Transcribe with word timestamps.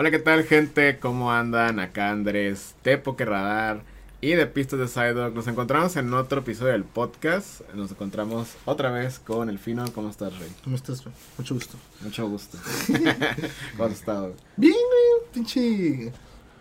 Hola, 0.00 0.12
¿qué 0.12 0.20
tal, 0.20 0.44
gente? 0.44 1.00
¿Cómo 1.00 1.32
andan? 1.32 1.80
Acá 1.80 2.10
Andrés, 2.10 2.76
de 2.84 2.98
Poker 2.98 3.30
Radar 3.30 3.82
y 4.20 4.30
de 4.30 4.46
Pistas 4.46 4.78
de 4.78 4.86
Sidewalk. 4.86 5.34
Nos 5.34 5.48
encontramos 5.48 5.96
en 5.96 6.14
otro 6.14 6.38
episodio 6.42 6.70
del 6.70 6.84
podcast. 6.84 7.62
Nos 7.74 7.90
encontramos 7.90 8.50
otra 8.64 8.92
vez 8.92 9.18
con 9.18 9.50
el 9.50 9.58
Fino. 9.58 9.84
¿Cómo 9.92 10.08
estás, 10.08 10.38
Rey? 10.38 10.52
¿Cómo 10.62 10.76
estás, 10.76 11.02
güey? 11.02 11.12
Mucho 11.36 11.54
gusto. 11.54 11.76
Mucho 12.00 12.28
gusto. 12.28 12.58
¿Cómo 13.72 13.84
has 13.86 13.92
estado? 13.92 14.34
Bien, 14.56 14.72
güey. 14.72 15.32
Pinche. 15.32 16.12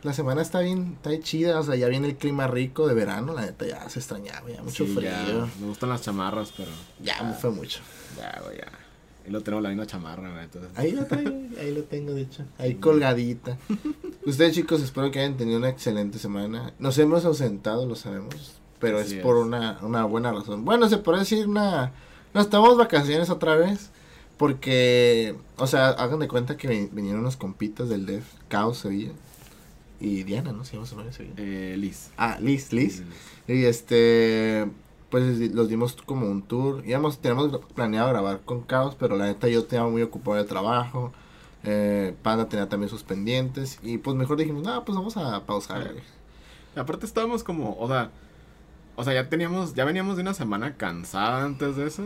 La 0.02 0.14
semana 0.14 0.42
está 0.42 0.62
bien, 0.62 0.94
está 0.96 1.12
bien 1.12 1.22
chida. 1.22 1.60
O 1.60 1.64
sea, 1.64 1.76
ya 1.76 1.90
viene 1.90 2.08
el 2.08 2.16
clima 2.16 2.48
rico 2.48 2.88
de 2.88 2.96
verano. 2.96 3.36
La 3.36 3.42
neta 3.42 3.68
ya 3.68 3.88
se 3.88 4.00
extrañaba, 4.00 4.50
ya 4.50 4.64
mucho 4.64 4.84
Sí, 4.84 4.96
frío. 4.96 5.12
ya. 5.12 5.48
Me 5.60 5.68
gustan 5.68 5.90
las 5.90 6.02
chamarras, 6.02 6.52
pero. 6.58 6.72
Ya, 7.04 7.22
me 7.22 7.34
fue 7.36 7.52
mucho. 7.52 7.82
Ya, 8.18 8.42
güey, 8.44 8.58
ya. 8.58 8.87
Y 9.28 9.32
lo 9.32 9.42
tenemos 9.42 9.62
la 9.64 9.70
misma 9.70 9.86
chamarra, 9.86 10.32
güey. 10.32 10.44
Entonces. 10.46 10.72
Ahí 10.76 10.92
lo 10.94 11.06
traigo, 11.06 11.32
ahí 11.60 11.74
lo 11.76 11.84
tengo, 11.84 12.14
de 12.14 12.22
hecho. 12.22 12.44
Ahí 12.58 12.76
colgadita. 12.76 13.58
Ustedes, 14.26 14.54
chicos, 14.56 14.82
espero 14.82 15.12
que 15.12 15.20
hayan 15.20 15.36
tenido 15.38 15.58
una 15.58 15.70
excelente 15.70 16.18
semana. 16.18 16.74
Nos 16.80 16.98
hemos 16.98 17.26
ausentado, 17.26 17.86
lo 17.86 17.96
sabemos. 17.96 18.54
Pero 18.80 19.00
Así 19.00 19.18
es 19.18 19.24
por 19.24 19.38
es. 19.38 19.44
una, 19.44 19.80
una 19.82 20.06
buena 20.06 20.32
razón. 20.32 20.64
Bueno, 20.64 20.88
se 20.88 20.98
puede 20.98 21.20
decir 21.20 21.48
una. 21.48 21.92
Nos 22.34 22.50
tomamos 22.50 22.78
vacaciones 22.78 23.30
otra 23.30 23.56
vez. 23.56 23.90
Porque, 24.38 25.36
o 25.58 25.66
sea, 25.66 25.88
hagan 25.90 26.20
de 26.20 26.28
cuenta 26.28 26.58
que 26.58 26.70
vin- 26.70 26.90
vinieron 26.92 27.22
unos 27.22 27.38
compitas 27.38 27.90
del 27.90 28.06
DEF, 28.06 28.24
Caos 28.48 28.78
Sevilla. 28.78 29.12
Y 30.00 30.24
Diana, 30.24 30.52
¿no? 30.52 30.64
Se 30.64 30.74
llama 30.74 30.86
su 30.86 30.96
novia 30.96 31.12
Sevilla. 31.12 31.34
Eh, 31.38 31.76
Liz. 31.76 32.12
Ah, 32.18 32.38
Liz, 32.40 32.72
Liz. 32.72 33.02
Y 33.48 33.64
este, 33.66 34.68
pues 35.10 35.40
los 35.54 35.70
dimos 35.70 35.96
como 36.06 36.28
un 36.28 36.42
tour. 36.42 36.84
Íbamos, 36.86 37.20
teníamos 37.20 37.60
planeado 37.76 38.10
grabar 38.10 38.42
con 38.42 38.62
Caos, 38.62 38.96
pero 39.00 39.16
la 39.16 39.26
neta 39.26 39.48
yo 39.48 39.60
estaba 39.62 39.90
muy 39.90 40.02
ocupado 40.02 40.38
de 40.38 40.44
trabajo. 40.44 41.14
Eh, 41.64 42.16
Panda 42.24 42.48
tenía 42.50 42.70
también 42.70 42.90
sus 42.90 43.04
pendientes. 43.04 43.80
Y 43.84 43.98
pues 44.00 44.16
mejor 44.16 44.38
dijimos, 44.38 44.64
no, 44.64 44.84
pues 44.86 44.96
vamos 44.98 45.18
a 45.18 45.46
pausar. 45.46 45.92
güey". 45.94 46.04
Aparte 46.76 47.06
estábamos 47.06 47.44
como, 47.44 47.76
o 47.80 47.88
sea, 47.88 48.12
o 48.96 49.04
sea, 49.04 49.14
ya 49.14 49.30
teníamos, 49.30 49.74
ya 49.76 49.86
veníamos 49.86 50.16
de 50.18 50.24
una 50.24 50.34
semana 50.34 50.76
cansada 50.78 51.44
antes 51.44 51.76
de 51.76 51.88
eso. 51.88 52.04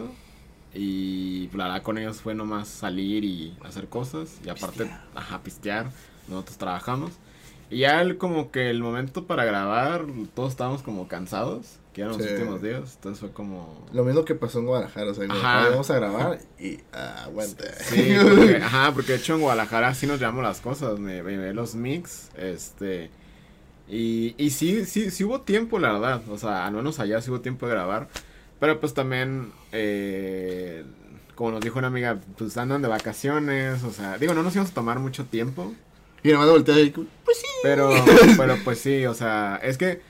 Y 0.74 1.48
pues, 1.48 1.58
la 1.58 1.66
verdad 1.66 1.84
con 1.84 1.98
ellos 1.98 2.22
fue 2.22 2.34
nomás 2.36 2.68
salir 2.68 3.24
y 3.26 3.58
hacer 3.64 3.90
cosas. 3.90 4.40
Y 4.46 4.50
aparte, 4.50 4.86
Pistear. 4.86 5.02
ajá, 5.16 5.44
pistear. 5.44 5.92
Nosotros 6.28 6.58
trabajamos. 6.58 7.12
Y 7.70 7.80
ya 7.80 8.02
el, 8.02 8.18
como 8.18 8.52
que 8.52 8.70
el 8.70 8.82
momento 8.82 9.28
para 9.28 9.44
grabar, 9.46 10.06
todos 10.34 10.52
estábamos 10.52 10.82
como 10.84 11.08
cansados. 11.08 11.78
Que 11.94 12.02
eran 12.02 12.18
los 12.18 12.26
Sí. 12.26 12.34
últimos 12.34 12.62
días. 12.62 12.94
Entonces 12.96 13.20
fue 13.20 13.32
como... 13.32 13.86
Lo 13.92 14.04
mismo 14.06 14.24
que 14.24 14.34
pasó 14.36 14.60
en 14.60 14.66
Guadalajara. 14.68 15.12
O 15.12 15.14
sea, 15.14 15.26
Ajá. 15.30 15.70
Vamos 15.72 15.90
a 15.90 15.96
grabar 15.96 16.40
y 16.58 16.80
ah, 16.94 17.24
aguanta. 17.26 17.66
Sí, 17.84 18.14
porque, 18.24 18.56
ajá, 18.64 18.92
porque 18.94 19.12
de 19.14 19.18
hecho 19.18 19.36
en 19.36 19.42
Guadalajara 19.42 19.94
sí 19.94 20.08
nos 20.08 20.20
llevamos 20.20 20.44
las 20.44 20.62
cosas, 20.62 21.00
me, 21.00 21.22
me, 21.22 21.38
me 21.38 21.54
los 21.54 21.76
mix, 21.76 22.30
este, 22.38 23.10
y, 23.90 24.36
y 24.38 24.52
sí, 24.52 24.86
sí, 24.86 25.12
sí 25.12 25.24
hubo 25.26 25.42
tiempo, 25.42 25.80
la 25.80 25.92
verdad, 25.94 26.22
o 26.30 26.38
sea, 26.38 26.66
al 26.66 26.72
menos 26.74 27.00
allá 27.00 27.22
sí 27.22 27.30
hubo 27.30 27.42
tiempo 27.42 27.66
de 27.68 27.74
grabar, 27.74 28.08
pero 28.60 28.80
pues 28.80 28.94
también, 28.94 29.52
eh, 29.74 30.86
como 31.36 31.52
nos 31.52 31.60
dijo 31.60 31.78
una 31.80 31.88
amiga, 31.88 32.20
pues 32.38 32.56
andan 32.56 32.82
de 32.82 32.88
vacaciones, 32.88 33.84
o 33.84 33.92
sea, 33.92 34.18
digo, 34.18 34.34
no 34.34 34.44
nos 34.44 34.54
íbamos 34.54 34.72
a 34.72 34.76
tomar 34.76 35.00
mucho 35.00 35.26
tiempo, 35.26 35.74
Y 36.24 36.30
nada 36.30 36.40
más 36.42 36.50
volteé 36.52 36.84
y 36.84 36.90
pues 36.92 37.38
sí. 37.38 37.48
pero, 37.64 37.90
pero 38.38 38.56
pues 38.64 38.80
sí, 38.80 39.06
o 39.08 39.14
sea, 39.14 39.60
es 39.62 39.78
que, 39.78 40.02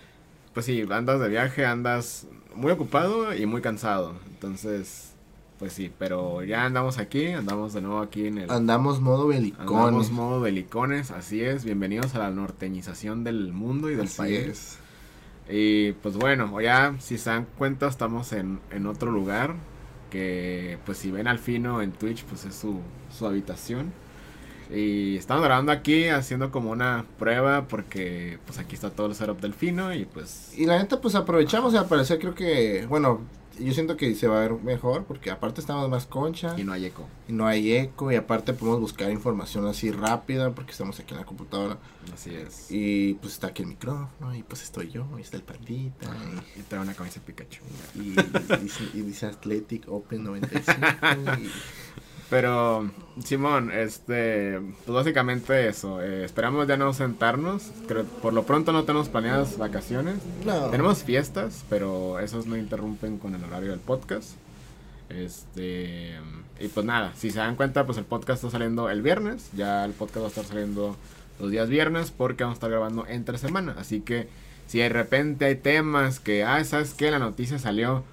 pues 0.53 0.65
sí, 0.65 0.83
andas 0.89 1.19
de 1.19 1.29
viaje, 1.29 1.65
andas 1.65 2.27
muy 2.55 2.71
ocupado 2.71 3.33
y 3.33 3.45
muy 3.45 3.61
cansado, 3.61 4.15
entonces... 4.29 5.07
Pues 5.59 5.73
sí, 5.73 5.91
pero 5.95 6.43
ya 6.43 6.65
andamos 6.65 6.97
aquí, 6.97 7.27
andamos 7.27 7.73
de 7.73 7.81
nuevo 7.81 7.99
aquí 7.99 8.25
en 8.25 8.39
el... 8.39 8.49
Andamos 8.49 8.99
modo 8.99 9.27
belicón. 9.27 9.67
Andamos 9.67 10.09
modo 10.09 10.41
belicones, 10.41 11.11
así 11.11 11.43
es. 11.43 11.63
Bienvenidos 11.63 12.15
a 12.15 12.17
la 12.17 12.31
norteñización 12.31 13.23
del 13.23 13.53
mundo 13.53 13.91
y 13.91 13.95
del 13.95 14.07
Así 14.07 14.17
país. 14.17 14.47
es. 14.47 14.79
Y 15.47 15.91
pues 16.01 16.17
bueno, 16.17 16.59
ya 16.61 16.95
si 16.97 17.19
se 17.19 17.29
dan 17.29 17.45
cuenta 17.59 17.87
estamos 17.87 18.33
en, 18.33 18.59
en 18.71 18.87
otro 18.87 19.11
lugar. 19.11 19.53
Que 20.09 20.79
pues 20.83 20.97
si 20.97 21.11
ven 21.11 21.27
al 21.27 21.37
fino 21.37 21.83
en 21.83 21.91
Twitch 21.91 22.23
pues 22.23 22.43
es 22.45 22.55
su, 22.55 22.79
su 23.15 23.27
habitación. 23.27 23.93
Y 24.73 25.17
estamos 25.17 25.43
grabando 25.43 25.71
aquí 25.71 26.07
haciendo 26.07 26.49
como 26.51 26.71
una 26.71 27.05
prueba 27.19 27.67
porque 27.67 28.39
pues 28.45 28.57
aquí 28.57 28.75
está 28.75 28.89
todo 28.89 29.07
el 29.07 29.15
setup 29.15 29.39
del 29.41 29.53
fino 29.53 29.93
y 29.93 30.05
pues... 30.05 30.53
Y 30.57 30.65
la 30.65 30.77
neta, 30.77 31.01
pues 31.01 31.15
aprovechamos 31.15 31.73
y 31.73 31.77
al 31.77 31.87
parecer 31.87 32.19
creo 32.19 32.33
que, 32.35 32.85
bueno, 32.87 33.19
yo 33.59 33.73
siento 33.73 33.97
que 33.97 34.15
se 34.15 34.27
va 34.27 34.37
a 34.37 34.41
ver 34.47 34.53
mejor 34.63 35.03
porque 35.03 35.29
aparte 35.29 35.59
estamos 35.59 35.89
más 35.89 36.05
concha. 36.05 36.55
Y 36.57 36.63
no 36.63 36.71
hay 36.71 36.85
eco. 36.85 37.05
y 37.27 37.33
no 37.33 37.45
hay 37.47 37.73
eco 37.73 38.11
y 38.11 38.15
aparte 38.15 38.53
podemos 38.53 38.79
buscar 38.79 39.11
información 39.11 39.67
así 39.67 39.91
rápida 39.91 40.51
porque 40.51 40.71
estamos 40.71 40.97
aquí 41.01 41.13
en 41.13 41.19
la 41.19 41.25
computadora 41.25 41.77
Así 42.13 42.33
es. 42.33 42.67
y 42.71 43.15
pues 43.15 43.33
está 43.33 43.47
aquí 43.47 43.63
el 43.63 43.67
micrófono 43.69 44.33
y 44.33 44.41
pues 44.43 44.63
estoy 44.63 44.89
yo 44.89 45.05
y 45.17 45.21
está 45.21 45.35
el 45.37 45.43
pandita 45.43 46.07
Y 46.57 46.61
trae 46.61 46.81
una 46.81 46.93
camisa 46.93 47.19
Pikachu. 47.25 47.61
y, 47.95 47.99
y 47.99 48.57
dice, 48.61 48.83
y 48.93 49.01
dice 49.01 49.25
Athletic 49.27 49.83
Open 49.89 50.23
95 50.23 50.79
y- 51.43 51.51
Pero, 52.31 52.89
Simón, 53.25 53.73
este, 53.73 54.57
pues 54.85 54.95
básicamente 54.95 55.67
eso. 55.67 56.01
eh, 56.01 56.23
esperamos 56.23 56.65
ya 56.65 56.77
no 56.77 56.93
sentarnos. 56.93 57.71
Creo, 57.89 58.05
por 58.05 58.31
lo 58.31 58.43
pronto 58.43 58.71
no 58.71 58.85
tenemos 58.85 59.09
planeadas 59.09 59.57
vacaciones. 59.57 60.15
no 60.45 60.69
Tenemos 60.69 61.03
fiestas, 61.03 61.65
pero 61.69 62.19
esos 62.19 62.45
no 62.45 62.55
interrumpen 62.55 63.17
con 63.17 63.35
el 63.35 63.43
horario 63.43 63.71
del 63.71 63.81
podcast. 63.81 64.29
Este, 65.09 66.15
y 66.57 66.69
pues 66.69 66.85
nada, 66.85 67.11
si 67.17 67.31
se 67.31 67.39
dan 67.39 67.57
cuenta, 67.57 67.85
pues 67.85 67.97
el 67.97 68.05
podcast 68.05 68.41
está 68.41 68.49
saliendo 68.49 68.89
el 68.89 69.01
viernes. 69.01 69.49
Ya 69.53 69.83
el 69.83 69.91
podcast 69.91 70.21
va 70.21 70.25
a 70.27 70.29
estar 70.29 70.45
saliendo 70.45 70.95
los 71.37 71.51
días 71.51 71.67
viernes 71.67 72.11
porque 72.11 72.45
vamos 72.45 72.55
a 72.55 72.59
estar 72.59 72.69
grabando 72.69 73.05
entre 73.07 73.37
semana. 73.39 73.75
Así 73.77 73.99
que 73.99 74.29
si 74.67 74.79
de 74.79 74.87
repente 74.87 75.43
hay 75.43 75.55
temas 75.55 76.21
que, 76.21 76.45
ah, 76.45 76.63
¿sabes 76.63 76.93
qué? 76.93 77.11
La 77.11 77.19
noticia 77.19 77.59
salió 77.59 78.05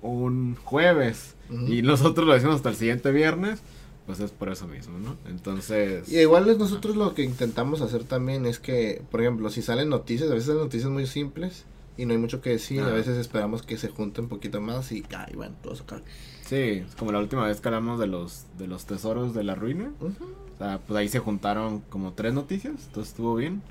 un 0.00 0.54
jueves 0.62 1.33
Ujú. 1.50 1.66
y 1.72 1.82
nosotros 1.82 2.26
lo 2.26 2.34
decimos 2.34 2.56
hasta 2.56 2.70
el 2.70 2.76
siguiente 2.76 3.10
viernes, 3.12 3.60
pues 4.06 4.20
es 4.20 4.30
por 4.32 4.48
eso 4.50 4.66
mismo, 4.66 4.98
¿no? 4.98 5.16
Entonces... 5.26 6.10
y 6.12 6.18
igual 6.18 6.48
es 6.48 6.58
nosotros 6.58 6.96
lo 6.96 7.14
que 7.14 7.22
intentamos 7.22 7.80
hacer 7.80 8.04
también 8.04 8.44
es 8.46 8.58
que 8.58 9.02
por 9.10 9.20
ejemplo 9.20 9.48
si 9.50 9.62
salen 9.62 9.88
noticias 9.88 10.30
a 10.30 10.34
veces 10.34 10.46
salen 10.48 10.62
noticias 10.62 10.90
muy 10.90 11.06
simples 11.06 11.64
y 11.96 12.06
no 12.06 12.12
hay 12.12 12.18
mucho 12.18 12.40
que 12.42 12.50
decir 12.50 12.80
Ah. 12.82 12.88
a 12.88 12.92
veces 12.92 13.16
esperamos 13.16 13.62
que 13.62 13.78
se 13.78 13.88
junten 13.88 14.24
un 14.24 14.28
poquito 14.30 14.60
más 14.60 14.90
y 14.92 15.04
ay 15.16 15.34
bueno 15.36 15.54
todos 15.62 15.80
acá 15.82 16.02
Sí, 16.46 16.56
es 16.86 16.94
como 16.96 17.10
la 17.12 17.20
última 17.20 17.46
vez 17.46 17.62
que 17.62 17.68
hablamos 17.68 17.98
de 17.98 18.06
los, 18.06 18.44
de 18.58 18.66
los 18.66 18.84
tesoros 18.84 19.32
de 19.34 19.44
la 19.44 19.54
ruina. 19.54 19.90
Ujú. 19.98 20.10
O 20.54 20.58
sea, 20.58 20.78
pues 20.86 20.98
ahí 20.98 21.08
se 21.08 21.18
juntaron 21.18 21.80
como 21.88 22.12
tres 22.12 22.34
noticias, 22.34 22.74
entonces 22.86 23.12
estuvo 23.12 23.34
bien. 23.34 23.62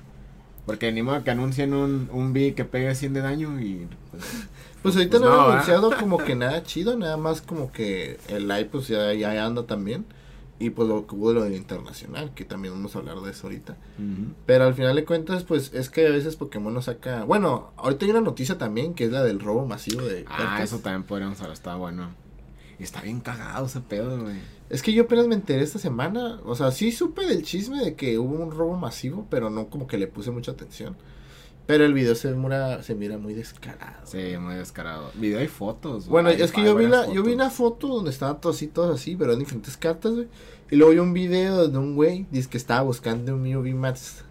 Porque 0.66 0.90
ni 0.90 1.00
modo 1.04 1.22
que 1.22 1.30
anuncien 1.30 1.72
un, 1.72 2.08
un 2.12 2.32
B 2.32 2.54
que 2.54 2.64
pegue 2.64 2.92
100 2.96 3.12
de 3.14 3.20
daño 3.20 3.60
y... 3.60 3.86
Pues, 4.10 4.24
Pues 4.84 4.94
ahorita 4.94 5.18
Pues 5.18 5.22
no, 5.22 5.32
han 5.32 5.36
¿verdad? 5.38 5.52
anunciado 5.54 5.90
como 5.98 6.18
que 6.18 6.36
nada 6.36 6.62
chido, 6.62 6.96
nada 6.96 7.16
más 7.16 7.42
como 7.42 7.72
que 7.72 8.18
el 8.28 8.46
live 8.46 8.66
pues 8.66 8.86
ya, 8.86 9.12
ya 9.14 9.44
anda 9.44 9.66
también. 9.66 10.04
Y 10.60 10.70
pues 10.70 10.88
lo 10.88 11.04
que 11.08 11.16
hubo 11.16 11.30
de 11.30 11.34
lo 11.34 11.42
del 11.42 11.54
internacional, 11.56 12.32
que 12.32 12.44
también 12.44 12.74
vamos 12.74 12.94
a 12.94 13.00
hablar 13.00 13.18
de 13.22 13.32
eso 13.32 13.48
ahorita. 13.48 13.72
ujú. 13.98 14.34
Pero 14.46 14.64
al 14.64 14.74
final 14.74 14.94
de 14.94 15.04
cuentas, 15.04 15.42
pues 15.42 15.72
es 15.74 15.90
que 15.90 16.06
a 16.06 16.10
veces 16.10 16.36
Pokémon 16.36 16.72
nos 16.72 16.84
saca... 16.84 17.24
Bueno, 17.24 17.72
ahorita 17.76 18.04
hay 18.04 18.12
una 18.12 18.20
noticia 18.20 18.56
también 18.56 18.94
que 18.94 19.04
es 19.06 19.10
la 19.10 19.24
del 19.24 19.40
robo 19.40 19.66
masivo 19.66 20.02
de 20.02 20.24
Ah, 20.28 20.36
cartas. 20.38 20.62
eso 20.72 20.78
también 20.78 21.02
podríamos 21.02 21.40
hablar, 21.40 21.54
está 21.54 21.74
bueno. 21.74 22.10
Está 22.78 23.00
bien 23.00 23.18
cagado 23.20 23.66
ese 23.66 23.80
pedo, 23.80 24.20
güey. 24.20 24.36
Es 24.70 24.82
que 24.82 24.92
yo 24.92 25.02
apenas 25.04 25.26
me 25.26 25.34
enteré 25.34 25.62
esta 25.62 25.78
semana. 25.80 26.38
O 26.44 26.54
sea, 26.54 26.70
sí 26.70 26.92
supe 26.92 27.26
del 27.26 27.42
chisme 27.42 27.82
de 27.84 27.94
que 27.94 28.18
hubo 28.18 28.34
un 28.36 28.52
robo 28.52 28.76
masivo, 28.76 29.26
pero 29.30 29.50
no 29.50 29.66
como 29.66 29.86
que 29.88 29.98
le 29.98 30.06
puse 30.06 30.30
mucha 30.30 30.52
atención. 30.52 30.96
Pero 31.66 31.84
el 31.86 31.94
video 31.94 32.14
se 32.14 32.30
mira, 32.34 32.82
se 32.82 32.94
mira 32.94 33.16
muy 33.16 33.32
descarado. 33.32 34.04
Sí, 34.04 34.36
muy 34.38 34.54
descarado. 34.56 35.10
Video 35.14 35.42
y 35.42 35.48
fotos. 35.48 36.06
Bueno, 36.08 36.28
Hay- 36.28 36.40
es 36.42 36.52
que 36.52 36.60
hay 36.60 36.66
yo 36.66 36.74
vi, 36.74 36.86
la, 36.86 37.10
yo 37.10 37.22
vi 37.22 37.32
una 37.32 37.48
foto 37.48 37.88
donde 37.88 38.10
estaban 38.10 38.38
todos 38.40 38.56
así, 38.56 38.66
todos 38.66 39.00
así, 39.00 39.16
pero 39.16 39.32
en 39.32 39.38
diferentes 39.38 39.76
cartas, 39.78 40.12
güey. 40.12 40.28
Y 40.70 40.76
luego 40.76 40.92
vi 40.92 40.98
un 40.98 41.12
video 41.14 41.68
de 41.68 41.78
un 41.78 41.94
güey, 41.94 42.26
dice 42.30 42.50
que 42.50 42.58
estaba 42.58 42.82
buscando 42.82 43.34
un 43.34 43.42
Mew 43.42 43.62
VMAX 43.62 44.24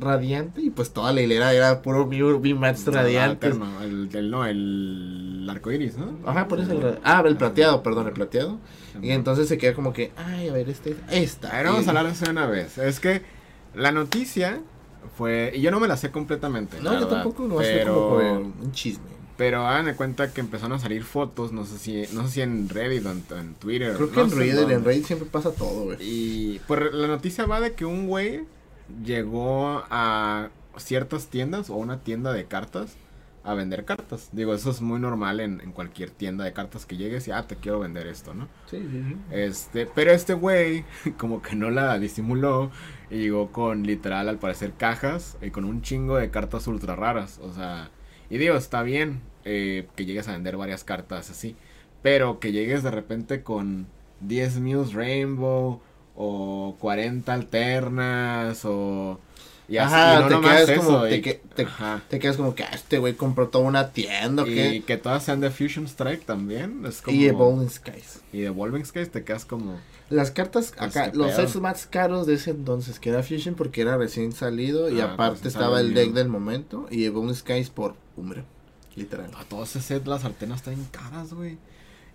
radiante. 0.00 0.60
Y 0.62 0.70
pues 0.70 0.90
toda 0.92 1.12
la 1.12 1.20
hilera 1.20 1.52
era 1.52 1.82
puro 1.82 2.06
VMAX 2.06 2.86
No, 2.86 2.92
radiante. 2.92 3.46
alterno, 3.48 3.82
el, 3.82 4.08
el, 4.14 4.30
no, 4.30 4.46
el 4.46 5.46
arco 5.50 5.70
iris, 5.70 5.96
¿no? 5.98 6.18
Ajá, 6.26 6.48
por 6.48 6.60
eso. 6.60 6.72
el 6.72 6.98
ah, 7.04 7.22
el 7.26 7.36
plateado, 7.36 7.82
perdón, 7.82 8.06
el 8.08 8.12
plateado. 8.14 8.58
Y 9.02 9.10
entonces 9.10 9.48
se 9.48 9.58
queda 9.58 9.74
como 9.74 9.92
que, 9.92 10.12
ay, 10.16 10.48
a 10.48 10.52
ver, 10.52 10.68
este, 10.70 10.96
esta. 11.10 11.50
A 11.50 11.56
ver, 11.58 11.66
vamos 11.66 11.82
Y- 11.82 11.86
a 11.86 11.90
hablar 11.90 12.06
de 12.06 12.12
eso 12.12 12.24
de 12.24 12.30
una 12.30 12.46
vez. 12.46 12.78
Es 12.78 13.00
que 13.00 13.22
la 13.74 13.92
noticia 13.92 14.60
fue. 15.16 15.52
Y 15.54 15.60
yo 15.60 15.70
no 15.70 15.80
me 15.80 15.88
la 15.88 15.96
sé 15.96 16.10
completamente. 16.10 16.78
No, 16.78 16.84
yo 16.84 16.90
verdad, 16.92 17.08
tampoco 17.08 17.44
lo 17.44 17.56
como 17.56 18.08
por 18.08 18.22
un 18.22 18.72
chisme. 18.72 19.14
Pero 19.36 19.66
hagan 19.66 19.86
de 19.86 19.96
cuenta 19.96 20.32
que 20.32 20.40
empezaron 20.40 20.72
a 20.72 20.78
salir 20.78 21.02
fotos. 21.02 21.52
No 21.52 21.64
sé 21.64 21.78
si, 21.78 22.04
no 22.14 22.24
sé 22.26 22.34
si 22.34 22.40
en 22.42 22.68
Reddit 22.68 23.04
o 23.04 23.10
en, 23.10 23.24
en 23.38 23.54
Twitter. 23.54 23.94
Creo 23.96 24.10
que 24.10 24.16
no 24.16 24.22
en 24.24 24.30
Reddit, 24.30 24.54
dónde. 24.54 24.74
en 24.74 24.84
Reddit 24.84 25.06
siempre 25.06 25.28
pasa 25.28 25.52
todo, 25.52 25.84
güey. 25.84 25.96
Y 26.00 26.60
pues 26.66 26.92
la 26.92 27.08
noticia 27.08 27.46
va 27.46 27.60
de 27.60 27.72
que 27.72 27.84
un 27.84 28.06
güey 28.06 28.44
llegó 29.04 29.82
a 29.90 30.50
ciertas 30.76 31.26
tiendas 31.26 31.70
o 31.70 31.74
una 31.74 32.00
tienda 32.00 32.32
de 32.32 32.44
cartas 32.44 32.96
a 33.44 33.54
vender 33.54 33.84
cartas. 33.84 34.30
Digo, 34.32 34.54
eso 34.54 34.70
es 34.70 34.80
muy 34.80 34.98
normal 34.98 35.38
en, 35.38 35.60
en 35.60 35.72
cualquier 35.72 36.10
tienda 36.10 36.44
de 36.44 36.52
cartas 36.54 36.86
que 36.86 36.96
llegues 36.96 37.28
y, 37.28 37.30
ah, 37.30 37.46
te 37.46 37.56
quiero 37.56 37.78
vender 37.78 38.06
esto, 38.06 38.32
¿no? 38.32 38.48
Sí, 38.70 38.78
sí, 38.90 39.04
sí. 39.06 39.16
Este, 39.30 39.86
pero 39.86 40.12
este 40.12 40.32
güey, 40.32 40.84
como 41.18 41.42
que 41.42 41.54
no 41.54 41.70
la 41.70 41.98
disimuló 41.98 42.70
y 43.10 43.18
llegó 43.18 43.52
con 43.52 43.84
literal, 43.86 44.28
al 44.28 44.38
parecer, 44.38 44.72
cajas 44.72 45.36
y 45.42 45.50
con 45.50 45.64
un 45.64 45.82
chingo 45.82 46.16
de 46.16 46.30
cartas 46.30 46.66
ultra 46.66 46.96
raras. 46.96 47.38
O 47.42 47.52
sea, 47.52 47.90
y 48.30 48.38
digo, 48.38 48.56
está 48.56 48.82
bien 48.82 49.20
eh, 49.44 49.88
que 49.94 50.06
llegues 50.06 50.26
a 50.28 50.32
vender 50.32 50.56
varias 50.56 50.82
cartas 50.82 51.30
así, 51.30 51.54
pero 52.02 52.40
que 52.40 52.50
llegues 52.52 52.82
de 52.82 52.90
repente 52.90 53.42
con 53.42 53.86
10 54.20 54.60
Muse 54.60 54.94
Rainbow 54.94 55.80
o 56.16 56.76
40 56.80 57.32
alternas 57.32 58.64
o... 58.64 59.20
Y 59.66 59.78
así, 59.78 59.94
Ajá, 59.94 60.20
y 60.20 60.22
no 60.30 60.40
te 60.40 60.46
quedas 60.48 60.78
como- 60.78 61.02
te 61.04 61.20
que- 61.22 61.42
te- 61.54 61.62
ajá. 61.62 62.02
Te 62.10 62.18
quedas 62.18 62.36
como 62.36 62.54
que, 62.54 62.64
ah, 62.64 62.70
este 62.74 62.98
güey 62.98 63.14
compró 63.14 63.48
toda 63.48 63.64
una 63.64 63.90
tienda, 63.92 64.42
¿o 64.42 64.46
Y 64.46 64.82
que 64.82 64.96
todas 64.98 65.22
sean 65.22 65.40
de 65.40 65.50
Fusion 65.50 65.86
Strike 65.86 66.26
también. 66.26 66.84
Es 66.86 67.00
como... 67.00 67.16
Y 67.16 67.24
Evolving 67.26 67.70
Skies. 67.70 68.20
Y 68.32 68.40
de 68.40 68.46
Evolving 68.48 68.84
Skies 68.84 69.10
te 69.10 69.24
quedas 69.24 69.44
como... 69.46 69.78
Las 70.10 70.30
cartas 70.30 70.74
Pues, 70.76 70.94
acá, 70.96 71.10
los 71.14 71.32
sets 71.34 71.56
más 71.56 71.86
caros 71.86 72.26
de 72.26 72.34
ese 72.34 72.50
entonces, 72.50 73.00
que 73.00 73.08
era 73.08 73.22
Fusion 73.22 73.54
porque 73.54 73.80
era 73.80 73.96
recién 73.96 74.32
salido 74.32 74.90
y 74.90 75.00
Ah, 75.00 75.14
aparte 75.14 75.48
estaba 75.48 75.80
el 75.80 75.94
deck 75.94 76.12
del 76.12 76.28
momento 76.28 76.86
y 76.90 77.04
Evolving 77.06 77.34
Skies 77.34 77.70
por 77.70 77.94
Umbre, 78.16 78.44
literal. 78.96 79.30
A 79.38 79.44
todo 79.44 79.64
ese 79.64 79.80
set 79.80 80.06
las 80.06 80.20
sartenas 80.20 80.58
están 80.58 80.76
caras, 80.92 81.32
güey. 81.32 81.56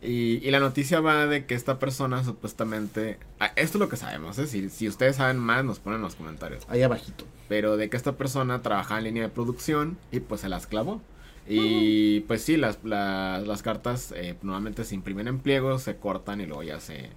Y, 0.02 0.46
y 0.46 0.52
la 0.52 0.60
noticia 0.60 1.02
va 1.02 1.26
de 1.26 1.46
que 1.46 1.56
esta 1.56 1.78
persona 1.78 2.24
supuestamente... 2.24 3.18
ah, 3.40 3.52
esto 3.56 3.78
es 3.78 3.80
lo 3.80 3.90
que 3.90 3.98
sabemos, 3.98 4.38
es 4.38 4.46
decir, 4.46 4.70
si 4.70 4.88
ustedes 4.88 5.18
saben 5.18 5.38
más 5.38 5.66
nos 5.66 5.80
ponen 5.80 5.98
en 5.98 6.04
los 6.04 6.16
comentarios. 6.16 6.64
Ahí 6.70 6.82
abajito. 6.84 7.26
Pero 7.50 7.76
de 7.76 7.90
que 7.90 7.98
esta 7.98 8.14
persona 8.14 8.62
trabajaba 8.62 9.00
en 9.00 9.06
línea 9.06 9.24
de 9.24 9.30
producción 9.30 9.98
y 10.12 10.22
pues 10.22 10.42
se 10.42 10.50
las 10.50 10.68
clavó. 10.68 11.02
Y 11.48 12.22
pues 12.22 12.44
sí, 12.44 12.58
las, 12.58 12.78
las, 12.84 13.46
las 13.46 13.64
cartas 13.64 14.14
eh, 14.16 14.36
normalmente 14.44 14.84
se 14.84 14.96
imprimen 14.96 15.28
en 15.28 15.40
pliegos, 15.40 15.82
se 15.82 15.98
cortan 15.98 16.42
y 16.42 16.46
luego 16.46 16.62
ya 16.62 16.80
se, 16.80 17.10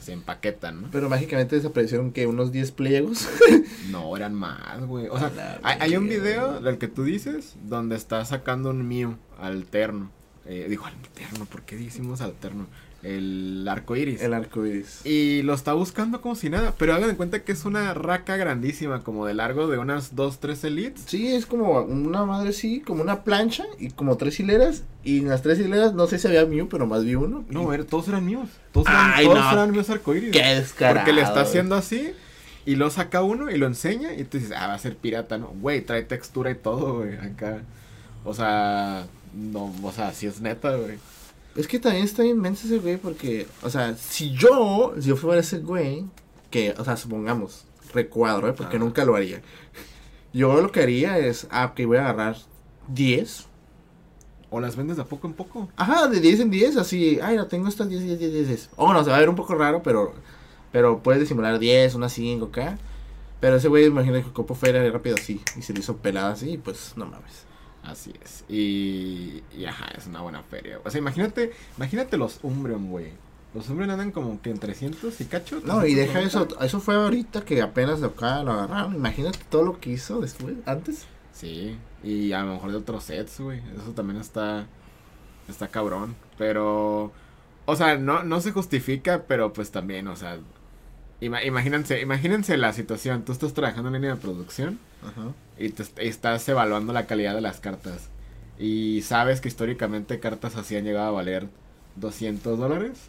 se 0.00 0.12
empaquetan, 0.12 0.82
¿no? 0.82 0.88
Pero 0.92 1.08
mágicamente 1.08 1.56
desaparecieron 1.56 2.12
que 2.12 2.26
unos 2.26 2.52
10 2.52 2.72
pliegos. 2.72 3.28
No, 3.90 4.16
eran 4.16 4.34
más, 4.34 4.86
güey. 4.86 5.08
O 5.08 5.18
sea, 5.18 5.58
hay, 5.64 5.76
hay 5.80 5.96
un 5.96 6.06
video 6.06 6.60
del 6.60 6.78
que 6.78 6.86
tú 6.86 7.02
dices 7.02 7.56
donde 7.64 7.96
está 7.96 8.24
sacando 8.24 8.70
un 8.70 8.86
Mew 8.86 9.16
alterno. 9.40 10.12
Eh, 10.52 10.66
digo, 10.68 10.84
alterno, 10.84 11.44
¿por 11.46 11.62
qué 11.62 11.76
decimos 11.76 12.20
alterno? 12.20 12.66
El 13.02 13.66
arco 13.66 13.96
iris. 13.96 14.20
el 14.20 14.34
arco 14.34 14.66
iris. 14.66 15.00
Y 15.06 15.40
lo 15.42 15.54
está 15.54 15.72
buscando 15.72 16.20
como 16.20 16.34
si 16.34 16.50
nada. 16.50 16.74
Pero 16.76 16.92
hagan 16.92 17.08
de 17.08 17.16
cuenta 17.16 17.42
que 17.44 17.52
es 17.52 17.64
una 17.64 17.94
raca 17.94 18.36
grandísima, 18.36 19.02
como 19.02 19.24
de 19.24 19.32
largo 19.32 19.68
de 19.68 19.78
unas 19.78 20.14
2, 20.16 20.38
3 20.40 20.64
elites. 20.64 21.04
Sí, 21.06 21.28
es 21.28 21.46
como 21.46 21.80
una 21.80 22.26
madre 22.26 22.50
así, 22.50 22.80
como 22.80 23.00
una 23.02 23.22
plancha 23.24 23.64
y 23.78 23.90
como 23.90 24.16
tres 24.18 24.38
hileras. 24.40 24.82
Y 25.02 25.20
en 25.20 25.28
las 25.28 25.40
tres 25.40 25.58
hileras 25.60 25.94
no 25.94 26.06
sé 26.08 26.18
si 26.18 26.26
había 26.28 26.44
Mew, 26.44 26.68
pero 26.68 26.86
más 26.86 27.04
vi 27.04 27.14
uno. 27.14 27.42
No, 27.48 27.72
era- 27.72 27.84
todos 27.84 28.06
eran 28.08 28.26
míos. 28.26 28.50
Todos 28.72 28.88
eran, 28.88 29.12
Ay, 29.14 29.24
todos 29.24 29.38
no. 29.38 29.52
eran 29.52 29.70
míos 29.70 29.88
arcoíris. 29.88 30.32
Qué 30.32 30.42
descarado. 30.42 30.96
Porque 30.96 31.12
le 31.14 31.22
está 31.22 31.40
haciendo 31.40 31.76
así. 31.76 32.10
Y 32.66 32.74
lo 32.76 32.90
saca 32.90 33.22
uno 33.22 33.50
y 33.50 33.56
lo 33.56 33.66
enseña. 33.66 34.12
Y 34.12 34.24
tú 34.24 34.36
dices, 34.36 34.52
ah, 34.54 34.66
va 34.66 34.74
a 34.74 34.78
ser 34.78 34.94
pirata, 34.96 35.38
¿no? 35.38 35.46
Güey, 35.62 35.80
trae 35.80 36.02
textura 36.02 36.50
y 36.50 36.54
todo, 36.56 36.96
güey. 36.98 37.14
Acá. 37.16 37.62
O 38.24 38.34
sea, 38.34 39.06
no, 39.34 39.72
o 39.82 39.92
sea, 39.92 40.12
sí 40.12 40.26
es 40.26 40.40
neta, 40.40 40.74
güey. 40.76 40.98
Es 41.56 41.66
que 41.66 41.78
también 41.80 42.04
está 42.04 42.24
inmenso 42.24 42.66
ese 42.66 42.78
güey 42.78 42.96
porque, 42.96 43.46
o 43.62 43.70
sea, 43.70 43.96
si 43.96 44.30
yo, 44.30 44.94
si 45.00 45.08
yo 45.08 45.16
fuera 45.16 45.40
ese 45.40 45.58
güey, 45.58 46.04
que, 46.50 46.74
o 46.78 46.84
sea, 46.84 46.96
supongamos, 46.96 47.64
recuadro, 47.92 48.48
¿eh? 48.48 48.52
porque 48.52 48.76
Ah. 48.76 48.80
nunca 48.80 49.04
lo 49.04 49.16
haría. 49.16 49.42
Yo 50.32 50.60
lo 50.60 50.70
que 50.70 50.80
haría 50.80 51.18
es, 51.18 51.46
ah, 51.50 51.66
ok, 51.72 51.86
voy 51.86 51.96
a 51.96 52.08
agarrar 52.08 52.36
10. 52.88 53.46
O 54.52 54.60
las 54.60 54.74
vendes 54.76 54.96
de 54.96 55.02
a 55.02 55.06
poco 55.06 55.26
en 55.28 55.32
poco. 55.34 55.68
Ajá, 55.76 56.08
de 56.08 56.20
10 56.20 56.40
en 56.40 56.50
10, 56.50 56.76
así, 56.76 57.18
ay, 57.22 57.36
no 57.36 57.46
tengo 57.46 57.68
estas 57.68 57.88
10, 57.88 58.02
10, 58.02 58.18
10, 58.18 58.32
10. 58.32 58.48
10. 58.48 58.70
O 58.76 58.92
no, 58.92 59.02
se 59.04 59.10
va 59.10 59.16
a 59.16 59.20
ver 59.20 59.28
un 59.28 59.36
poco 59.36 59.54
raro, 59.54 59.82
pero, 59.82 60.12
pero 60.72 61.02
puedes 61.02 61.20
disimular 61.20 61.58
10, 61.58 61.94
unas 61.96 62.12
5 62.12 62.46
acá. 62.46 62.78
Pero 63.40 63.56
ese 63.56 63.68
güey, 63.68 63.86
imagina 63.86 64.22
que 64.22 64.30
copo 64.32 64.54
feria 64.54 64.88
rápido 64.90 65.16
así, 65.16 65.40
y 65.56 65.62
se 65.62 65.72
le 65.72 65.80
hizo 65.80 65.96
pelada 65.96 66.32
así, 66.32 66.50
y 66.50 66.58
pues, 66.58 66.92
no 66.96 67.06
mames. 67.06 67.44
Así 67.82 68.12
es. 68.22 68.44
Y, 68.48 69.42
y 69.56 69.64
ajá, 69.64 69.86
es 69.96 70.06
una 70.06 70.20
buena 70.20 70.42
feria. 70.42 70.80
O 70.84 70.90
sea, 70.90 70.98
imagínate, 70.98 71.52
imagínate 71.76 72.16
los 72.16 72.38
Umbreon, 72.42 72.90
güey. 72.90 73.08
Los 73.54 73.68
Umbreon 73.68 73.90
andan 73.90 74.12
como 74.12 74.40
que 74.42 74.50
en 74.50 74.58
300 74.58 75.20
y 75.20 75.24
cacho. 75.24 75.60
No, 75.64 75.84
y 75.86 75.94
deja 75.94 76.12
390. 76.20 76.54
eso, 76.56 76.64
eso 76.64 76.80
fue 76.80 76.94
ahorita 76.94 77.44
que 77.44 77.62
apenas 77.62 78.00
lo, 78.00 78.08
acá 78.08 78.42
lo 78.44 78.52
agarraron. 78.52 78.94
Imagínate 78.94 79.38
todo 79.48 79.64
lo 79.64 79.80
que 79.80 79.90
hizo 79.90 80.20
después, 80.20 80.54
antes. 80.66 81.06
Sí, 81.32 81.76
y 82.04 82.32
a 82.32 82.42
lo 82.42 82.52
mejor 82.54 82.70
de 82.70 82.76
otros 82.76 83.04
sets, 83.04 83.40
güey. 83.40 83.60
Eso 83.76 83.92
también 83.92 84.20
está, 84.20 84.66
está 85.48 85.68
cabrón. 85.68 86.14
Pero, 86.38 87.12
o 87.64 87.76
sea, 87.76 87.96
no, 87.96 88.22
no 88.22 88.40
se 88.40 88.52
justifica, 88.52 89.24
pero 89.26 89.52
pues 89.52 89.70
también, 89.70 90.06
o 90.06 90.16
sea, 90.16 90.38
ima- 91.20 91.44
imagínense, 91.44 92.00
imagínense 92.00 92.56
la 92.56 92.72
situación. 92.72 93.24
Tú 93.24 93.32
estás 93.32 93.54
trabajando 93.54 93.88
en 93.88 93.94
línea 93.94 94.14
de 94.14 94.20
producción 94.20 94.78
Ajá. 95.02 95.32
y 95.58 95.70
te 95.70 95.84
estás 96.06 96.48
evaluando 96.48 96.92
la 96.92 97.06
calidad 97.06 97.34
de 97.34 97.40
las 97.40 97.60
cartas. 97.60 98.08
Y 98.58 99.00
sabes 99.02 99.40
que 99.40 99.48
históricamente 99.48 100.20
cartas 100.20 100.56
así 100.56 100.76
han 100.76 100.84
llegado 100.84 101.08
a 101.08 101.12
valer 101.12 101.48
200 101.96 102.58
dólares. 102.58 103.08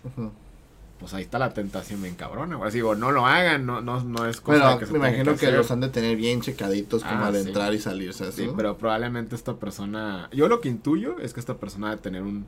Pues 0.99 1.13
ahí 1.13 1.23
está 1.23 1.39
la 1.39 1.53
tentación 1.53 2.01
bien 2.01 2.15
cabrona. 2.15 2.57
Así 2.63 2.77
digo, 2.77 2.93
no 2.95 3.11
lo 3.11 3.25
hagan, 3.25 3.65
no, 3.65 3.81
no, 3.81 4.03
no 4.03 4.27
es 4.27 4.39
cosa 4.39 4.59
Bueno, 4.59 4.79
que 4.79 4.85
se 4.85 4.91
me 4.93 4.99
imagino 4.99 5.35
que, 5.35 5.51
los 5.51 5.71
han 5.71 5.81
de 5.81 5.89
tener 5.89 6.15
bien 6.15 6.41
checaditos 6.41 7.03
como 7.03 7.23
Ah, 7.23 7.27
al 7.27 7.35
sí. 7.41 7.47
entrar 7.47 7.73
y 7.73 7.79
salir, 7.79 8.13
¿sabes? 8.13 8.35
Sí, 8.35 8.49
pero 8.55 8.77
probablemente 8.77 9.35
esta 9.35 9.55
persona. 9.55 10.29
Yo 10.31 10.47
lo 10.47 10.61
que 10.61 10.69
intuyo 10.69 11.19
es 11.19 11.33
que 11.33 11.39
esta 11.39 11.55
persona 11.57 11.89
debe 11.89 12.01
tener 12.01 12.21
un. 12.21 12.45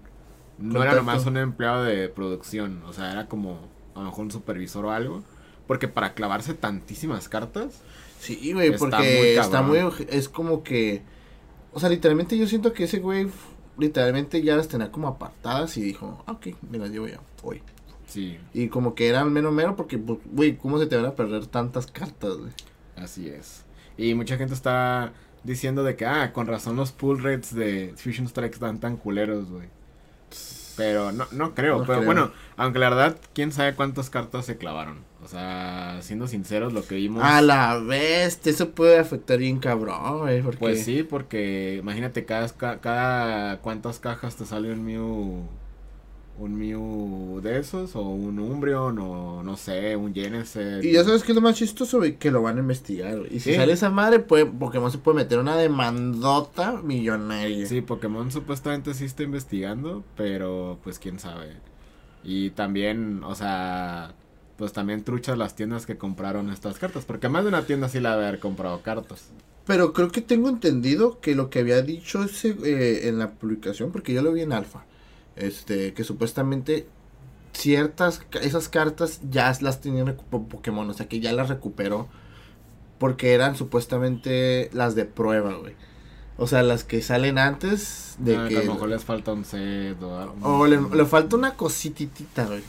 No 0.59 0.83
era 0.83 0.93
nomás 0.93 1.25
un 1.25 1.37
empleado 1.37 1.83
de 1.83 2.09
producción, 2.09 2.83
o 2.85 2.93
sea, 2.93 3.11
era 3.11 3.25
como 3.27 3.59
a 3.95 3.99
lo 3.99 4.05
mejor 4.05 4.25
un 4.25 4.31
supervisor 4.31 4.85
o 4.85 4.91
algo. 4.91 5.23
Porque 5.65 5.87
para 5.87 6.13
clavarse 6.13 6.53
tantísimas 6.53 7.29
cartas, 7.29 7.81
Sí, 8.23 8.53
güey, 8.53 8.69
Está 8.69 8.87
muy 8.87 8.91
porque 8.91 9.35
está 9.37 9.61
muy, 9.61 9.77
cabrón. 9.79 10.07
es 10.09 10.29
como 10.29 10.63
que, 10.63 11.01
o 11.73 11.79
sea, 11.79 11.89
literalmente 11.89 12.37
yo 12.37 12.47
siento 12.47 12.71
que 12.71 12.85
ese 12.85 12.99
güey, 12.99 13.27
literalmente 13.77 14.41
ya 14.41 14.55
las 14.55 14.69
tenía 14.69 14.91
como 14.91 15.09
apartadas 15.09 15.75
y 15.77 15.81
dijo, 15.81 16.23
ah, 16.25 16.31
ok, 16.33 16.47
me 16.69 16.77
las 16.77 16.89
llevo 16.89 17.07
ya, 17.07 17.19
hoy. 17.41 17.61
sí, 18.07 18.37
Y 18.53 18.69
como 18.69 18.95
que 18.95 19.07
eran 19.09 19.33
menos 19.33 19.51
mero 19.51 19.75
porque, 19.75 19.97
pues, 19.97 20.19
güey, 20.31 20.55
¿cómo 20.57 20.79
se 20.79 20.85
te 20.85 20.95
van 20.95 21.05
a 21.05 21.15
perder 21.15 21.47
tantas 21.47 21.87
cartas, 21.87 22.37
güey? 22.37 22.51
así 22.95 23.27
es. 23.27 23.65
Y 23.97 24.13
mucha 24.15 24.37
gente 24.37 24.53
está 24.53 25.11
diciendo 25.43 25.83
de 25.83 25.95
que, 25.97 26.05
ah, 26.05 26.31
con 26.31 26.47
razón 26.47 26.77
los 26.77 26.91
pull 26.93 27.21
rates 27.21 27.53
de 27.53 27.93
Fusion 27.97 28.27
Strikes 28.29 28.59
dan 28.59 28.79
tan 28.79 28.95
culeros, 28.97 29.49
güey. 29.51 29.67
Pero 30.75 31.11
no, 31.11 31.25
no 31.31 31.53
creo, 31.53 31.79
No 31.79 31.85
pero 31.85 31.99
creo. 31.99 32.05
bueno, 32.05 32.31
aunque 32.57 32.79
la 32.79 32.89
verdad, 32.89 33.17
quién 33.33 33.51
sabe 33.51 33.75
cuántas 33.75 34.09
cartas 34.09 34.45
se 34.45 34.57
clavaron. 34.57 34.97
O 35.23 35.27
sea, 35.27 35.99
siendo 36.01 36.27
sinceros, 36.27 36.73
lo 36.73 36.85
que 36.85 36.95
vimos. 36.95 37.23
A 37.23 37.41
la 37.41 37.77
vez, 37.77 38.39
eso 38.45 38.71
puede 38.71 38.99
afectar 38.99 39.37
bien 39.37 39.59
cabrón, 39.59 40.19
güey, 40.19 40.41
porque... 40.41 40.59
Pues 40.59 40.83
sí, 40.83 41.03
porque 41.03 41.77
imagínate 41.79 42.25
cada, 42.25 42.49
ca- 42.49 42.79
cada 42.81 43.59
cuántas 43.59 43.99
cajas 43.99 44.35
te 44.35 44.45
sale 44.45 44.71
un 44.73 44.83
Mew 44.83 45.43
un 46.39 46.55
Mew 46.57 47.41
de 47.41 47.59
esos 47.59 47.95
o 47.95 48.01
un 48.01 48.39
Umbreon 48.39 48.97
o 48.99 49.43
no 49.43 49.55
sé, 49.55 49.95
un 49.95 50.13
Genesis. 50.13 50.83
Y 50.83 50.91
ya 50.91 51.03
sabes 51.03 51.23
que 51.23 51.31
es 51.31 51.35
lo 51.35 51.41
más 51.41 51.55
chistoso, 51.55 51.99
güey, 51.99 52.15
que 52.17 52.31
lo 52.31 52.41
van 52.41 52.57
a 52.57 52.61
investigar, 52.61 53.17
güey. 53.19 53.35
Y 53.35 53.39
si 53.39 53.51
Sí. 53.51 53.55
sale 53.55 53.73
esa 53.73 53.89
madre, 53.89 54.19
puede, 54.19 54.45
Pokémon 54.47 54.91
se 54.91 54.97
puede 54.97 55.17
meter 55.17 55.37
una 55.39 55.55
demandota 55.55 56.81
millonaria. 56.83 57.65
Sí, 57.67 57.81
Pokémon 57.81 58.31
supuestamente 58.31 58.93
sí 58.93 59.05
está 59.05 59.23
investigando, 59.23 60.03
pero 60.17 60.79
pues 60.83 60.99
quién 60.99 61.19
sabe. 61.19 61.53
Y 62.23 62.49
también, 62.51 63.23
o 63.23 63.35
sea, 63.35 64.13
pues 64.57 64.73
también 64.73 65.03
truchas 65.03 65.37
las 65.37 65.55
tiendas 65.55 65.85
que 65.85 65.97
compraron 65.97 66.49
estas 66.51 66.79
cartas, 66.79 67.05
porque 67.05 67.29
más 67.29 67.43
de 67.43 67.49
una 67.49 67.65
tienda 67.65 67.89
sí 67.89 67.99
la 67.99 68.13
haber 68.13 68.39
comprado 68.39 68.81
cartas. 68.81 69.29
Pero 69.65 69.93
creo 69.93 70.09
que 70.09 70.21
tengo 70.21 70.49
entendido 70.49 71.19
que 71.21 71.35
lo 71.35 71.49
que 71.49 71.59
había 71.59 71.81
dicho 71.81 72.23
ese 72.23 72.55
eh, 72.63 73.07
en 73.07 73.17
la 73.19 73.31
publicación, 73.31 73.91
porque 73.91 74.13
yo 74.13 74.21
lo 74.21 74.33
vi 74.33 74.41
en 74.41 74.51
alfa, 74.53 74.85
este, 75.35 75.93
que 75.93 76.03
supuestamente 76.03 76.87
ciertas, 77.53 78.21
esas 78.41 78.69
cartas 78.69 79.21
ya 79.29 79.55
las 79.61 79.81
tenían 79.81 80.15
Pokémon, 80.15 80.89
o 80.89 80.93
sea 80.93 81.07
que 81.07 81.19
ya 81.19 81.31
las 81.33 81.49
recuperó, 81.49 82.07
porque 82.97 83.33
eran 83.33 83.55
supuestamente 83.55 84.69
las 84.73 84.95
de 84.95 85.05
prueba, 85.05 85.53
güey. 85.55 85.75
O 86.37 86.47
sea, 86.47 86.63
las 86.63 86.83
que 86.83 87.01
salen 87.03 87.37
antes 87.37 88.15
de 88.17 88.35
Ah, 88.37 88.45
que... 88.49 88.57
a 88.57 88.63
lo 88.63 88.73
mejor 88.73 88.89
les 88.89 89.03
falta 89.03 89.33
un 89.33 89.45
set 89.45 90.01
o 90.01 90.17
algo. 90.17 90.35
O 90.41 90.65
le, 90.65 90.79
le 90.81 91.05
falta 91.05 91.35
una 91.35 91.53
cosititita, 91.55 92.45
güey. 92.45 92.63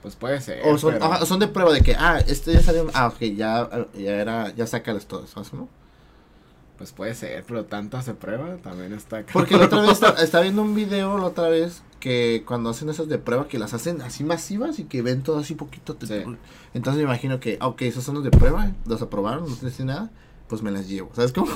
Pues 0.00 0.16
puede 0.16 0.40
ser. 0.40 0.62
O 0.66 0.78
son, 0.78 0.94
pero- 0.94 1.04
ajá, 1.04 1.26
son 1.26 1.40
de 1.40 1.48
prueba 1.48 1.72
de 1.72 1.82
que, 1.82 1.94
ah, 1.94 2.18
este 2.26 2.52
ya 2.54 2.62
salió, 2.62 2.86
ah, 2.94 3.08
ok, 3.08 3.20
ya, 3.36 3.68
ya 3.94 4.12
era, 4.12 4.54
ya 4.54 4.66
sácalas 4.66 5.06
todas, 5.06 5.30
¿sabes, 5.30 5.52
no? 5.52 5.68
Pues 6.78 6.92
puede 6.92 7.14
ser, 7.14 7.44
pero 7.46 7.64
tantas 7.66 8.04
se 8.04 8.14
prueba 8.14 8.56
también 8.56 8.92
está 8.92 9.24
Porque 9.32 9.56
la 9.56 9.66
otra 9.66 9.80
vez 9.80 9.92
está, 9.92 10.10
estaba 10.22 10.42
viendo 10.42 10.62
un 10.62 10.74
video 10.74 11.18
la 11.18 11.26
otra 11.26 11.48
vez 11.48 11.82
que 12.00 12.42
cuando 12.46 12.70
hacen 12.70 12.88
esas 12.88 13.08
de 13.08 13.16
prueba 13.16 13.48
que 13.48 13.58
las 13.58 13.74
hacen 13.74 14.02
así 14.02 14.24
masivas 14.24 14.78
y 14.78 14.84
que 14.84 15.00
ven 15.00 15.22
todo 15.22 15.38
así 15.38 15.54
poquito. 15.54 15.96
Sí. 16.06 16.22
Entonces 16.74 16.98
me 16.98 17.04
imagino 17.04 17.40
que, 17.40 17.56
ah, 17.60 17.68
ok, 17.68 17.82
esos 17.82 18.04
son 18.04 18.16
los 18.16 18.24
de 18.24 18.30
prueba, 18.30 18.72
los 18.86 19.00
aprobaron, 19.00 19.48
no 19.48 19.54
tienes 19.56 19.80
nada, 19.80 20.10
pues 20.48 20.62
me 20.62 20.70
las 20.70 20.88
llevo. 20.88 21.10
¿Sabes 21.14 21.32
cómo? 21.32 21.50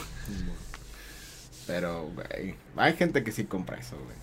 Pero, 1.66 2.08
güey, 2.14 2.54
hay 2.76 2.94
gente 2.94 3.22
que 3.24 3.32
sí 3.32 3.44
compra 3.44 3.78
eso, 3.78 3.96
güey. 3.96 4.16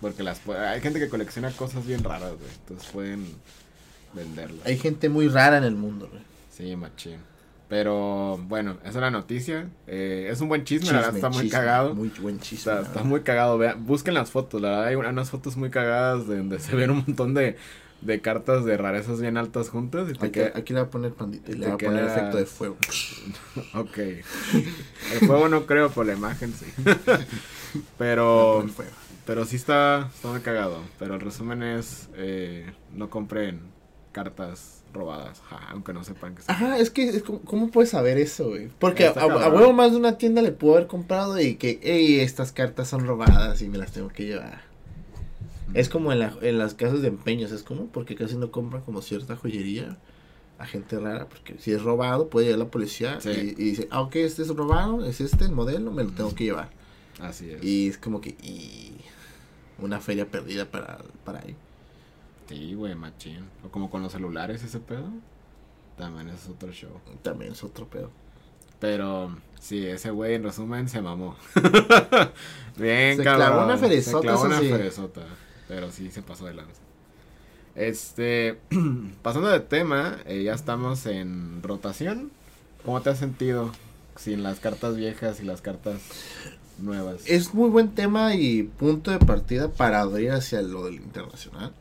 Porque 0.00 0.22
las 0.22 0.40
hay 0.48 0.80
gente 0.80 1.00
que 1.00 1.08
colecciona 1.08 1.50
cosas 1.50 1.84
bien 1.84 2.02
raras, 2.04 2.32
güey. 2.38 2.50
Entonces 2.60 2.88
pueden 2.90 3.26
venderlas. 4.14 4.64
Hay 4.64 4.78
gente 4.78 5.08
muy 5.08 5.28
rara 5.28 5.58
en 5.58 5.64
el 5.64 5.74
mundo, 5.74 6.08
güey. 6.08 6.22
Sí, 6.50 6.76
machín. 6.76 7.18
Pero, 7.68 8.38
bueno, 8.48 8.78
esa 8.80 8.88
es 8.90 8.94
la 8.96 9.10
noticia. 9.10 9.68
Eh, 9.86 10.28
es 10.30 10.40
un 10.40 10.48
buen 10.48 10.64
chisme, 10.64 10.86
la 10.92 11.00
verdad 11.00 11.12
Chisme, 11.14 11.28
está 11.28 11.38
muy 11.42 11.48
cagado. 11.50 11.94
Muy 11.94 12.08
buen 12.20 12.40
chisme. 12.40 12.80
Está, 12.80 13.02
muy 13.02 13.20
cagado. 13.20 13.58
Vean, 13.58 13.84
busquen 13.84 14.14
las 14.14 14.30
fotos. 14.30 14.62
La 14.62 14.70
verdad, 14.70 14.84
hay 14.86 14.94
unas 14.94 15.28
fotos 15.30 15.56
muy 15.58 15.68
cagadas 15.70 16.26
de 16.26 16.38
donde 16.38 16.58
se 16.60 16.74
ven 16.74 16.90
un 16.90 17.04
montón 17.06 17.34
de, 17.34 17.56
de 18.00 18.20
cartas 18.22 18.64
de 18.64 18.76
rarezas 18.78 19.20
bien 19.20 19.36
altas 19.36 19.68
juntas. 19.68 20.08
Y 20.08 20.14
te 20.14 20.24
Aquí, 20.26 20.32
queda- 20.32 20.52
aquí 20.54 20.72
le 20.72 20.80
voy 20.80 20.88
a 20.88 20.90
poner 20.90 21.12
pandita 21.12 21.50
y 21.52 21.56
le 21.56 21.66
voy 21.66 21.74
a 21.74 21.78
poner 21.78 22.04
quedas- 22.06 22.16
efecto 22.16 22.36
de 22.38 22.46
fuego. 22.46 22.76
Ok. 23.74 23.98
El 23.98 25.26
juego 25.26 25.48
no 25.50 25.66
creo, 25.66 25.90
pero 25.90 26.04
la 26.04 26.14
imagen 26.14 26.54
sí. 26.54 26.66
Pero, 27.98 28.64
fuego. 28.74 28.90
pero 29.26 29.44
sí 29.44 29.56
está, 29.56 30.08
está 30.14 30.28
muy 30.28 30.40
cagado. 30.40 30.80
Pero 30.98 31.14
el 31.16 31.20
resumen 31.20 31.62
es, 31.62 32.08
eh, 32.14 32.72
no 32.94 33.10
compren 33.10 33.60
cartas 34.12 34.77
robadas, 34.92 35.40
ja, 35.48 35.68
aunque 35.70 35.92
no 35.92 36.04
sepan 36.04 36.34
que 36.34 36.42
son. 36.42 36.54
Ajá, 36.54 36.78
es 36.78 36.90
que, 36.90 37.08
es 37.08 37.22
¿cómo 37.22 37.70
puedes 37.70 37.90
saber 37.90 38.18
eso, 38.18 38.48
güey? 38.48 38.68
Porque 38.78 39.06
a, 39.06 39.26
huevo 39.26 39.72
más 39.72 39.92
de 39.92 39.98
una 39.98 40.18
tienda 40.18 40.42
le 40.42 40.52
puedo 40.52 40.76
haber 40.76 40.86
comprado 40.86 41.40
y 41.40 41.56
que, 41.56 41.80
hey, 41.82 42.20
estas 42.20 42.52
cartas 42.52 42.88
son 42.88 43.06
robadas 43.06 43.62
y 43.62 43.68
me 43.68 43.78
las 43.78 43.92
tengo 43.92 44.08
que 44.08 44.24
llevar. 44.24 44.62
Es 45.74 45.88
como 45.88 46.12
en, 46.12 46.20
la, 46.20 46.32
en 46.40 46.58
las 46.58 46.74
casas 46.74 47.02
de 47.02 47.08
empeños, 47.08 47.52
es 47.52 47.62
como 47.62 47.86
porque 47.86 48.14
casi 48.14 48.36
no 48.36 48.50
compran 48.50 48.82
como 48.82 49.02
cierta 49.02 49.36
joyería 49.36 49.98
a 50.58 50.66
gente 50.66 50.98
rara, 50.98 51.28
porque 51.28 51.56
si 51.58 51.72
es 51.72 51.82
robado 51.82 52.28
puede 52.28 52.46
llegar 52.46 52.58
la 52.58 52.70
policía 52.70 53.20
Sí. 53.20 53.30
y, 53.30 53.62
y 53.62 53.64
dice, 53.70 53.88
ah, 53.90 54.00
ok, 54.00 54.16
este 54.16 54.42
es 54.42 54.48
robado, 54.48 55.04
es 55.04 55.20
este 55.20 55.44
el 55.44 55.52
modelo, 55.52 55.92
me 55.92 56.04
lo 56.04 56.10
tengo 56.10 56.34
que 56.34 56.44
llevar. 56.44 56.70
Así 57.20 57.50
es. 57.50 57.62
Y 57.62 57.88
es 57.88 57.98
como 57.98 58.20
que, 58.20 58.30
y 58.42 58.92
una 59.78 60.00
feria 60.00 60.26
perdida 60.26 60.64
para, 60.64 60.98
para 61.24 61.40
ahí. 61.40 61.54
Sí, 62.48 62.74
güey, 62.74 62.94
machín. 62.94 63.44
O 63.64 63.68
como 63.68 63.90
con 63.90 64.02
los 64.02 64.12
celulares 64.12 64.62
ese 64.62 64.80
pedo. 64.80 65.08
También 65.96 66.28
es 66.30 66.48
otro 66.48 66.72
show. 66.72 67.00
También 67.22 67.52
es 67.52 67.62
otro 67.62 67.86
pedo. 67.88 68.10
Pero 68.80 69.36
sí, 69.60 69.84
ese 69.86 70.10
güey 70.10 70.34
en 70.34 70.44
resumen 70.44 70.88
se 70.88 71.02
mamó. 71.02 71.36
Bien, 72.76 73.16
Se 73.16 73.24
cabrón. 73.24 73.48
clavó 73.48 73.64
una 73.64 73.76
ferezota, 73.76 74.18
Se 74.18 74.22
clavó 74.22 74.42
una 74.44 74.60
sí. 74.60 74.68
ferezota. 74.70 75.22
Pero 75.66 75.90
sí 75.90 76.10
se 76.10 76.22
pasó 76.22 76.46
de 76.46 76.54
lanza. 76.54 76.80
Este, 77.74 78.58
pasando 79.22 79.48
de 79.48 79.60
tema, 79.60 80.18
eh, 80.26 80.42
ya 80.44 80.54
estamos 80.54 81.04
en 81.06 81.62
rotación. 81.62 82.30
¿Cómo 82.84 83.02
te 83.02 83.10
has 83.10 83.18
sentido 83.18 83.72
sin 84.16 84.42
las 84.42 84.60
cartas 84.60 84.96
viejas 84.96 85.40
y 85.40 85.44
las 85.44 85.60
cartas 85.60 86.00
nuevas? 86.78 87.22
Es 87.26 87.52
muy 87.54 87.68
buen 87.68 87.94
tema 87.94 88.34
y 88.36 88.62
punto 88.62 89.10
de 89.10 89.18
partida 89.18 89.68
para 89.68 90.00
abrir 90.00 90.30
hacia 90.30 90.62
lo 90.62 90.84
del 90.84 90.94
internacional. 90.94 91.72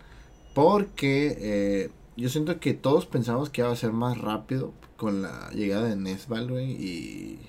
Porque 0.57 1.37
eh, 1.39 1.91
yo 2.15 2.29
siento 2.29 2.59
que 2.59 2.73
todos 2.73 3.05
pensamos 3.05 3.51
que 3.51 3.61
iba 3.61 3.71
a 3.71 3.75
ser 3.75 3.91
más 3.93 4.17
rápido 4.17 4.73
con 4.97 5.21
la 5.21 5.51
llegada 5.51 5.87
de 5.87 5.95
Nesbal, 5.95 6.49
güey, 6.49 6.71
y, 6.71 7.39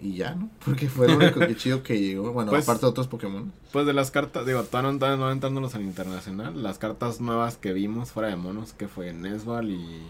y 0.00 0.14
ya, 0.14 0.34
¿no? 0.34 0.50
Porque 0.64 0.88
fue 0.88 1.06
lo 1.06 1.16
único 1.18 1.38
que 1.38 1.56
chido 1.56 1.84
que 1.84 2.00
llegó. 2.00 2.32
Bueno, 2.32 2.50
Pues- 2.50 2.64
aparte 2.64 2.86
de 2.86 2.90
otros 2.90 3.06
Pokémon. 3.06 3.52
Pues 3.72 3.86
de 3.86 3.92
las 3.92 4.10
cartas, 4.10 4.44
digo, 4.44 4.64
todavía 4.64 4.90
no, 4.90 4.98
todavía 4.98 5.24
no 5.24 5.30
entrándonos 5.30 5.76
al 5.76 5.82
internacional, 5.82 6.60
las 6.60 6.78
cartas 6.78 7.20
nuevas 7.20 7.56
que 7.56 7.72
vimos 7.72 8.10
fuera 8.10 8.28
de 8.28 8.34
monos, 8.36 8.72
que 8.72 8.88
fue 8.88 9.12
Nesbal 9.12 9.70
y, 9.70 10.02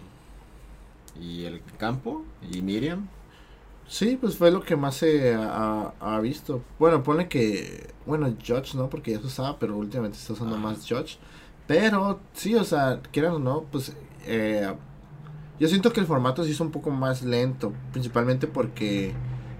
y 1.21 1.43
el 1.45 1.61
campo 1.77 2.23
y 2.51 2.63
Miriam. 2.63 3.07
Sí, 3.87 4.17
pues 4.19 4.37
fue 4.37 4.49
lo 4.49 4.61
que 4.61 4.75
más 4.75 4.95
se 4.95 5.35
ha, 5.35 5.93
ha 5.99 6.19
visto. 6.19 6.63
Bueno, 6.79 7.03
pone 7.03 7.27
que, 7.27 7.93
bueno, 8.07 8.33
Judge 8.43 8.73
no, 8.75 8.89
porque 8.89 9.11
ya 9.11 9.19
se 9.19 9.27
usaba, 9.27 9.59
pero 9.59 9.77
últimamente 9.77 10.17
está 10.17 10.33
usando 10.33 10.57
más 10.57 10.79
Judge. 10.89 11.17
Pero 11.67 12.19
sí, 12.33 12.55
o 12.55 12.63
sea, 12.63 13.01
quieran 13.11 13.33
o 13.33 13.39
no, 13.39 13.63
pues 13.71 13.93
eh, 14.25 14.73
yo 15.59 15.67
siento 15.67 15.93
que 15.93 15.99
el 15.99 16.05
formato 16.05 16.43
sí 16.43 16.51
es 16.51 16.59
un 16.59 16.71
poco 16.71 16.91
más 16.91 17.21
lento, 17.23 17.73
principalmente 17.91 18.47
porque, 18.47 19.13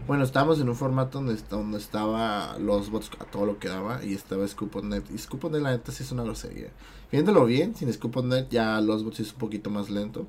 bueno, 0.07 0.23
estábamos 0.23 0.59
en 0.59 0.67
un 0.67 0.75
formato 0.75 1.19
donde, 1.19 1.41
donde 1.49 1.77
estaba 1.77 2.57
los 2.59 2.89
bots 2.89 3.11
a 3.19 3.25
todo 3.25 3.45
lo 3.45 3.59
que 3.59 3.69
daba 3.69 4.03
y 4.03 4.13
estaba 4.13 4.47
Scoop.net. 4.47 5.03
Y 5.13 5.17
Scoop.net 5.17 5.61
la 5.61 5.71
neta 5.71 5.91
sí 5.91 6.03
es 6.03 6.11
una 6.11 6.23
grosería. 6.23 6.69
Viéndolo 7.11 7.45
bien, 7.45 7.75
sin 7.75 7.91
Scoop.net 7.91 8.47
ya 8.49 8.81
los 8.81 9.03
bots 9.03 9.19
es 9.19 9.31
un 9.33 9.39
poquito 9.39 9.69
más 9.69 9.89
lento. 9.89 10.27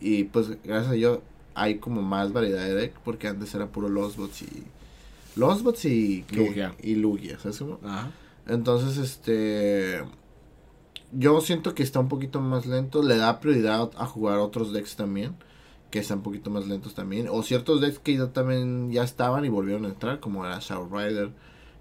Y 0.00 0.24
pues 0.24 0.50
gracias 0.64 0.92
a 0.92 0.94
ello 0.94 1.22
hay 1.54 1.78
como 1.78 2.00
más 2.02 2.32
variedad 2.32 2.64
de 2.64 2.74
deck 2.74 2.98
porque 3.04 3.28
antes 3.28 3.54
era 3.54 3.66
puro 3.66 3.88
los 3.88 4.16
bots 4.16 4.42
y... 4.42 4.64
Los 5.36 5.62
bots 5.62 5.84
y... 5.84 6.24
Lugia. 6.30 6.74
Y 6.82 6.94
Lugia, 6.96 7.38
¿sabes 7.38 7.58
cómo? 7.58 7.78
Ajá. 7.84 8.10
Entonces, 8.50 8.98
este. 8.98 10.02
Yo 11.12 11.40
siento 11.40 11.74
que 11.74 11.82
está 11.82 12.00
un 12.00 12.08
poquito 12.08 12.40
más 12.40 12.66
lento. 12.66 13.02
Le 13.02 13.16
da 13.16 13.40
prioridad 13.40 13.90
a 13.96 14.06
jugar 14.06 14.38
otros 14.38 14.72
decks 14.72 14.96
también. 14.96 15.36
Que 15.90 15.98
están 15.98 16.18
un 16.18 16.24
poquito 16.24 16.50
más 16.50 16.66
lentos 16.68 16.94
también. 16.94 17.28
O 17.30 17.42
ciertos 17.42 17.80
decks 17.80 17.98
que 17.98 18.16
ya 18.16 18.32
también 18.32 18.92
ya 18.92 19.02
estaban 19.02 19.44
y 19.44 19.48
volvieron 19.48 19.84
a 19.84 19.88
entrar. 19.88 20.20
Como 20.20 20.44
era 20.44 20.58
Shadow 20.60 20.88
Rider. 20.90 21.30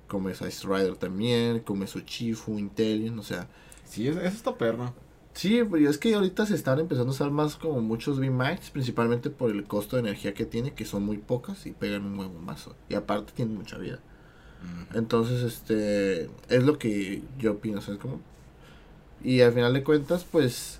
Como 0.07 0.29
es 0.29 0.41
Ice 0.41 0.67
Rider 0.67 0.95
también. 0.95 1.59
Como 1.59 1.83
es 1.83 1.95
Uchifu, 1.95 2.57
Intelion. 2.57 3.19
O 3.19 3.23
sea. 3.23 3.47
Sí, 3.85 4.07
eso, 4.07 4.19
está 4.21 4.57
perro. 4.57 4.93
Sí, 5.33 5.61
pero 5.69 5.89
es 5.89 5.97
que 5.97 6.13
ahorita 6.13 6.45
se 6.45 6.55
están 6.55 6.79
empezando 6.79 7.11
a 7.11 7.13
usar 7.13 7.31
más 7.31 7.55
como 7.55 7.81
muchos 7.81 8.19
VMAX. 8.19 8.71
Principalmente 8.71 9.29
por 9.29 9.51
el 9.51 9.65
costo 9.65 9.95
de 9.95 10.01
energía 10.01 10.33
que 10.33 10.45
tiene. 10.45 10.73
Que 10.73 10.85
son 10.85 11.03
muy 11.05 11.17
pocas 11.17 11.65
y 11.67 11.71
pegan 11.71 12.05
un 12.05 12.17
buen 12.17 12.43
mazo. 12.43 12.75
Y 12.89 12.95
aparte 12.95 13.33
tienen 13.33 13.55
mucha 13.55 13.77
vida. 13.77 13.99
Entonces, 14.93 15.43
este, 15.43 16.29
es 16.49 16.63
lo 16.63 16.77
que 16.77 17.23
yo 17.37 17.53
opino, 17.53 17.79
¿sabes 17.81 17.99
cómo? 17.99 18.19
Y 19.23 19.41
al 19.41 19.53
final 19.53 19.73
de 19.73 19.83
cuentas, 19.83 20.25
pues, 20.29 20.79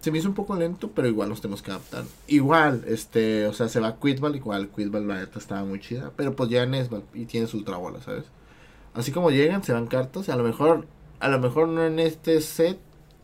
se 0.00 0.10
me 0.10 0.18
hizo 0.18 0.28
un 0.28 0.34
poco 0.34 0.54
lento, 0.54 0.90
pero 0.94 1.08
igual 1.08 1.28
nos 1.28 1.40
tenemos 1.40 1.62
que 1.62 1.70
adaptar. 1.72 2.04
Igual, 2.28 2.84
este, 2.86 3.46
o 3.46 3.52
sea, 3.52 3.68
se 3.68 3.80
va 3.80 3.88
a 3.88 3.96
Quidball, 4.00 4.36
igual 4.36 4.68
Quidball 4.68 5.08
la 5.08 5.16
neta 5.16 5.38
estaba 5.38 5.64
muy 5.64 5.80
chida, 5.80 6.12
pero 6.16 6.36
pues 6.36 6.48
ya 6.48 6.62
en 6.62 6.70
Nesbal 6.70 7.02
y 7.12 7.24
tiene 7.24 7.46
su 7.46 7.58
ultra 7.58 7.76
bola, 7.76 8.00
¿sabes? 8.00 8.24
Así 8.94 9.10
como 9.12 9.30
llegan, 9.30 9.64
se 9.64 9.72
van 9.72 9.88
cartas, 9.88 10.28
a 10.28 10.36
lo 10.36 10.44
mejor, 10.44 10.86
a 11.18 11.28
lo 11.28 11.40
mejor 11.40 11.68
no 11.68 11.84
en 11.84 11.98
este 11.98 12.40
set, 12.40 12.78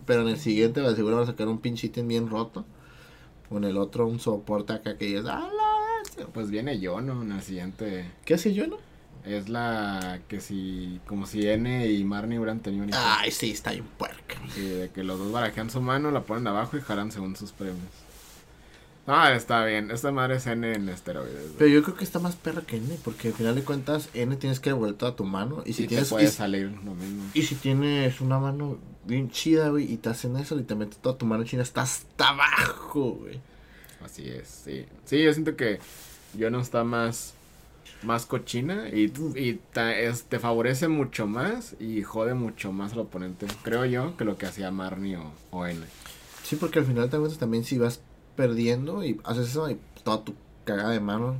pero 0.06 0.22
en 0.22 0.28
el 0.28 0.38
siguiente, 0.38 0.82
pues, 0.82 0.96
seguro 0.96 1.16
van 1.16 1.24
a 1.24 1.30
sacar 1.30 1.48
un 1.48 1.58
pinche 1.58 1.86
ítem 1.86 2.08
bien 2.08 2.28
roto. 2.28 2.64
O 3.50 3.58
en 3.58 3.64
el 3.64 3.76
otro, 3.76 4.06
un 4.06 4.18
soporte 4.18 4.72
acá 4.72 4.96
que 4.96 5.06
digas, 5.06 5.26
¡ah, 5.28 5.48
la 5.54 6.00
bestia". 6.02 6.26
Pues 6.32 6.50
viene 6.50 6.80
Yono 6.80 7.22
en 7.22 7.32
el 7.32 7.42
siguiente. 7.42 8.10
¿Qué 8.24 8.34
hace 8.34 8.54
yo, 8.54 8.66
no? 8.66 8.78
Es 9.24 9.48
la 9.48 10.20
que 10.28 10.40
si. 10.40 11.00
Como 11.06 11.26
si 11.26 11.46
N 11.48 11.86
y 11.90 12.02
Marnie 12.04 12.38
hubieran 12.38 12.60
tenido 12.60 12.82
un 12.84 12.90
hijo. 12.90 12.98
Ay, 13.00 13.30
sí, 13.30 13.50
está 13.52 13.70
bien 13.70 13.84
puerca. 13.96 14.36
Sí, 14.54 14.62
de 14.62 14.90
que 14.90 15.04
los 15.04 15.18
dos 15.18 15.30
barajean 15.30 15.70
su 15.70 15.80
mano, 15.80 16.10
la 16.10 16.22
ponen 16.22 16.46
abajo 16.48 16.76
y 16.76 16.80
jalan 16.80 17.12
según 17.12 17.36
sus 17.36 17.52
premios. 17.52 17.78
Ah, 19.06 19.32
está 19.32 19.64
bien. 19.64 19.90
Esta 19.90 20.12
madre 20.12 20.36
es 20.36 20.46
N 20.46 20.72
en 20.72 20.88
esteroides. 20.88 21.34
güey. 21.34 21.54
Pero 21.58 21.70
yo 21.70 21.82
creo 21.82 21.96
que 21.96 22.04
está 22.04 22.18
más 22.20 22.36
perra 22.36 22.62
que 22.62 22.76
N, 22.76 22.96
porque 23.04 23.28
al 23.28 23.34
final 23.34 23.54
de 23.56 23.62
cuentas 23.64 24.08
N 24.14 24.34
tienes 24.36 24.60
que 24.60 24.70
devolver 24.70 24.94
toda 24.94 25.16
tu 25.16 25.24
mano. 25.24 25.62
Y 25.66 25.72
si 25.72 25.84
Y 25.84 25.86
tienes 25.88 26.08
te 26.08 26.14
puede 26.14 26.26
y, 26.26 26.28
salir 26.28 26.70
lo 26.84 26.94
mismo. 26.94 27.24
y 27.34 27.42
si 27.42 27.54
tienes 27.56 28.20
una 28.20 28.38
mano 28.38 28.78
bien 29.04 29.30
chida, 29.30 29.68
güey, 29.70 29.92
y 29.92 29.96
te 29.96 30.08
hacen 30.08 30.36
eso 30.36 30.56
y 30.58 30.62
te 30.62 30.74
metes 30.76 30.98
toda 30.98 31.18
tu 31.18 31.26
mano 31.26 31.42
china, 31.44 31.62
está 31.64 31.82
hasta 31.82 32.28
abajo, 32.28 33.18
güey. 33.20 33.40
Así 34.04 34.28
es, 34.28 34.48
sí. 34.64 34.84
Sí, 35.04 35.22
yo 35.22 35.32
siento 35.32 35.56
que 35.56 35.78
Yono 36.34 36.60
está 36.60 36.84
más. 36.84 37.34
Más 38.02 38.26
cochina 38.26 38.88
y, 38.88 39.12
y 39.36 39.54
ta- 39.72 39.96
es- 39.96 40.24
te 40.24 40.38
favorece 40.38 40.88
mucho 40.88 41.26
más 41.26 41.76
y 41.78 42.02
jode 42.02 42.34
mucho 42.34 42.72
más 42.72 42.92
al 42.94 43.00
oponente. 43.00 43.46
Creo 43.62 43.84
yo 43.84 44.16
que 44.16 44.24
lo 44.24 44.36
que 44.38 44.46
hacía 44.46 44.70
Marnie 44.70 45.16
o, 45.16 45.32
o 45.50 45.66
N. 45.66 45.80
Sí, 46.42 46.56
porque 46.56 46.80
al 46.80 46.84
final 46.84 47.08
de 47.08 47.16
cuentas 47.18 47.38
también 47.38 47.64
si 47.64 47.78
vas 47.78 48.00
perdiendo 48.36 49.04
y 49.04 49.20
haces 49.24 49.48
eso 49.50 49.70
y 49.70 49.78
toda 50.04 50.24
tu 50.24 50.34
cagada 50.64 50.90
de 50.90 51.00
mano 51.00 51.36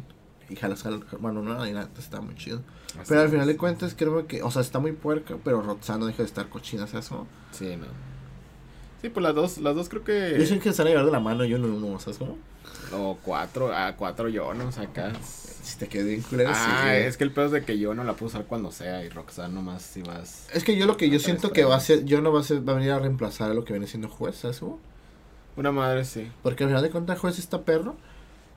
y 0.49 0.57
jalas 0.57 0.83
jalas 0.83 1.01
mano 1.21 1.43
nueva 1.43 1.69
y 1.69 1.73
nada, 1.73 1.89
está 1.99 2.21
muy 2.21 2.35
chido. 2.37 2.61
Así 2.99 3.07
Pero 3.09 3.21
al 3.21 3.27
es. 3.27 3.33
final 3.33 3.47
de 3.47 3.57
cuentas 3.57 3.95
creo 3.97 4.27
que, 4.27 4.43
o 4.43 4.51
sea, 4.51 4.63
está 4.63 4.79
muy 4.79 4.93
puerca, 4.93 5.37
pero 5.43 5.63
Roxana 5.63 6.07
deja 6.07 6.19
de 6.19 6.25
estar 6.27 6.49
cochina, 6.49 6.87
¿sabes? 6.87 7.09
cómo? 7.09 7.27
Sí, 7.51 7.75
no. 7.77 7.87
Sí, 9.01 9.09
pues 9.09 9.23
las 9.25 9.35
dos, 9.35 9.59
las 9.59 9.75
dos 9.75 9.89
creo 9.89 10.05
que. 10.05 10.37
Yo 10.39 10.47
sé 10.47 10.59
que 10.61 10.73
se 10.73 10.83
van 10.83 10.87
a 10.89 10.91
llevar 10.91 11.07
de 11.07 11.13
la 11.13 11.19
mano 11.21 11.45
y 11.45 11.55
uno 11.55 11.67
en 11.67 11.73
uno, 11.83 11.99
¿sabes 11.99 12.19
cómo? 12.19 12.39
O 12.93 13.19
cuatro, 13.23 13.75
a 13.75 13.97
cuatro 13.97 14.29
Yonos 14.29 14.79
acá. 14.79 15.13
Si 15.63 15.79
te 15.79 15.87
quedé 15.89 16.05
bien 16.11 16.23
culero, 16.23 16.51
Ah, 16.53 16.83
sí. 16.91 16.97
es 17.05 17.17
que 17.17 17.25
el 17.25 17.31
pedo 17.31 17.47
es 17.47 17.53
de 17.53 17.65
que 17.65 17.79
yo 17.79 17.95
no 17.95 18.03
la 18.05 18.15
puedo 18.15 18.27
usar 18.27 18.45
cuando 18.47 18.73
sea 18.73 19.05
y 19.05 19.09
Roxanne 19.09 19.55
nomás 19.55 19.83
si 19.83 20.03
vas. 20.03 20.49
Es 20.53 20.65
que 20.65 20.77
yo 20.77 20.87
lo 20.87 20.97
que 20.97 21.09
yo 21.09 21.19
siento 21.21 21.53
que 21.53 21.65
va 21.65 21.77
a 21.77 21.81
ser, 21.81 22.05
yo 22.05 22.21
no 22.21 22.33
va 22.33 22.41
a 22.41 22.43
ser, 22.43 22.67
va 22.69 22.73
a 22.73 22.77
venir 22.77 22.91
a 22.91 22.99
reemplazar 22.99 23.51
a 23.51 23.55
lo 23.55 23.65
que 23.65 23.73
viene 23.73 23.87
siendo 23.87 24.09
juez, 24.09 24.37
¿sabes? 24.37 24.59
cómo? 24.59 24.81
Una 25.57 25.71
madre 25.71 26.05
sí. 26.05 26.31
Porque 26.43 26.65
al 26.65 26.71
final 26.71 26.83
de 26.83 26.91
cuentas 26.91 27.19
juez 27.21 27.39
está 27.39 27.63
perro, 27.63 27.95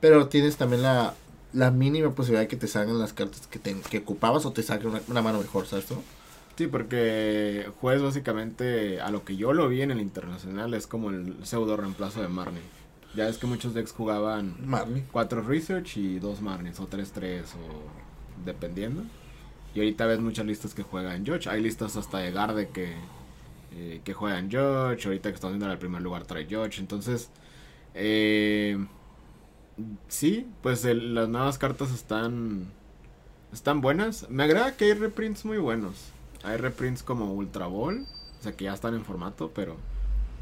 pero 0.00 0.26
tienes 0.28 0.56
también 0.56 0.82
la, 0.82 1.14
la 1.52 1.70
mínima 1.70 2.10
posibilidad 2.14 2.40
de 2.42 2.48
que 2.48 2.56
te 2.56 2.66
salgan 2.66 2.98
las 2.98 3.12
cartas 3.12 3.46
que, 3.46 3.58
te, 3.60 3.76
que 3.88 3.98
ocupabas 3.98 4.44
o 4.44 4.52
te 4.52 4.62
saquen 4.64 4.88
una, 4.88 5.00
una 5.08 5.22
mano 5.22 5.38
mejor, 5.38 5.66
¿sabes? 5.66 5.84
cómo? 5.86 6.02
Sí, 6.56 6.66
porque 6.66 7.68
juez 7.80 8.02
básicamente, 8.02 9.00
a 9.00 9.10
lo 9.10 9.24
que 9.24 9.36
yo 9.36 9.52
lo 9.52 9.68
vi 9.68 9.82
en 9.82 9.90
el 9.90 10.00
internacional, 10.00 10.72
es 10.74 10.86
como 10.86 11.10
el 11.10 11.36
pseudo 11.44 11.76
reemplazo 11.76 12.20
de 12.22 12.28
Marnie. 12.28 12.62
Ya 13.16 13.28
es 13.28 13.38
que 13.38 13.46
muchos 13.46 13.72
decks 13.74 13.92
jugaban 13.92 14.54
Marley. 14.64 15.04
cuatro 15.10 15.40
research 15.42 15.96
y 15.96 16.18
dos 16.18 16.40
Marnies, 16.42 16.78
o 16.80 16.86
tres 16.86 17.12
tres, 17.12 17.54
o 17.54 18.44
dependiendo. 18.44 19.02
Y 19.74 19.78
ahorita 19.80 20.06
ves 20.06 20.20
muchas 20.20 20.46
listas 20.46 20.74
que 20.74 20.82
juegan 20.82 21.24
George. 21.24 21.48
Hay 21.48 21.62
listas 21.62 21.96
hasta 21.96 22.18
de 22.18 22.30
Garde 22.32 22.68
que, 22.68 22.94
eh, 23.72 24.00
que 24.04 24.12
juegan 24.14 24.50
George. 24.50 25.06
Ahorita 25.08 25.30
que 25.30 25.34
están 25.34 25.50
viendo 25.52 25.70
el 25.70 25.78
primer 25.78 26.02
lugar 26.02 26.24
trae 26.24 26.46
George. 26.46 26.80
Entonces, 26.80 27.30
eh, 27.94 28.78
sí, 30.08 30.46
pues 30.62 30.84
el- 30.84 31.14
las 31.14 31.28
nuevas 31.28 31.58
cartas 31.58 31.92
están, 31.92 32.66
están 33.52 33.80
buenas. 33.80 34.28
Me 34.30 34.44
agrada 34.44 34.76
que 34.76 34.86
hay 34.86 34.92
reprints 34.94 35.44
muy 35.44 35.58
buenos. 35.58 35.94
Hay 36.42 36.56
reprints 36.58 37.02
como 37.02 37.32
Ultra 37.34 37.66
Ball. 37.66 38.06
O 38.40 38.42
sea, 38.42 38.52
que 38.56 38.64
ya 38.64 38.74
están 38.74 38.94
en 38.94 39.04
formato, 39.04 39.50
pero... 39.54 39.76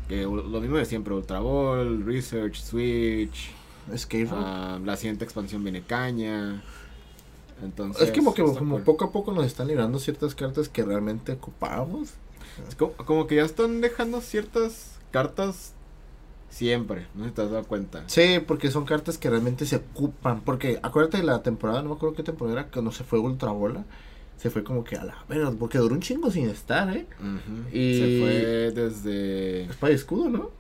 Que 0.08 0.22
lo 0.22 0.60
mismo 0.60 0.76
de 0.76 0.84
siempre, 0.84 1.14
Ultra 1.14 1.40
Ball, 1.40 2.04
Research, 2.04 2.56
Switch. 2.56 3.50
Row. 3.86 4.28
ah, 4.32 4.78
la 4.82 4.96
siguiente 4.96 5.24
expansión 5.24 5.62
viene 5.62 5.82
Caña. 5.82 6.62
Entonces, 7.62 8.08
es 8.08 8.16
como 8.16 8.34
que 8.34 8.42
como 8.42 8.76
cool. 8.76 8.82
poco 8.82 9.04
a 9.04 9.12
poco 9.12 9.32
nos 9.32 9.46
están 9.46 9.68
librando 9.68 9.98
ciertas 9.98 10.34
cartas 10.34 10.68
que 10.68 10.82
realmente 10.82 11.32
ocupábamos. 11.32 12.14
Es 12.68 12.74
como, 12.74 12.92
como 12.92 13.26
que 13.26 13.36
ya 13.36 13.44
están 13.44 13.80
dejando 13.80 14.20
ciertas 14.20 14.98
cartas 15.10 15.74
siempre, 16.54 17.06
no 17.14 17.24
sé 17.24 17.30
si 17.30 17.34
te 17.34 17.42
has 17.42 17.50
dado 17.50 17.64
cuenta. 17.64 18.04
Sí, 18.06 18.40
porque 18.46 18.70
son 18.70 18.84
cartas 18.84 19.18
que 19.18 19.28
realmente 19.28 19.66
se 19.66 19.76
ocupan. 19.76 20.40
Porque 20.40 20.78
acuérdate 20.82 21.18
de 21.18 21.24
la 21.24 21.42
temporada, 21.42 21.82
no 21.82 21.90
me 21.90 21.94
acuerdo 21.96 22.14
qué 22.14 22.22
temporada 22.22 22.60
era, 22.60 22.70
cuando 22.70 22.92
se 22.92 23.04
fue 23.04 23.18
Ultra 23.18 23.50
Bola. 23.50 23.84
Se 24.36 24.50
fue 24.50 24.62
como 24.62 24.84
que 24.84 24.96
a 24.96 25.04
la 25.04 25.16
verga, 25.28 25.50
porque 25.58 25.78
duró 25.78 25.94
un 25.94 26.00
chingo 26.00 26.30
sin 26.30 26.48
estar, 26.48 26.94
¿eh? 26.94 27.06
Y- 27.72 27.98
Se 27.98 28.20
fue 28.20 28.72
desde... 28.72 29.62
Espada 29.64 29.92
y 29.92 29.96
escudo, 29.96 30.28
¿no? 30.28 30.50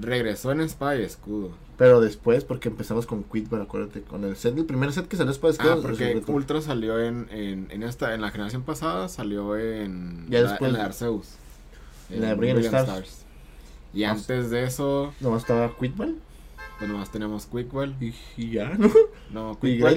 Regresó 0.00 0.52
en 0.52 0.60
Espada 0.60 0.96
y 0.96 1.02
Escudo. 1.02 1.50
Pero 1.76 2.00
después, 2.00 2.44
porque 2.44 2.68
empezamos 2.68 3.06
con 3.06 3.22
Quidbar, 3.24 3.62
acuérdate, 3.62 4.02
con 4.02 4.24
el 4.24 4.36
set, 4.36 4.56
el 4.58 4.64
primer 4.64 4.92
set 4.92 5.06
que 5.08 5.16
salió 5.16 5.30
Espada 5.32 5.52
y 5.52 5.56
escudo. 5.56 5.72
Ah, 5.72 5.78
porque 5.82 6.22
Ultra 6.32 6.60
salió 6.60 7.00
en, 7.00 7.28
en, 7.30 7.68
en 7.70 7.82
esta, 7.84 8.14
en 8.14 8.20
la 8.20 8.30
generación 8.30 8.62
pasada, 8.62 9.08
salió 9.08 9.56
en, 9.56 10.26
Ya 10.28 10.40
la, 10.40 10.50
después- 10.50 10.70
en 10.72 10.78
la 10.78 10.84
Arceus. 10.84 11.28
en 12.10 12.20
la 12.20 12.28
de 12.28 12.34
Brilliant 12.34 12.74
Stars. 12.74 13.24
Y 13.94 14.04
antes 14.04 14.50
de 14.50 14.64
eso, 14.64 15.12
Nomás 15.20 15.42
estaba 15.42 15.72
Quidbar 15.78 16.10
pues 16.78 16.88
nomás 16.90 17.10
teníamos 17.10 17.46
Quickball. 17.46 17.96
y, 18.00 18.14
y 18.36 18.50
ya, 18.52 18.70
¿no? 18.78 18.88
No, 19.32 19.58
¿Y 19.62 19.78
Quickball, 19.78 19.94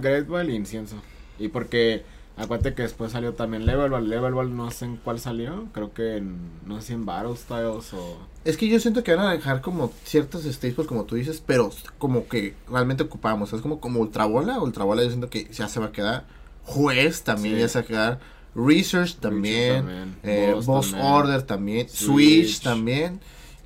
Great 0.00 0.26
y, 0.26 0.30
no? 0.30 0.42
Y 0.50 0.56
Incienso. 0.56 0.96
Y 1.40 1.48
porque, 1.48 2.04
acuérdate 2.36 2.74
que 2.74 2.82
después 2.82 3.12
salió 3.12 3.32
también 3.34 3.66
Level 3.66 3.90
Ball. 3.90 4.08
Level 4.08 4.34
Ball 4.34 4.56
no 4.56 4.70
sé 4.70 4.84
en 4.84 4.96
cuál 4.98 5.18
salió. 5.18 5.66
Creo 5.72 5.92
que 5.92 6.18
en, 6.18 6.38
no 6.66 6.80
sé 6.80 6.88
si 6.88 6.92
en 6.92 7.06
Battle 7.06 7.36
Styles 7.36 7.92
o... 7.94 8.18
Es 8.44 8.56
que 8.56 8.68
yo 8.68 8.78
siento 8.78 9.02
que 9.02 9.14
van 9.14 9.26
a 9.26 9.32
dejar 9.32 9.60
como 9.60 9.92
ciertos 10.04 10.44
staples, 10.44 10.86
como 10.86 11.04
tú 11.04 11.16
dices, 11.16 11.42
pero 11.44 11.70
como 11.98 12.28
que 12.28 12.54
realmente 12.70 13.02
ocupamos. 13.02 13.52
Es 13.52 13.60
como, 13.60 13.80
como 13.80 14.00
Ultra 14.00 14.26
Bola. 14.26 14.60
Ultra 14.60 14.84
Bola 14.84 15.02
yo 15.02 15.08
siento 15.08 15.28
que 15.28 15.48
ya 15.52 15.66
se 15.68 15.80
va 15.80 15.86
a 15.86 15.92
quedar. 15.92 16.24
Juez 16.64 17.22
también 17.22 17.56
Sí. 17.56 17.60
ya 17.62 17.68
se 17.68 17.78
va 17.80 17.84
a 17.84 17.86
quedar. 17.88 18.20
Research 18.54 19.16
también. 19.16 19.84
también, 19.84 20.16
eh, 20.22 20.52
Boss 20.54 20.66
Boss 20.66 20.90
también. 20.92 21.12
Order 21.12 21.42
también. 21.42 21.88
Switch. 21.88 22.46
Switch. 22.46 22.60
también. 22.62 23.20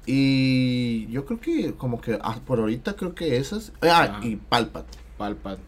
Y 0.06 1.06
yo 1.06 1.24
creo 1.24 1.40
que 1.40 1.72
como 1.74 2.00
que 2.00 2.18
ah, 2.20 2.38
por 2.46 2.58
ahorita 2.60 2.94
creo 2.94 3.14
que 3.14 3.36
esas. 3.36 3.72
Ah, 3.80 4.20
y 4.22 4.36
Palpat. 4.36 4.84
Palpad. 5.16 5.58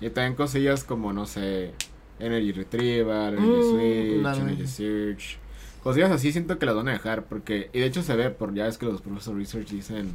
Y 0.00 0.10
también 0.10 0.34
cosillas 0.34 0.84
como, 0.84 1.12
no 1.12 1.26
sé, 1.26 1.72
Energy 2.18 2.52
Retrieval, 2.52 3.34
Energy 3.34 3.48
Mm, 3.48 3.70
Switch, 3.70 4.38
Energy. 4.38 4.66
Search. 4.66 5.38
Cosillas 5.82 6.10
así 6.10 6.32
siento 6.32 6.58
que 6.58 6.66
las 6.66 6.74
van 6.74 6.88
a 6.88 6.92
dejar 6.92 7.24
porque... 7.24 7.70
Y 7.72 7.80
de 7.80 7.86
hecho 7.86 8.02
se 8.02 8.14
ve, 8.16 8.30
por 8.30 8.54
ya 8.54 8.66
es 8.66 8.78
que 8.78 8.86
los 8.86 9.00
Professor 9.00 9.36
Research 9.36 9.68
dicen... 9.68 10.12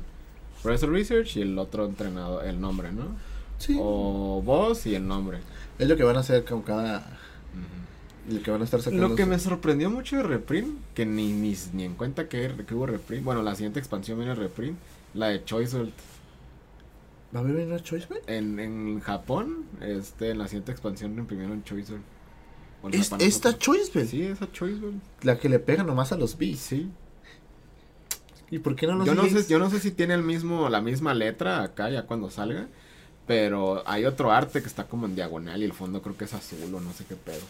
Professor 0.62 0.90
Research 0.90 1.36
y 1.36 1.42
el 1.42 1.60
otro 1.60 1.86
entrenador, 1.86 2.46
el 2.46 2.62
nombre, 2.62 2.92
¿no? 2.94 3.04
Sí. 3.58 3.78
O 3.80 4.42
Boss 4.42 4.86
y 4.86 4.96
el 4.96 5.06
nombre. 5.06 5.40
Es 5.78 5.90
lo 5.90 5.98
que 5.98 6.04
van 6.04 6.16
a 6.16 6.20
hacer 6.22 6.46
con 6.46 6.62
cada. 6.62 7.20
Lo 8.30 8.42
que 8.42 8.50
van 8.50 8.62
a 8.62 8.63
estar 8.63 8.82
sacando. 8.82 9.10
Lo 9.10 9.16
que 9.16 9.25
me 9.25 9.38
sorprendió 9.40 9.90
mucho 9.90 10.16
de 10.16 10.24
Reprint, 10.24 10.78
que 10.94 11.06
ni, 11.06 11.34
ni, 11.34 11.54
ni 11.74 11.84
en 11.84 11.96
cuenta 11.96 12.30
que, 12.30 12.50
que 12.66 12.75
hubo 12.75 12.86
Reprint. 12.86 13.25
Bueno, 13.25 13.42
la 13.42 13.56
siguiente 13.56 13.80
expansión 13.80 14.18
viene 14.18 14.36
Reprint, 14.36 14.78
la 15.13 15.28
de 15.28 15.44
Choice 15.44 15.75
World. 15.75 15.92
¿Va 17.33 17.39
a 17.39 17.43
haber 17.43 17.65
una 17.65 17.81
Choice 17.81 18.07
Man? 18.09 18.19
En, 18.27 18.59
en 18.59 19.00
Japón, 19.00 19.65
este, 19.81 20.31
en 20.31 20.37
la 20.37 20.48
siguiente 20.48 20.72
expansión 20.72 21.17
imprimieron 21.17 21.63
Choice 21.63 21.93
en 21.93 22.03
¿Es 22.93 23.11
esta. 23.19 23.57
Choice 23.57 23.91
Man? 23.96 24.07
Sí, 24.07 24.24
esa 24.24 24.51
Choice 24.51 24.79
World. 24.79 25.01
La 25.22 25.39
que 25.39 25.50
le 25.50 25.59
pega 25.59 25.83
nomás 25.83 26.11
a 26.11 26.17
los 26.17 26.37
beats. 26.37 26.59
Sí. 26.59 26.91
¿Y 28.51 28.59
por 28.59 28.75
qué 28.75 28.85
no 28.85 28.96
los 28.96 29.07
Yo 29.07 29.15
no, 29.15 29.24
sé, 29.27 29.48
yo 29.48 29.57
no 29.57 29.69
sé 29.69 29.79
si 29.79 29.91
tiene 29.91 30.13
el 30.13 30.22
mismo, 30.22 30.69
la 30.69 30.81
misma 30.81 31.13
letra 31.13 31.63
acá 31.63 31.89
ya 31.89 32.03
cuando 32.03 32.29
salga. 32.29 32.67
Pero 33.25 33.83
hay 33.87 34.05
otro 34.05 34.31
arte 34.31 34.61
que 34.61 34.67
está 34.67 34.83
como 34.83 35.05
en 35.05 35.15
diagonal 35.15 35.61
y 35.61 35.65
el 35.65 35.74
fondo 35.74 36.01
creo 36.01 36.17
que 36.17 36.25
es 36.25 36.33
azul 36.33 36.75
o 36.75 36.79
no 36.81 36.91
sé 36.91 37.05
qué 37.05 37.15
pedo. 37.15 37.41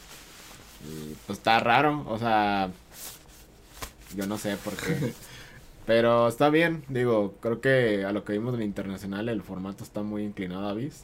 Y 0.87 1.15
pues 1.25 1.39
está 1.39 1.59
raro, 1.59 2.05
o 2.07 2.19
sea, 2.19 2.71
yo 4.15 4.27
no 4.27 4.37
sé 4.37 4.55
por 4.57 4.75
qué. 4.75 5.13
Pero 5.85 6.27
está 6.27 6.49
bien, 6.49 6.83
digo, 6.87 7.35
creo 7.41 7.59
que 7.59 8.05
a 8.05 8.11
lo 8.11 8.23
que 8.23 8.33
vimos 8.33 8.53
en 8.53 8.61
el 8.61 8.67
internacional 8.67 9.27
el 9.27 9.41
formato 9.41 9.83
está 9.83 10.01
muy 10.01 10.23
inclinado 10.23 10.67
a 10.67 10.73
bis. 10.73 11.01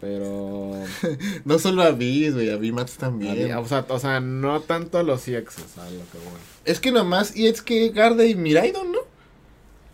Pero, 0.00 0.72
No 1.44 1.58
solo 1.58 1.82
a 1.82 1.92
Beats, 1.92 2.34
güey, 2.34 2.50
a 2.50 2.56
B-Mats 2.56 2.96
también. 2.96 3.54
o 3.54 3.66
sea, 3.66 3.86
o 3.88 3.98
sea, 3.98 4.20
no 4.20 4.60
tanto 4.60 4.98
a 4.98 5.02
los 5.02 5.26
EXs, 5.28 5.78
a 5.78 5.84
lo 5.84 6.04
que 6.10 6.18
voy. 6.18 6.38
Es 6.64 6.80
que 6.80 6.92
nomás, 6.92 7.36
y 7.36 7.46
es 7.46 7.62
que 7.62 7.90
Garda 7.90 8.24
y 8.24 8.34
Miraidon, 8.34 8.92
¿no? 8.92 8.98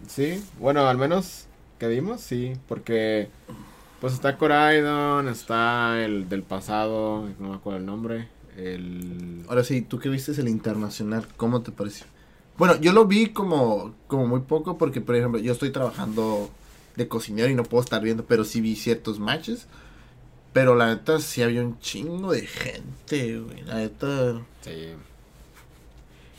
Sí, 0.09 0.43
bueno, 0.59 0.89
al 0.89 0.99
menos 0.99 1.47
que 1.79 1.87
vimos, 1.87 2.21
sí, 2.21 2.55
porque 2.69 3.29
pues 4.01 4.15
está 4.15 4.39
Coraidon, 4.39 5.29
está 5.29 6.03
el 6.03 6.29
del 6.29 6.43
pasado, 6.43 7.29
no 7.39 7.51
me 7.51 7.55
acuerdo 7.55 7.79
el 7.79 7.87
nombre, 7.87 8.29
el... 8.57 9.45
Ahora 9.49 9.63
sí, 9.63 9.83
tú 9.83 9.99
que 9.99 10.09
viste 10.09 10.33
el 10.33 10.49
internacional, 10.49 11.27
¿cómo 11.37 11.63
te 11.63 11.71
pareció? 11.71 12.07
Bueno, 12.61 12.79
yo 12.79 12.93
lo 12.93 13.07
vi 13.07 13.29
como, 13.31 13.95
como 14.07 14.27
muy 14.27 14.41
poco 14.41 14.77
porque, 14.77 15.01
por 15.01 15.17
ejemplo, 15.17 15.41
yo 15.41 15.51
estoy 15.55 15.71
trabajando 15.71 16.51
de 16.95 17.09
cocinero 17.09 17.49
y 17.49 17.55
no 17.55 17.63
puedo 17.63 17.83
estar 17.83 18.03
viendo, 18.03 18.27
pero 18.27 18.45
sí 18.45 18.61
vi 18.61 18.77
ciertos 18.77 19.19
matches. 19.19 19.67
Pero 20.53 20.75
la 20.75 20.89
neta 20.89 21.21
sí 21.21 21.41
había 21.43 21.63
un 21.63 21.79
chingo 21.79 22.33
de 22.33 22.47
gente, 22.47 23.39
güey. 23.39 23.63
La 23.63 23.77
neta... 23.77 24.43
Sí. 24.61 24.89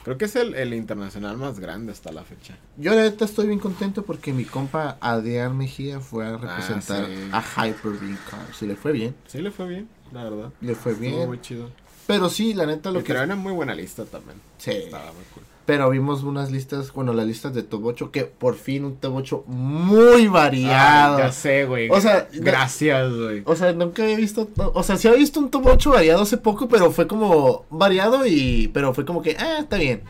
Creo 0.03 0.19
que 0.19 0.25
es 0.25 0.35
el, 0.35 0.53
el 0.53 0.75
internacional 0.75 1.37
más 1.37 1.59
grande 1.59 1.91
hasta 1.91 2.11
la 2.11 2.23
fecha. 2.23 2.55
Yo 2.77 2.93
la 2.93 3.01
neta 3.01 3.25
estoy 3.25 3.47
bien 3.47 3.57
contento 3.57 4.03
porque 4.03 4.31
mi 4.31 4.45
compa 4.45 4.99
Adrián 5.01 5.57
Mejía 5.57 6.01
fue 6.01 6.27
a 6.27 6.37
representar 6.37 7.07
sí. 7.07 7.29
a 7.31 7.41
Hyper 7.67 7.93
Beam 7.93 8.19
Cars. 8.29 8.61
Y 8.61 8.67
le 8.67 8.75
fue 8.75 8.91
bien, 8.91 9.15
Sí 9.25 9.41
le 9.41 9.49
fue 9.49 9.67
bien, 9.67 9.89
la 10.11 10.25
verdad. 10.25 10.51
le 10.61 10.75
fue 10.75 10.91
Estuvo 10.91 11.09
bien. 11.17 11.27
muy 11.27 11.41
chido. 11.41 11.71
Pero 12.05 12.29
sí, 12.29 12.53
la 12.53 12.67
neta 12.67 12.89
lo 12.89 12.99
Lo 12.99 12.99
que... 12.99 13.07
que 13.07 13.11
era 13.13 13.23
una 13.23 13.35
muy 13.35 13.53
buena 13.53 13.73
lista 13.73 14.05
también. 14.05 14.39
Sí. 14.59 14.69
Estaba 14.69 15.05
muy 15.13 15.23
cool. 15.33 15.43
Pero 15.71 15.89
vimos 15.89 16.23
unas 16.23 16.51
listas, 16.51 16.91
bueno, 16.91 17.13
las 17.13 17.25
listas 17.25 17.53
de 17.53 17.63
top 17.63 17.85
8, 17.85 18.11
que 18.11 18.25
por 18.25 18.55
fin 18.55 18.83
un 18.83 18.97
top 18.97 19.15
8 19.15 19.45
muy 19.47 20.27
variado. 20.27 21.15
Ah, 21.15 21.19
ya 21.27 21.31
sé, 21.31 21.63
güey. 21.63 21.89
O 21.89 22.01
sea, 22.01 22.27
gracias, 22.33 23.13
güey. 23.13 23.41
O 23.45 23.55
sea, 23.55 23.71
nunca 23.71 24.03
había 24.03 24.17
visto, 24.17 24.49
o 24.57 24.83
sea, 24.83 24.97
sí 24.97 25.07
había 25.07 25.21
visto 25.21 25.39
un 25.39 25.49
top 25.49 25.67
8 25.67 25.91
variado 25.91 26.23
hace 26.23 26.35
poco, 26.35 26.67
pero 26.67 26.91
fue 26.91 27.07
como 27.07 27.63
variado 27.69 28.27
y, 28.27 28.69
pero 28.73 28.93
fue 28.93 29.05
como 29.05 29.21
que, 29.21 29.37
ah, 29.39 29.59
está 29.61 29.77
bien. 29.77 30.01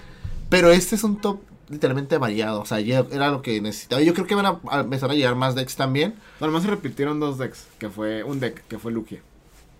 Pero 0.49 0.71
este 0.71 0.95
es 0.95 1.03
un 1.03 1.21
top 1.21 1.41
literalmente 1.69 2.17
variado, 2.17 2.61
o 2.61 2.65
sea, 2.65 2.79
ya 2.79 3.05
era 3.11 3.29
lo 3.29 3.43
que 3.43 3.61
necesitaba. 3.61 4.01
Yo 4.01 4.15
creo 4.15 4.25
que 4.25 4.33
van 4.33 4.47
a, 4.47 4.59
a 4.67 4.79
empezar 4.79 5.11
a 5.11 5.13
llegar 5.13 5.35
más 5.35 5.53
decks 5.53 5.75
también 5.75 6.15
Además 6.39 6.63
se 6.63 6.69
repitieron 6.71 7.19
dos 7.19 7.37
decks, 7.37 7.67
que 7.77 7.87
fue 7.87 8.23
un 8.23 8.39
deck, 8.39 8.63
que 8.67 8.79
fue 8.79 8.91
Lugia. 8.91 9.21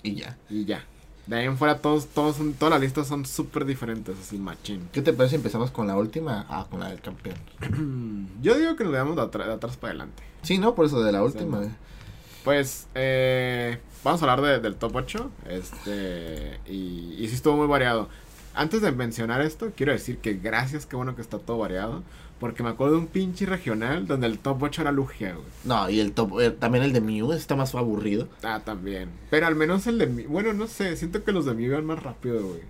y 0.04 0.13
ya. 0.13 0.38
Y 0.48 0.65
ya. 0.65 0.86
De 1.32 1.38
ahí 1.38 1.46
en 1.46 1.58
fuera 1.58 1.78
todos, 1.78 2.08
todos, 2.08 2.36
son- 2.36 2.52
todas 2.54 2.74
las 2.74 2.82
listas 2.82 3.08
son 3.08 3.26
súper 3.26 3.63
diferentes, 3.63 4.17
así 4.20 4.38
machín. 4.38 4.89
¿Qué 4.91 5.02
te 5.02 5.13
parece 5.13 5.30
si 5.32 5.36
empezamos 5.38 5.72
con 5.72 5.88
la 5.88 5.96
última? 5.96 6.46
Ah, 6.50 6.67
con 6.70 6.82
la 6.82 6.89
del 6.89 7.00
campeón. 7.00 7.38
Yo 8.41 8.58
digo 8.60 8.76
que 8.76 8.84
nos 8.84 8.91
veamos 8.91 9.15
de, 9.15 9.22
atrás 9.22 9.78
para 9.78 9.91
adelante. 9.91 10.24
Sí, 10.41 10.58
¿no? 10.58 10.76
Por 10.76 10.86
eso 10.88 11.02
de 11.02 11.13
la 11.13 11.24
última. 11.24 11.62
Pues, 12.44 12.88
eh, 12.96 13.80
vamos 14.04 14.22
a 14.22 14.26
hablar 14.30 14.41
de- 14.46 14.60
del 14.60 14.76
top 14.76 14.94
8. 14.94 15.32
Este, 15.48 16.60
y, 16.67 17.15
y 17.17 17.28
sí 17.30 17.36
estuvo 17.36 17.56
muy 17.56 17.67
variado. 17.67 18.10
Antes 18.54 18.82
de 18.82 18.91
mencionar 18.91 19.39
esto, 19.39 19.72
quiero 19.74 19.94
decir 19.94 20.17
que 20.17 20.34
gracias, 20.34 20.86
qué 20.86 20.98
bueno 20.98 21.15
que 21.15 21.22
está 21.22 21.39
todo 21.39 21.60
variado. 21.60 22.04
Porque 22.41 22.63
me 22.63 22.69
acuerdo 22.69 22.95
de 22.95 23.01
un 23.01 23.08
pinche 23.08 23.45
regional 23.45 24.08
donde 24.08 24.25
el 24.25 24.39
top 24.39 24.63
8 24.63 24.82
era 24.82 24.91
Lugia, 24.91 25.36
güey. 25.36 25.45
No, 25.63 25.88
y 25.91 25.99
el 25.99 26.12
top, 26.13 26.41
eh, 26.41 26.49
también 26.49 26.84
el 26.84 26.91
de 26.91 26.99
Mew 26.99 27.34
está 27.34 27.56
más 27.56 27.75
aburrido. 27.75 28.27
Ah, 28.41 28.60
también. 28.65 29.10
Pero 29.30 29.45
al 29.45 29.56
menos 29.56 29.86
el 29.86 29.99
de 29.99 30.08
Mew, 30.08 30.27
bueno, 30.27 30.51
no 30.51 30.65
sé, 30.65 30.97
siento 30.97 31.23
que 31.23 31.34
los 31.34 31.45
de 31.45 31.54
Mew 31.54 31.67
iban 31.67 31.86
más 31.86 32.01
rápido, 32.01 32.41
güey. 32.41 32.62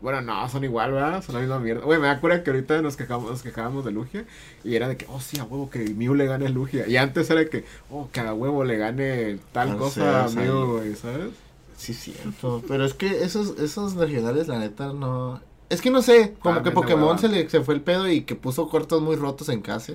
Bueno, 0.00 0.22
no, 0.22 0.48
son 0.48 0.62
igual, 0.62 0.92
¿verdad? 0.92 1.20
Son 1.20 1.34
la 1.34 1.40
misma 1.40 1.58
mierda. 1.58 1.84
Güey, 1.84 1.98
me 1.98 2.06
da 2.06 2.20
cura 2.20 2.44
que 2.44 2.50
ahorita 2.50 2.80
nos 2.80 2.96
quejamos, 2.96 3.28
nos 3.28 3.42
quejábamos 3.42 3.84
de 3.84 3.90
Lugia. 3.90 4.24
Y 4.62 4.76
era 4.76 4.86
de 4.86 4.96
que, 4.96 5.06
oh, 5.08 5.20
sí, 5.20 5.40
a 5.40 5.44
huevo, 5.44 5.68
que 5.68 5.80
Mew 5.80 6.14
le 6.14 6.26
gane 6.26 6.46
a 6.46 6.48
Lugia. 6.48 6.86
Y 6.86 6.96
antes 6.96 7.28
era 7.28 7.44
que, 7.46 7.64
oh, 7.90 8.08
que 8.12 8.20
a 8.20 8.32
huevo 8.32 8.62
le 8.62 8.78
gane 8.78 9.40
tal 9.50 9.76
cosa 9.76 10.22
a 10.22 10.26
o 10.26 10.28
sea, 10.28 10.42
Mew, 10.42 10.78
güey, 10.78 10.94
¿sabes? 10.94 11.32
Sí, 11.76 11.92
cierto. 11.92 12.62
Pero 12.68 12.84
es 12.84 12.94
que 12.94 13.24
esos, 13.24 13.58
esos 13.58 13.94
regionales, 13.94 14.46
la 14.46 14.60
neta, 14.60 14.92
no. 14.92 15.40
Es 15.70 15.80
que 15.80 15.90
no 15.90 16.02
sé, 16.02 16.34
como 16.40 16.56
Ah, 16.58 16.62
que 16.62 16.70
Pokémon 16.72 17.18
se 17.18 17.28
le 17.28 17.48
se 17.48 17.62
fue 17.62 17.74
el 17.74 17.80
pedo 17.80 18.08
y 18.08 18.22
que 18.22 18.34
puso 18.34 18.68
cortos 18.68 19.00
muy 19.00 19.16
rotos 19.16 19.48
en 19.48 19.62
casa, 19.62 19.94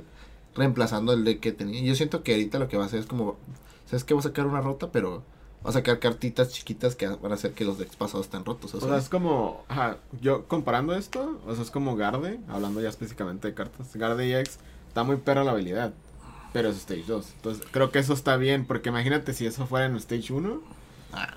reemplazando 0.56 1.14
el 1.14 1.24
de 1.24 1.40
que 1.40 1.52
tenía. 1.52 1.82
Yo 1.84 1.94
siento 1.96 2.24
que 2.24 2.32
ahorita 2.34 2.58
lo 2.58 2.68
que 2.68 2.78
va 2.78 2.84
a 2.84 2.88
hacer 2.88 3.02
es 3.02 3.06
como, 3.06 3.36
¿sabes 3.86 4.04
qué? 4.04 4.14
Va 4.14 4.22
a 4.22 4.24
sacar 4.24 4.48
una 4.48 4.62
rota, 4.62 4.92
pero 4.92 5.24
Va 5.66 5.70
a 5.70 5.74
sacar 5.74 5.98
cartitas 5.98 6.50
chiquitas 6.50 6.96
que 6.96 7.08
van 7.08 7.32
a 7.32 7.36
hacer 7.36 7.54
que 7.54 7.66
los 7.66 7.80
decks 7.80 7.96
pasados 7.96 8.28
estén 8.28 8.46
rotos. 8.46 8.76
O 8.76 8.80
sea, 8.80 8.98
es 8.98 9.10
como, 9.10 9.64
ajá, 9.68 9.98
yo 10.22 10.46
comparando 10.48 10.94
esto, 10.94 11.40
o 11.48 11.56
sea, 11.56 11.64
es 11.64 11.72
como 11.72 11.96
Garde, 11.96 12.40
hablando 12.48 12.82
ya 12.82 12.90
específicamente 12.90 13.48
de 13.48 13.56
cartas. 13.56 13.96
Garde 13.96 14.40
EX 14.40 14.60
está 14.88 15.04
muy 15.04 15.16
perra 15.16 15.44
la 15.44 15.52
habilidad, 15.52 15.92
pero 16.54 16.70
es 16.70 16.78
Stage 16.78 17.06
2. 17.08 17.32
Entonces, 17.38 17.66
creo 17.72 17.90
que 17.90 17.98
eso 17.98 18.14
está 18.14 18.38
bien, 18.38 18.68
porque 18.68 18.90
imagínate 18.90 19.34
si 19.34 19.48
eso 19.48 19.66
fuera 19.66 19.88
en 19.88 19.96
Stage 19.96 20.34
1. 20.34 20.62
Ah. 21.14 21.34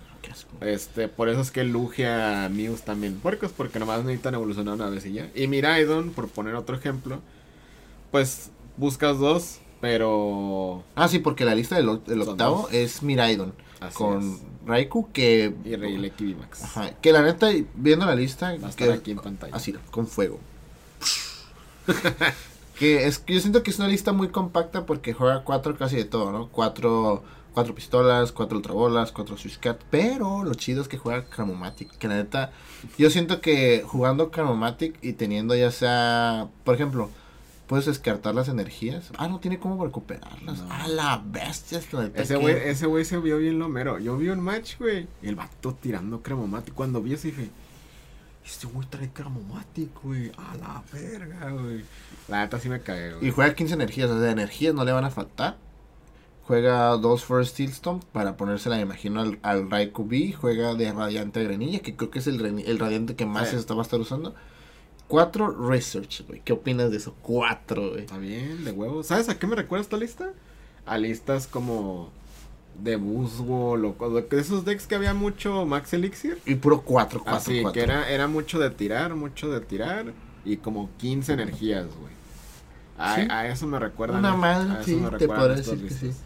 Este, 0.61 1.09
por 1.09 1.29
eso 1.29 1.41
es 1.41 1.51
que 1.51 1.65
Lugia, 1.65 2.49
Muse 2.51 2.83
también 2.85 3.15
puercos, 3.21 3.53
porque 3.53 3.79
nomás 3.79 4.05
necesitan 4.05 4.35
evolucionar 4.35 4.75
una 4.75 4.89
vez 4.89 5.07
y 5.07 5.13
ya. 5.13 5.31
Y 5.35 5.47
Miraidon, 5.47 6.11
por 6.11 6.29
poner 6.29 6.55
otro 6.55 6.77
ejemplo, 6.77 7.21
pues 8.11 8.51
buscas 8.77 9.19
dos, 9.19 9.59
pero... 9.81 10.83
Ah, 10.95 11.09
sí, 11.09 11.19
porque 11.19 11.45
la 11.45 11.55
lista 11.55 11.77
del, 11.77 11.89
octavo 11.89 12.63
dos. 12.63 12.73
es 12.73 13.03
Miraidon. 13.03 13.53
Así 13.81 13.97
con 13.97 14.35
es. 14.35 14.41
Raikou 14.67 15.11
que... 15.13 15.55
Y 15.65 15.77
Reileki 15.77 16.35
VMAX. 16.35 16.65
Ajá, 16.65 16.91
que 17.01 17.13
la 17.13 17.23
neta, 17.23 17.49
viendo 17.75 18.05
la 18.05 18.15
lista... 18.15 18.49
Va 18.49 18.55
a 18.55 18.59
que- 18.59 18.85
estar 18.85 18.91
aquí 18.91 19.13
en 19.13 19.19
pantalla. 19.19 19.55
Así, 19.55 19.75
con 19.91 20.07
fuego. 20.07 20.41
que 22.79 23.07
es 23.07 23.19
que 23.19 23.35
yo 23.35 23.41
siento 23.41 23.63
que 23.63 23.71
es 23.71 23.79
una 23.79 23.89
lista 23.89 24.13
muy 24.13 24.29
compacta 24.29 24.85
porque 24.87 25.13
juega 25.13 25.43
cuatro 25.45 25.77
casi 25.77 25.97
de 25.97 26.05
todo, 26.05 26.33
¿no? 26.33 26.49
Cuatro, 26.49 27.23
cuatro 27.59 27.75
pistolas, 27.75 28.31
cuatro 28.31 28.57
ultrabolas, 28.57 29.11
cuatro 29.11 29.37
Swiss 29.37 29.59
Cat. 29.59 29.81
Pero 29.91 30.45
lo 30.45 30.55
chido 30.55 30.81
es 30.81 30.87
que 30.87 30.97
juega 30.97 31.25
Cramomatic. 31.25 31.91
Que 31.99 32.07
la 32.07 32.15
neta, 32.15 32.53
yo 32.97 33.11
siento 33.11 33.41
que 33.41 33.83
jugando 33.85 34.31
Cramomatic 34.31 34.97
y 35.03 35.15
teniendo 35.15 35.57
ya 35.57 35.73
sea, 35.73 36.47
por 36.63 36.77
ejemplo, 36.77 37.11
puedes 37.67 37.87
descartar 37.87 38.33
las 38.37 38.47
energías. 38.47 39.11
Ah, 39.17 39.27
no 39.27 39.41
tiene 39.41 39.59
cómo 39.59 39.85
recuperarlas. 39.85 40.61
No. 40.61 40.73
A 40.73 40.87
la 40.87 41.21
bestia. 41.27 41.81
Ese 42.15 42.37
güey, 42.37 42.55
ese 42.55 42.87
güey 42.87 43.05
se 43.05 43.19
vio 43.19 43.39
bien 43.39 43.59
lomero. 43.59 43.99
Yo 43.99 44.17
vi 44.17 44.29
un 44.29 44.39
match, 44.39 44.79
güey. 44.79 45.09
Y 45.21 45.27
el 45.27 45.35
vato 45.35 45.75
tirando 45.75 46.23
cremomatic. 46.23 46.75
Cuando 46.75 47.03
vi 47.03 47.15
eso 47.15 47.27
dije, 47.27 47.51
este 48.47 48.69
güey 48.69 48.87
trae 48.89 49.11
cremomatic, 49.11 50.01
güey. 50.01 50.31
A 50.37 50.57
la 50.59 50.85
verga, 50.93 51.51
güey. 51.51 51.85
La 52.29 52.43
neta 52.43 52.61
sí 52.61 52.69
me 52.69 52.77
Y 52.77 53.19
güey. 53.19 53.31
juega 53.33 53.53
15 53.53 53.75
energías, 53.75 54.11
o 54.11 54.21
sea, 54.21 54.31
energías 54.31 54.77
no 54.77 54.85
le 54.85 54.93
van 54.93 55.05
a 55.05 55.11
faltar. 55.11 55.57
Juega 56.49 56.89
dos 56.97 57.25
First 57.25 57.53
Steel 57.53 57.73
Stomp 57.73 58.05
para 58.05 58.37
ponérsela, 58.39 58.77
me 58.77 58.83
imagino, 58.83 59.21
al, 59.21 59.39
al 59.43 59.71
Raikou 59.71 60.07
B. 60.09 60.33
Juega 60.33 60.75
de 60.75 60.91
Radiante 60.93 61.41
a 61.41 61.43
Grenilla, 61.45 61.81
que 61.81 61.95
creo 61.95 62.11
que 62.11 62.19
es 62.21 62.27
el, 62.27 62.41
el 62.61 62.79
Radiante 62.79 63.15
que 63.17 63.27
más 63.27 63.49
Sí. 63.49 63.55
se 63.55 63.61
está, 63.61 63.75
va 63.75 63.81
a 63.81 63.85
estar 63.85 64.01
usando. 64.01 64.35
Cuatro 65.09 65.51
Research, 65.69 66.27
güey. 66.27 66.41
¿Qué 66.45 66.55
opinas 66.55 66.91
de 66.91 66.97
eso? 66.97 67.15
Cuatro, 67.23 67.91
güey. 67.91 68.01
Está 68.01 68.17
bien, 68.19 68.65
de 68.65 68.71
huevo. 68.73 69.03
¿Sabes 69.03 69.29
a 69.29 69.39
qué 69.39 69.47
me 69.47 69.57
recuerda 69.57 69.83
esta 69.83 69.97
lista? 69.99 70.33
A 70.87 70.97
listas 70.99 71.47
como 71.47 72.11
de 72.83 72.97
Buswol 72.97 73.85
o 73.85 73.95
o 73.99 74.11
de 74.11 74.27
esos 74.41 74.65
decks 74.65 74.87
que 74.87 74.95
había 74.95 75.13
mucho 75.13 75.67
Max 75.67 75.93
Elixir. 75.93 76.41
Y 76.47 76.55
puro 76.55 76.81
cuatro, 76.81 77.21
cuatro, 77.23 77.39
Así, 77.41 77.61
cuatro. 77.61 77.73
que 77.75 77.83
era, 77.83 78.09
era 78.11 78.27
mucho 78.27 78.59
de 78.59 78.71
tirar, 78.71 79.15
mucho 79.15 79.51
de 79.51 79.61
tirar. 79.61 80.13
Y 80.47 80.57
como 80.59 80.89
15 80.97 81.35
energías, 81.35 81.85
güey. 81.87 82.13
A, 82.97 83.15
Sí. 83.17 83.21
a 83.31 83.47
eso 83.49 83.67
me 83.67 83.79
recuerda. 83.79 84.19
Una 84.19 84.53
eso 84.63 84.83
sí, 84.85 85.03
te 85.19 85.27
podría 85.27 85.57
decir 85.57 85.77
que 85.77 85.83
listas. 85.85 86.23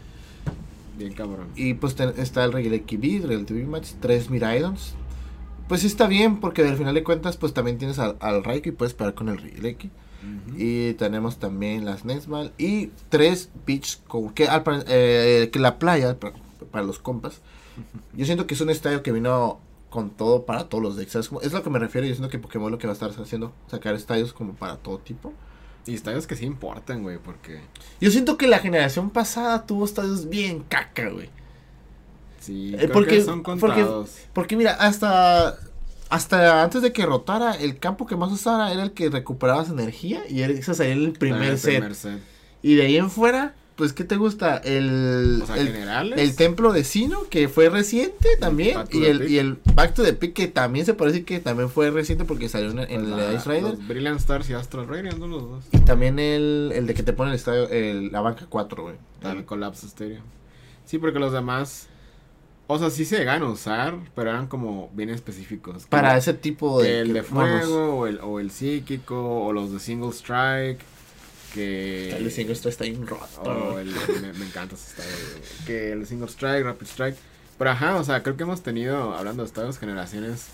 Bien 1.03 1.13
cabrón. 1.13 1.47
Y 1.55 1.73
pues 1.73 1.95
ten- 1.95 2.13
está 2.17 2.43
el 2.45 2.53
Regieleki 2.53 2.97
B, 2.97 3.15
el 3.17 3.23
Relative 3.27 3.65
Match, 3.65 3.91
tres 3.99 4.29
Miraidons. 4.29 4.93
Pues 5.67 5.81
sí 5.81 5.87
está 5.87 6.07
bien, 6.07 6.39
porque 6.39 6.61
al 6.65 6.77
final 6.77 6.93
de 6.95 7.03
cuentas, 7.03 7.35
pues 7.37 7.53
también 7.53 7.77
tienes 7.77 7.99
al, 7.99 8.15
al 8.19 8.43
Raikou 8.43 8.71
y 8.71 8.75
puedes 8.75 8.93
parar 8.93 9.13
con 9.13 9.27
el 9.29 9.37
Regieleki. 9.37 9.87
Ujú. 9.87 10.55
Y 10.57 10.93
tenemos 10.93 11.39
también 11.39 11.83
las 11.83 12.05
Nesmal 12.05 12.53
y 12.57 12.91
tres 13.09 13.49
Beach 13.65 13.99
con 14.07 14.29
que, 14.33 14.47
al 14.47 14.63
eh, 14.87 15.49
que 15.51 15.59
la 15.59 15.77
playa 15.79 16.17
para, 16.19 16.35
para 16.71 16.85
los 16.85 16.99
compas. 16.99 17.41
Yo 18.13 18.25
siento 18.25 18.47
que 18.47 18.53
es 18.53 18.61
un 18.61 18.69
estadio 18.69 19.03
que 19.03 19.11
vino 19.11 19.59
con 19.89 20.09
todo 20.11 20.45
para 20.45 20.69
todos 20.69 20.81
los 20.83 20.95
decks. 20.95 21.27
Como- 21.27 21.41
Es 21.41 21.51
lo 21.51 21.63
que 21.63 21.69
me 21.69 21.79
refiero. 21.79 22.07
Yo 22.07 22.13
siento 22.13 22.29
que 22.29 22.39
Pokémon 22.39 22.71
lo 22.71 22.77
que 22.77 22.87
va 22.87 22.91
a 22.91 22.93
estar 22.93 23.09
haciendo, 23.09 23.51
sacar 23.67 23.95
estadios 23.95 24.31
como 24.31 24.53
para 24.53 24.77
todo 24.77 24.99
tipo. 24.99 25.33
Y 25.85 25.95
estadios 25.95 26.27
que 26.27 26.35
sí 26.35 26.45
importan, 26.45 27.03
güey, 27.03 27.17
porque 27.17 27.59
Yo 27.99 28.09
siento 28.11 28.37
que 28.37 28.47
la 28.47 28.59
generación 28.59 29.09
pasada 29.09 29.65
tuvo 29.65 29.83
estadios 29.85 30.29
bien 30.29 30.63
caca, 30.69 31.09
güey. 31.09 31.29
sí, 32.39 32.73
Eh, 32.73 32.77
creo 32.77 32.91
porque- 32.91 33.17
que 33.17 33.23
son 33.23 33.43
contados. 33.43 34.11
Porque 34.33 34.55
mira, 34.57 34.73
hasta 34.73 35.57
hasta 36.09 36.61
antes 36.61 36.83
de 36.83 36.93
que 36.93 37.05
rotara, 37.07 37.53
el 37.55 37.79
campo 37.79 38.05
que 38.05 38.15
más 38.15 38.31
usara 38.31 38.71
era 38.71 38.83
el 38.83 38.91
que 38.91 39.09
recuperabas 39.09 39.69
energía 39.69 40.21
y 40.29 40.43
ese 40.43 40.73
sería 40.75 40.93
el 40.93 41.13
primer 41.13 41.51
El 41.53 41.57
set. 41.57 41.71
primer 41.79 41.95
set. 41.95 42.19
Y 42.61 42.75
de 42.75 42.83
ahí 42.85 42.97
en 42.97 43.09
fuera, 43.09 43.55
pues 43.75 43.91
¿qué 43.93 44.03
te 44.03 44.15
gusta? 44.17 44.57
El 44.57 45.39
O 45.43 45.45
sea, 45.47 45.57
el, 45.57 46.13
el 46.13 46.35
templo 46.35 46.71
de 46.73 46.83
Sino, 46.83 47.23
que 47.29 47.47
fue 47.49 47.69
reciente 47.69 48.29
también. 48.39 48.79
Y 48.91 49.05
el, 49.05 49.29
y 49.31 49.39
el 49.39 49.57
Back 49.75 49.93
to 49.95 50.03
the 50.03 50.13
Peak, 50.13 50.33
que 50.33 50.47
también 50.47 50.85
se 50.85 50.93
parece 50.93 51.23
que 51.23 51.39
también 51.39 51.69
fue 51.69 51.89
reciente 51.91 52.23
porque 52.25 52.49
salió 52.49 52.69
en, 52.71 52.79
en 52.79 52.87
Pues 52.87 53.01
el 53.01 53.09
la- 53.17 53.33
Ice 53.33 53.49
Rider. 53.49 53.63
Los 53.63 53.87
Brilliant 53.87 54.19
Stars 54.19 54.49
y 54.49 54.53
Astral 54.53 54.87
Radiant, 54.87 55.17
¿no? 55.17 55.27
los 55.27 55.41
dos. 55.49 55.63
Y 55.71 55.79
también 55.79 56.19
el, 56.19 56.71
el 56.75 56.85
de 56.87 56.93
que 56.93 57.03
te 57.03 57.13
pone 57.13 57.31
el 57.31 57.35
estadio, 57.35 57.67
el, 57.69 58.11
la 58.11 58.21
banca 58.21 58.45
4, 58.47 58.83
güey. 58.83 58.95
El 59.23 59.45
Collapse 59.45 59.87
Stereo. 59.87 60.21
Sí, 60.85 60.97
porque 60.97 61.19
los 61.19 61.31
demás. 61.33 61.87
O 62.67 62.79
sea, 62.79 62.89
sí 62.89 63.03
se 63.05 63.17
llegan 63.17 63.41
a 63.43 63.49
usar, 63.49 63.95
pero 64.15 64.29
eran 64.29 64.47
como 64.47 64.89
bien 64.93 65.09
específicos. 65.09 65.85
Para 65.87 66.15
ese 66.17 66.33
tipo 66.33 66.81
de... 66.81 67.01
el 67.01 67.07
que- 67.07 67.13
de 67.13 67.23
fuego, 67.23 67.95
o 67.97 68.07
el, 68.07 68.19
o 68.21 68.39
el 68.39 68.51
psíquico, 68.51 69.43
o 69.45 69.51
los 69.51 69.71
de 69.73 69.79
Single 69.79 70.11
Strike. 70.11 70.79
Que. 71.53 72.15
El 72.15 72.23
de 72.25 72.31
Single 72.31 72.55
Strike 72.55 72.71
está 72.71 72.83
bien 72.85 73.05
roto. 73.05 73.41
Oh, 73.43 73.79
el, 73.79 73.93
me, 74.21 74.33
me 74.33 74.45
encanta 74.45 74.75
ese. 74.75 75.01
Que 75.65 75.91
el 75.91 76.05
Single 76.07 76.27
Strike, 76.27 76.63
Rapid 76.63 76.87
Strike. 76.87 77.17
Pero 77.57 77.69
ajá, 77.69 77.97
o 77.97 78.03
sea, 78.03 78.23
creo 78.23 78.35
que 78.35 78.43
hemos 78.43 78.63
tenido, 78.63 79.13
hablando 79.13 79.43
de 79.43 79.47
estadios, 79.47 79.77
generaciones 79.77 80.47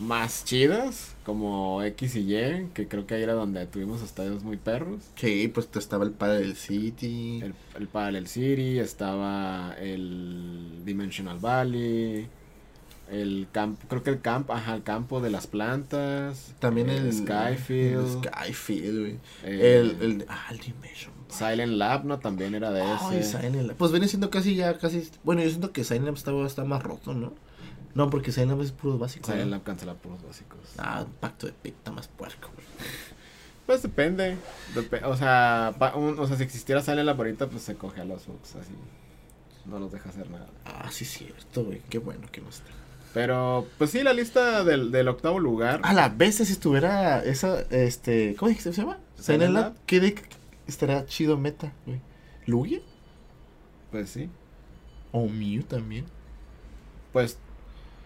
más 0.00 0.44
chidas, 0.44 1.14
como 1.24 1.82
X 1.82 2.16
y 2.16 2.34
Y, 2.34 2.68
que 2.74 2.86
creo 2.88 3.06
que 3.06 3.14
ahí 3.14 3.22
era 3.22 3.32
donde 3.32 3.64
tuvimos 3.66 4.02
estadios 4.02 4.42
muy 4.42 4.56
perros. 4.56 5.02
Sí, 5.14 5.48
pues 5.48 5.68
estaba 5.74 6.04
el 6.04 6.10
padre 6.10 6.40
del 6.40 6.56
City. 6.56 7.40
El, 7.42 7.54
el 7.76 7.88
Parallel 7.88 8.26
City, 8.26 8.78
estaba 8.78 9.74
el 9.78 10.82
Dimensional 10.84 11.38
Valley, 11.38 12.28
el 13.10 13.46
campo, 13.52 13.86
creo 13.88 14.02
que 14.02 14.10
el 14.10 14.20
campo, 14.20 14.52
ajá, 14.52 14.74
el 14.74 14.82
campo 14.82 15.20
de 15.20 15.30
las 15.30 15.46
plantas. 15.46 16.54
También 16.58 16.90
el... 16.90 17.12
Skyfield. 17.12 18.24
El 18.24 18.30
Skyfield, 18.30 19.00
güey. 19.00 19.12
eh, 19.44 19.78
El, 19.80 20.02
el, 20.02 20.26
ah, 20.28 20.46
el 20.50 20.58
Dimension. 20.58 21.12
Silent 21.28 21.72
Lab, 21.72 22.04
¿no? 22.04 22.18
También 22.18 22.54
era 22.54 22.70
de 22.70 22.82
Ay, 22.82 23.18
ese. 23.18 23.38
Silent 23.38 23.66
Lab. 23.68 23.76
Pues 23.76 23.90
viene 23.90 24.08
siendo 24.08 24.30
casi 24.30 24.54
ya, 24.54 24.78
casi. 24.78 25.10
Bueno, 25.24 25.42
yo 25.42 25.48
siento 25.48 25.72
que 25.72 25.84
Silent 25.84 26.06
Lab 26.06 26.14
está, 26.14 26.32
está 26.46 26.64
más 26.64 26.82
roto, 26.82 27.14
¿no? 27.14 27.32
No, 27.94 28.10
porque 28.10 28.30
Silent 28.32 28.52
Lab 28.52 28.62
es 28.62 28.72
puro 28.72 28.98
básico. 28.98 29.26
Silent 29.26 29.46
¿no? 29.46 29.50
Lab 29.56 29.62
cancela 29.64 29.94
puros 29.94 30.22
básicos. 30.22 30.58
Ah, 30.78 31.04
Pacto 31.20 31.46
de 31.46 31.54
está 31.64 31.90
más 31.92 32.08
puerco, 32.08 32.50
güey. 32.54 32.66
Pues 33.66 33.82
depende. 33.82 34.36
Depe- 34.74 35.02
o 35.04 35.16
sea, 35.16 35.74
pa- 35.78 35.96
un- 35.96 36.18
o 36.18 36.26
sea, 36.26 36.36
si 36.36 36.42
existiera 36.44 36.80
Silent 36.82 37.06
Lab 37.06 37.16
ahorita, 37.16 37.48
pues 37.48 37.62
se 37.64 37.74
coge 37.74 38.00
a 38.00 38.04
los 38.04 38.26
bugs 38.26 38.54
así. 38.56 38.72
No 39.64 39.80
los 39.80 39.90
deja 39.90 40.08
hacer 40.10 40.30
nada. 40.30 40.46
Ah, 40.64 40.88
sí, 40.92 41.04
cierto, 41.04 41.64
güey. 41.64 41.80
Qué 41.90 41.98
bueno 41.98 42.28
que 42.30 42.40
no 42.40 42.48
está. 42.48 42.70
Pero, 43.16 43.66
pues 43.78 43.92
sí, 43.92 44.02
la 44.02 44.12
lista 44.12 44.62
del, 44.62 44.92
del 44.92 45.08
octavo 45.08 45.40
lugar. 45.40 45.80
A 45.84 45.94
la 45.94 46.10
vez, 46.10 46.34
si 46.34 46.52
estuviera 46.52 47.24
esa, 47.24 47.62
este. 47.70 48.36
¿Cómo 48.36 48.52
se 48.52 48.72
llama? 48.72 48.98
Silent 49.14 49.24
Silent 49.24 49.54
Lab. 49.54 49.64
Lab. 49.64 49.74
¿Qué 49.86 50.00
deck 50.00 50.28
estaría 50.66 51.06
chido 51.06 51.38
meta, 51.38 51.72
güey? 51.86 52.02
¿Lugia? 52.44 52.80
Pues 53.90 54.10
sí. 54.10 54.28
¿O 55.12 55.28
Mew 55.28 55.62
también? 55.62 56.04
Pues 57.14 57.38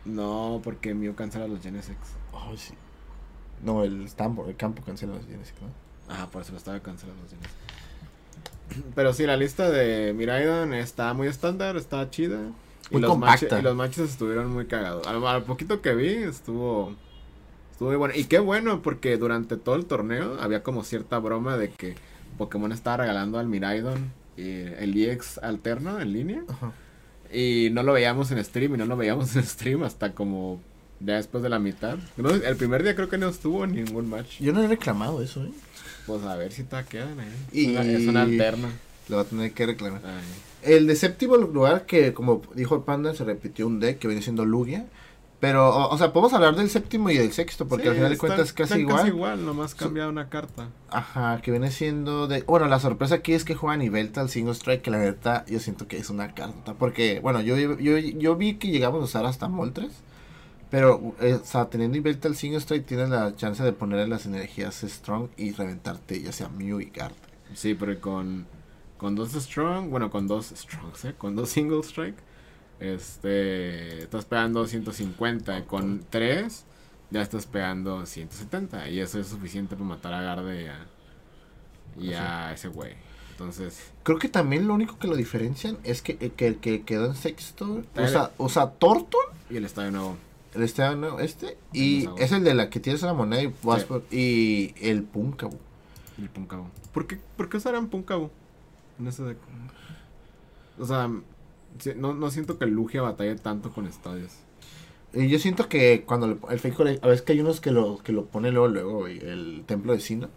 no, 0.05 0.61
porque 0.62 0.94
Mew 0.94 1.16
cancela 1.16 1.49
los 1.49 1.61
Genesex. 1.61 1.99
Ay, 2.33 2.57
sí. 2.57 2.75
No, 3.64 3.83
el, 3.83 4.09
campo, 4.14 4.46
el 4.49 4.55
campo 4.55 4.85
cancela 4.85 5.16
los 5.16 5.27
Genesis, 5.27 5.55
¿no? 5.61 6.14
Ajá, 6.14 6.31
por 6.31 6.42
eso 6.42 6.53
lo 6.53 6.59
estaba 6.59 6.79
cancelando 6.79 7.20
los 7.20 7.33
Genesex. 7.33 8.85
Pero 8.94 9.12
sí, 9.12 9.27
la 9.27 9.37
lista 9.37 9.70
de 9.70 10.12
Miraidon 10.12 10.73
está 10.73 11.12
muy 11.14 11.27
estándar, 11.27 11.77
está 11.77 12.09
chida. 12.11 12.53
Y 12.90 12.98
los 12.98 13.10
matches- 13.18 13.58
y 13.60 13.62
los 13.62 13.76
matches 13.76 14.10
estuvieron 14.10 14.52
muy 14.52 14.66
cagados. 14.66 15.06
Al, 15.06 15.24
al 15.26 15.44
poquito 15.44 15.80
que 15.80 15.94
vi, 15.94 16.08
estuvo. 16.08 16.94
Estuvo 17.72 17.88
muy 17.90 17.96
bueno. 17.96 18.14
Y 18.16 18.24
qué 18.24 18.38
bueno, 18.38 18.82
porque 18.82 19.16
durante 19.16 19.56
todo 19.56 19.74
el 19.76 19.86
torneo 19.86 20.36
había 20.40 20.62
como 20.62 20.82
cierta 20.84 21.18
broma 21.18 21.56
de 21.56 21.70
que 21.70 21.94
Pokémon 22.38 22.72
estaba 22.72 22.98
regalando 22.98 23.38
al 23.38 23.46
Miraidon 23.46 24.12
eh, 24.36 24.76
el 24.80 24.96
EX 25.02 25.38
alterno 25.38 26.00
en 26.00 26.12
línea. 26.12 26.42
Ajá. 26.48 26.72
Y 27.32 27.68
no 27.72 27.82
lo 27.84 27.92
veíamos 27.92 28.30
en 28.32 28.44
stream, 28.44 28.74
y 28.74 28.78
no 28.78 28.86
lo 28.86 28.96
veíamos 28.96 29.34
en 29.36 29.44
stream 29.44 29.82
hasta 29.84 30.12
como 30.14 30.60
ya 30.98 31.14
después 31.14 31.42
de 31.42 31.48
la 31.48 31.58
mitad. 31.58 31.96
No, 32.16 32.30
el 32.30 32.56
primer 32.56 32.82
día 32.82 32.94
creo 32.96 33.08
que 33.08 33.18
no 33.18 33.28
estuvo 33.28 33.64
en 33.64 33.74
ningún 33.74 34.08
match. 34.10 34.40
Yo 34.40 34.52
no 34.52 34.62
he 34.62 34.66
reclamado 34.68 35.22
eso, 35.22 35.44
¿eh? 35.44 35.50
Pues 36.06 36.22
a 36.24 36.34
ver 36.36 36.50
si 36.52 36.64
te 36.64 36.84
quedan 36.86 37.20
ahí. 37.20 37.32
Y- 37.52 37.76
es 37.76 38.08
una 38.08 38.22
alterna. 38.22 38.68
Lo 39.08 39.16
va 39.16 39.22
a 39.22 39.24
tener 39.26 39.52
que 39.52 39.66
reclamar. 39.66 40.02
Ay. 40.04 40.22
El 40.62 40.87
de 40.87 40.96
séptimo 40.96 41.37
lugar, 41.37 41.87
que 41.87 42.12
como 42.12 42.42
dijo 42.55 42.75
el 42.77 42.83
Panda, 42.83 43.14
se 43.14 43.25
repitió 43.25 43.66
un 43.66 43.81
deck 43.81 43.99
que 43.99 44.09
viene 44.09 44.23
siendo 44.23 44.44
Lugia. 44.44 44.87
Pero, 45.40 45.70
o, 45.70 45.94
o 45.94 45.96
sea, 45.96 46.12
podemos 46.12 46.35
hablar 46.35 46.55
del 46.55 46.68
séptimo 46.68 47.09
y 47.09 47.16
del 47.16 47.33
sexto, 47.33 47.66
porque 47.66 47.85
Sí, 47.85 47.88
al 47.88 47.94
final 47.94 48.11
de 48.11 48.18
cuentas 48.18 48.40
es 48.49 48.53
casi 48.53 48.81
igual. 48.81 48.96
Casi 48.96 49.09
igual, 49.09 49.46
nomás 49.46 49.75
cambia 49.75 50.07
una 50.07 50.29
carta. 50.29 50.68
Ajá, 50.90 51.40
que 51.40 51.51
viene 51.51 51.70
siendo 51.70 52.27
de... 52.27 52.42
Bueno, 52.42 52.66
la 52.66 52.79
sorpresa 52.79 53.16
aquí 53.16 53.33
es 53.33 53.44
que 53.44 53.55
juega 53.55 53.73
a 53.73 53.79
nivel 53.79 54.12
tal 54.12 54.29
Single 54.29 54.53
Strike, 54.53 54.83
que 54.83 54.90
la 54.90 54.99
neta 54.99 55.46
yo 55.46 55.59
siento 55.59 55.88
que 55.88 55.96
es 55.96 56.11
una 56.11 56.35
carta. 56.35 56.75
Porque, 56.75 57.20
bueno, 57.20 57.40
yo, 57.40 57.57
yo, 57.57 57.96
yo 57.96 58.37
vi 58.37 58.57
que 58.57 58.68
llegamos 58.68 59.01
a 59.01 59.05
usar 59.05 59.25
hasta 59.25 59.49
Moltres. 59.49 59.92
Pero, 60.70 61.14
eh, 61.20 61.38
o 61.42 61.44
sea, 61.44 61.70
teniendo 61.70 61.96
nivel 61.96 62.18
tal 62.18 62.37
Single 62.37 62.61
Strike 62.61 62.85
tienes 62.85 63.09
la 63.09 63.35
chance 63.35 63.62
de 63.62 63.73
ponerle 63.73 64.09
las 64.09 64.27
energías 64.27 64.85
Strong 64.87 65.31
y 65.38 65.53
reventarte 65.53 66.20
ya 66.20 66.33
sea 66.33 66.51
Mew 66.51 66.81
y 66.81 66.90
Garde. 66.90 67.16
Sí, 67.55 67.75
pero 67.75 67.99
con, 67.99 68.46
con 69.00 69.14
dos 69.16 69.32
strong, 69.32 69.88
bueno, 69.88 70.10
con 70.10 70.28
dos 70.28 70.52
strongs, 70.54 71.06
¿eh? 71.06 71.14
Con 71.16 71.34
dos 71.34 71.48
single 71.48 71.80
strike, 71.80 72.18
este, 72.78 74.02
estás 74.02 74.24
pegando 74.26 74.66
150. 74.66 75.58
y 75.58 75.62
Con 75.62 76.04
tres, 76.10 76.64
ya 77.10 77.22
estás 77.22 77.46
pegando 77.46 78.04
170. 78.04 78.88
Y 78.90 79.00
eso 79.00 79.18
es 79.18 79.28
suficiente 79.28 79.74
para 79.74 79.86
matar 79.88 80.12
a 80.12 80.20
Garde 80.22 80.62
y 80.62 80.66
a, 80.66 80.86
y 82.10 82.12
a 82.12 82.52
ese 82.52 82.68
güey. 82.68 82.92
Entonces, 83.32 83.90
Creo 84.02 84.18
que 84.18 84.28
también 84.28 84.68
lo 84.68 84.74
único 84.74 84.98
que 84.98 85.08
lo 85.08 85.16
diferencian 85.16 85.78
es 85.82 86.02
que, 86.02 86.16
que 86.18 86.46
el 86.46 86.56
que 86.58 86.82
quedó 86.82 87.06
en 87.06 87.14
sexto 87.14 87.82
Dale. 87.94 88.08
usa, 88.08 88.30
usa 88.36 88.70
Torton, 88.72 89.20
y 89.48 89.56
el 89.56 89.64
estadio 89.64 89.90
nuevo. 89.92 90.16
el 90.54 90.62
este, 90.62 90.94
no, 90.94 91.20
este 91.20 91.56
y 91.72 92.06
es 92.18 92.32
el 92.32 92.44
de 92.44 92.52
la 92.52 92.68
que 92.68 92.80
tienes 92.80 93.00
la 93.00 93.14
moneda 93.14 93.42
y, 93.42 93.54
vas 93.62 93.80
Sí. 93.80 93.86
por- 93.88 94.04
y 94.10 94.74
el 94.82 95.04
Punkabo. 95.04 95.56
Y 96.18 96.26
el. 96.26 96.66
¿Por 96.92 97.06
qué, 97.06 97.18
¿Por 97.38 97.48
qué 97.48 97.56
usarán 97.56 97.88
Punkabo? 97.88 98.30
En. 99.08 99.36
O 100.78 100.86
sea, 100.86 101.08
no, 101.96 102.14
no 102.14 102.30
siento 102.30 102.58
que 102.58 102.66
Lugia 102.66 103.02
batalle 103.02 103.36
tanto 103.36 103.70
con 103.72 103.86
estadios. 103.86 104.32
Y 105.12 105.28
yo 105.28 105.38
siento 105.38 105.68
que 105.68 106.04
cuando 106.06 106.26
le- 106.28 106.38
el 106.50 106.60
fake 106.60 107.00
a 107.02 107.06
veces 107.08 107.22
que 107.22 107.32
hay 107.32 107.40
unos 107.40 107.60
que 107.60 107.70
lo 107.72 107.98
que 107.98 108.12
lo 108.12 108.26
pone 108.26 108.52
luego 108.52 108.68
luego 108.68 108.98
güey, 109.00 109.18
el 109.18 109.64
templo 109.66 109.92
de 109.92 110.00
Sino, 110.00 110.28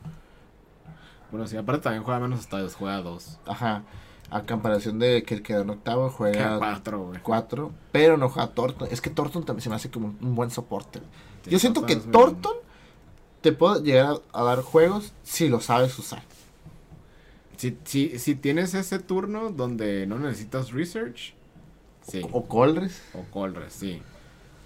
Bueno, 1.32 1.47
sí, 1.47 1.58
aparte 1.58 1.84
también 1.84 2.04
juega 2.04 2.19
menos 2.19 2.39
estadios, 2.39 2.76
juega 2.76 3.02
dos. 3.02 3.39
ajá, 3.45 3.84
a 4.32 4.41
comparación 4.43 4.97
de 4.99 5.21
que 5.23 5.36
el 5.36 5.41
que 5.41 5.54
quedó 5.54 5.62
en 5.62 5.69
octavo 5.69 6.10
juega 6.10 6.58
cuatro, 6.58 7.06
güey. 7.08 7.19
cuatro, 7.21 7.71
pero 7.91 8.17
no 8.17 8.30
juega 8.30 8.49
Torton, 8.52 8.88
es 8.91 8.99
que 9.02 9.10
Torton 9.12 9.43
también 9.45 9.62
se 9.63 9.69
me 9.69 9.76
hace 9.76 9.91
como 9.91 10.08
un, 10.08 10.17
un 10.21 10.36
buen 10.36 10.49
soporte. 10.49 10.99
Sí, 11.43 11.52
yo 11.52 11.60
siento 11.60 11.86
que 11.86 11.95
Torton 11.95 12.56
te 13.41 13.52
puede 13.52 13.82
llegar 13.84 14.17
a, 14.34 14.39
a 14.39 14.43
dar 14.43 14.62
juegos 14.63 15.13
si 15.23 15.49
lo 15.49 15.60
sabes 15.60 15.97
usar. 15.99 16.23
Si, 17.63 17.78
si, 17.86 18.19
si 18.19 18.36
tienes 18.36 18.73
ese 18.73 18.99
turno 18.99 19.49
donde 19.49 20.06
no 20.06 20.19
necesitas 20.19 20.73
research, 20.73 21.34
sí. 22.06 22.21
O 22.34 22.45
Colres. 22.45 23.02
O 23.13 23.23
Colres, 23.32 23.71
sí. 23.71 24.02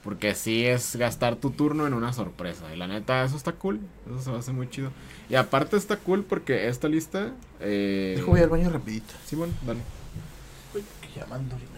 Porque 0.03 0.33
sí 0.33 0.65
es 0.65 0.95
gastar 0.95 1.36
tu 1.36 1.51
turno 1.51 1.86
en 1.86 1.93
una 1.93 2.12
sorpresa. 2.12 2.73
Y 2.73 2.77
la 2.77 2.88
neta, 2.88 3.23
eso 3.23 3.38
está 3.38 3.51
cool. 3.51 3.81
Eso 4.07 4.19
se 4.19 4.31
hace 4.31 4.51
muy 4.51 4.67
chido. 4.71 4.89
Y 5.29 5.36
aparte 5.36 5.77
está 5.77 5.97
cool 5.97 6.23
porque 6.23 6.69
esta 6.69 6.88
lista... 6.88 7.33
Eh, 7.60 8.13
Dejo 8.15 8.31
voy 8.31 8.39
al 8.39 8.49
baño 8.49 8.71
rapidito. 8.71 9.13
Simón, 9.27 9.53
dale. 9.63 9.81
Que 10.73 11.19
llamando 11.19 11.55
orinando. 11.55 11.77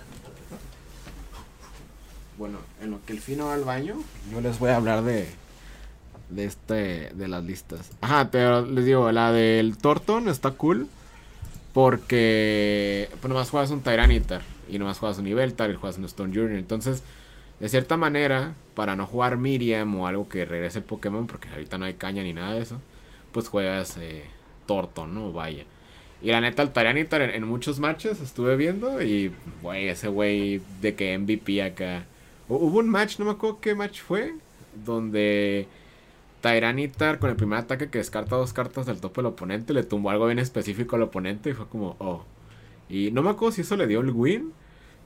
Bueno, 2.37 2.59
en 2.81 2.91
lo 2.91 3.05
que 3.05 3.11
el 3.11 3.19
fino 3.19 3.47
va 3.47 3.55
al 3.55 3.65
baño, 3.65 4.01
yo 4.31 4.39
les 4.39 4.57
voy 4.57 4.69
a 4.69 4.77
hablar 4.77 5.03
de 5.03 5.27
de 6.29 6.45
este 6.45 7.11
de 7.13 7.27
las 7.27 7.43
listas. 7.43 7.89
Ajá, 7.99 8.31
pero 8.31 8.65
les 8.65 8.85
digo, 8.85 9.11
la 9.11 9.33
del 9.33 9.75
Torton 9.77 10.29
está 10.29 10.51
cool 10.51 10.87
porque 11.73 13.09
pues 13.21 13.29
nomás 13.29 13.49
juegas 13.49 13.71
un 13.71 13.81
Tyranitar 13.81 14.41
y 14.69 14.79
nomás 14.79 14.99
juegas 14.99 15.17
un 15.19 15.25
Niveltar 15.25 15.69
y 15.71 15.75
juegas 15.75 15.97
un 15.97 16.05
Stone 16.05 16.33
Junior, 16.33 16.57
entonces 16.59 17.03
de 17.59 17.67
cierta 17.69 17.97
manera, 17.97 18.53
para 18.73 18.95
no 18.95 19.05
jugar 19.05 19.37
Miriam 19.37 19.93
o 19.99 20.07
algo 20.07 20.29
que 20.29 20.45
regrese 20.45 20.79
el 20.79 20.85
Pokémon, 20.85 21.27
porque 21.27 21.49
ahorita 21.49 21.77
no 21.77 21.85
hay 21.85 21.95
caña 21.95 22.23
ni 22.23 22.33
nada 22.33 22.53
de 22.53 22.61
eso, 22.61 22.79
pues 23.33 23.49
juegas 23.49 23.97
eh, 23.97 24.23
Torton, 24.65 25.13
¿no? 25.13 25.33
Vaya. 25.33 25.65
Y 26.21 26.31
la 26.31 26.39
neta, 26.41 26.63
el 26.63 26.71
Tyranitar 26.71 27.21
en, 27.21 27.31
en 27.31 27.43
muchos 27.45 27.79
matches 27.79 28.21
estuve 28.21 28.55
viendo 28.55 29.01
y, 29.01 29.31
güey, 29.61 29.89
ese 29.89 30.07
güey 30.07 30.61
de 30.81 30.95
que 30.95 31.17
MVP 31.17 31.61
acá. 31.61 32.05
Hu- 32.47 32.59
Hubo 32.61 32.79
un 32.79 32.89
match, 32.89 33.19
no 33.19 33.25
me 33.25 33.31
acuerdo 33.31 33.59
qué 33.61 33.75
match 33.75 33.99
fue, 34.01 34.33
donde 34.85 35.67
Tyranitar 36.41 37.19
con 37.19 37.29
el 37.29 37.35
primer 37.35 37.59
ataque 37.59 37.89
que 37.89 37.97
descarta 37.97 38.35
dos 38.35 38.53
cartas 38.53 38.85
del 38.85 39.01
tope 39.01 39.21
del 39.21 39.27
oponente 39.27 39.73
le 39.73 39.83
tumbó 39.83 40.09
algo 40.09 40.27
bien 40.27 40.39
específico 40.39 40.95
al 40.95 41.03
oponente 41.03 41.49
y 41.49 41.53
fue 41.53 41.67
como, 41.67 41.95
oh. 41.99 42.23
Y 42.89 43.11
no 43.11 43.21
me 43.21 43.29
acuerdo 43.29 43.53
si 43.53 43.61
eso 43.61 43.75
le 43.75 43.87
dio 43.87 43.99
el 43.99 44.11
win, 44.11 44.53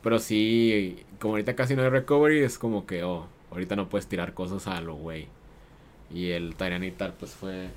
pero 0.01 0.19
sí, 0.19 1.03
como 1.19 1.33
ahorita 1.33 1.55
casi 1.55 1.75
no 1.75 1.81
hay 1.81 1.89
recovery, 1.89 2.39
es 2.39 2.57
como 2.57 2.85
que, 2.85 3.03
oh, 3.03 3.27
ahorita 3.51 3.75
no 3.75 3.89
puedes 3.89 4.07
tirar 4.07 4.33
cosas 4.33 4.67
a 4.67 4.81
lo 4.81 4.95
güey. 4.95 5.27
Y 6.13 6.31
el 6.31 6.55
Tyranitar, 6.55 7.13
pues 7.13 7.31
fue. 7.31 7.69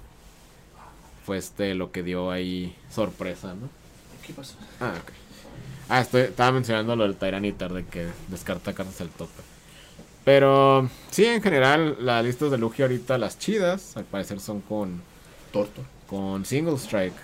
Fue 1.25 1.39
este 1.39 1.75
lo 1.75 1.91
que 1.91 2.03
dio 2.05 2.31
ahí 2.31 2.77
sorpresa, 2.89 3.55
¿no? 3.55 3.69
¿Qué 4.25 4.33
pasó? 4.33 4.57
Ah, 4.81 4.95
ok. 5.03 5.11
Ah, 5.89 6.01
estoy, 6.01 6.23
estaba 6.23 6.53
mencionando 6.53 6.95
lo 6.95 7.05
del 7.05 7.17
Tyranitar, 7.17 7.73
de 7.73 7.85
que 7.85 8.07
descarta 8.29 8.75
cartas 8.75 9.01
al 9.01 9.09
tope. 9.09 9.43
Pero, 10.27 10.91
sí, 11.13 11.25
en 11.25 11.41
general, 11.41 11.99
las 12.01 12.25
listas 12.25 12.51
de 12.51 12.59
Lugia 12.59 12.87
ahorita, 12.87 13.17
las 13.17 13.39
chidas, 13.39 13.97
al 13.97 14.03
parecer 14.05 14.41
son 14.41 14.61
con, 14.61 15.01
Torton. 15.53 15.85
con 16.09 16.45
Single 16.45 16.75
Strike. 16.75 17.15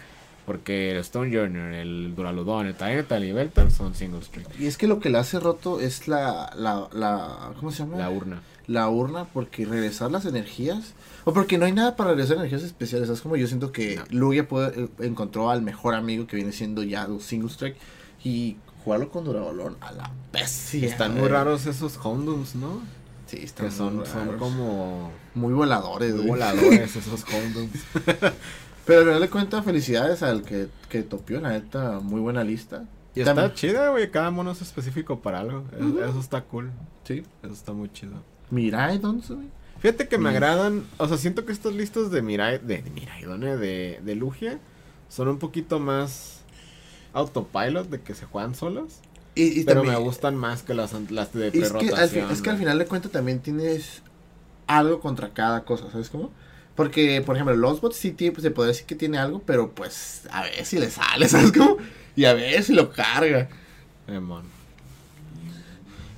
Porque 0.47 0.93
el 0.93 0.99
Stone 0.99 1.37
Journey, 1.37 1.81
el 1.81 2.15
Duraludon, 2.15 2.67
el 2.69 2.75
Tyranitar 2.75 3.23
y 3.25 3.29
el 3.31 3.35
Belter 3.35 3.73
son 3.73 3.97
Single 3.97 4.21
Strike. 4.21 4.61
Y 4.61 4.67
es 4.67 4.77
que 4.77 4.87
lo 4.87 5.01
que 5.01 5.11
le 5.11 5.19
hace 5.19 5.41
roto 5.41 5.81
es 5.81 6.07
la, 6.07 6.53
la, 6.57 6.88
la, 6.93 7.53
¿cómo 7.59 7.73
se 7.73 7.79
llama? 7.79 7.97
La 7.99 8.09
urna. 8.09 8.41
La 8.69 8.88
urna, 8.88 9.25
porque 9.25 9.67
regresar 9.67 10.12
las 10.12 10.25
energías, 10.25 10.95
o 11.25 11.33
porque 11.33 11.59
no 11.59 11.65
hay 11.67 11.73
nada 11.73 11.97
para 11.97 12.11
regresar 12.11 12.37
energías 12.37 12.62
especiales, 12.62 13.09
es 13.09 13.21
como 13.21 13.35
yo 13.37 13.49
siento 13.49 13.73
que 13.73 13.97
No. 13.97 14.05
Lugia 14.11 14.47
puede, 14.47 14.85
eh, 14.85 14.88
encontró 15.01 15.51
al 15.51 15.62
mejor 15.62 15.95
amigo 15.97 16.29
que 16.29 16.37
viene 16.37 16.53
siendo 16.53 16.85
ya 16.85 17.09
single 17.19 17.51
strike, 17.51 17.77
y 18.25 18.57
jugarlo 18.85 19.11
con 19.11 19.25
Durabolón 19.25 19.77
a 19.81 19.92
la 19.92 20.11
bestia. 20.33 20.87
Están 20.88 21.14
muy 21.18 21.29
raros 21.29 21.66
esos 21.66 21.97
Houndoums, 21.97 22.55
¿no? 22.55 22.81
Sí, 23.27 23.38
están 23.42 23.66
Que 23.66 23.73
son, 23.73 23.97
muy 23.99 24.07
son 24.07 24.27
raros. 24.27 24.37
como 24.38 25.11
muy 25.35 25.53
voladores, 25.53 26.14
güey. 26.14 26.29
voladores 26.29 26.97
esos 26.97 27.25
Houndoums. 27.25 27.73
Pero 28.85 28.99
al 29.01 29.05
final 29.07 29.21
de 29.21 29.31
cuentas, 29.31 29.64
felicidades 29.64 30.23
al 30.23 30.42
que, 30.42 30.68
que 30.88 31.03
topió, 31.03 31.40
la 31.40 31.51
neta, 31.51 32.01
muy 32.01 32.21
buena 32.21 32.42
lista. 32.42 32.85
Y 33.14 33.21
está 33.21 33.35
También- 33.35 33.55
chida, 33.55 33.90
güey. 33.90 34.11
Cada 34.11 34.31
mono 34.31 34.51
es 34.51 34.61
específico 34.62 35.21
para 35.21 35.40
algo. 35.40 35.64
Eso 35.79 36.18
está 36.18 36.42
cool. 36.42 36.71
Sí. 37.05 37.23
Eso 37.42 37.53
está 37.53 37.73
muy 37.73 37.92
chido. 37.92 38.14
Miraidon, 38.51 39.23
güey. 39.29 39.47
Fíjate 39.81 40.09
que 40.09 40.18
me 40.18 40.25
Mm. 40.31 40.33
agradan. 40.33 40.85
O 40.99 41.07
sea, 41.09 41.16
siento 41.16 41.45
que 41.47 41.53
estos 41.53 41.75
listos 41.75 42.11
de 42.11 42.23
Mirai. 42.23 42.59
De, 42.59 42.83
de 42.83 43.57
de, 43.57 44.01
de 44.03 44.14
Lugia. 44.16 44.59
Son 45.09 45.29
un 45.29 45.38
poquito 45.38 45.79
más. 45.79 46.41
Autopilot, 47.12 47.88
de 47.88 48.01
que 48.01 48.14
se 48.14 48.27
juegan 48.27 48.55
solos. 48.55 48.94
Y, 49.35 49.61
y 49.61 49.64
pero 49.64 49.81
también- 49.81 49.98
me 49.98 50.05
gustan 50.05 50.37
más 50.37 50.62
que 50.62 50.75
las, 50.75 50.92
las 51.11 51.33
de 51.33 51.48
Es 51.48 51.53
que, 51.53 51.59
al, 51.59 51.64
fin- 51.70 51.79
pre-rotación. 51.81 52.31
es 52.31 52.42
que 52.42 52.51
al 52.51 52.59
final 52.59 52.79
de 52.79 52.87
cuentas 52.87 53.11
también 53.12 53.40
tienes 53.40 54.03
algo 54.66 55.01
contra 55.01 55.31
cada 55.31 55.64
cosa, 55.64 55.90
¿sabes 55.90 56.09
cómo? 56.11 56.31
Porque, 56.75 57.20
por 57.20 57.37
ejemplo, 57.37 57.55
los 57.57 57.81
bots 57.81 57.96
sí 57.96 58.12
pues, 58.12 58.42
se 58.42 58.51
podría 58.51 58.68
decir 58.72 58.87
que 58.87 58.94
tiene 58.94 59.18
algo, 59.18 59.40
pero 59.44 59.70
pues 59.72 60.22
a 60.31 60.42
ver 60.42 60.64
si 60.64 60.79
le 60.79 60.90
sale, 60.90 61.29
¿sabes 61.31 61.53
cómo? 61.53 61.77
Y 62.16 62.25
a 62.27 62.35
ver 62.35 62.62
si 62.62 62.72
lo 62.75 62.90
carga. 62.90 63.48
Eh. 64.09 64.20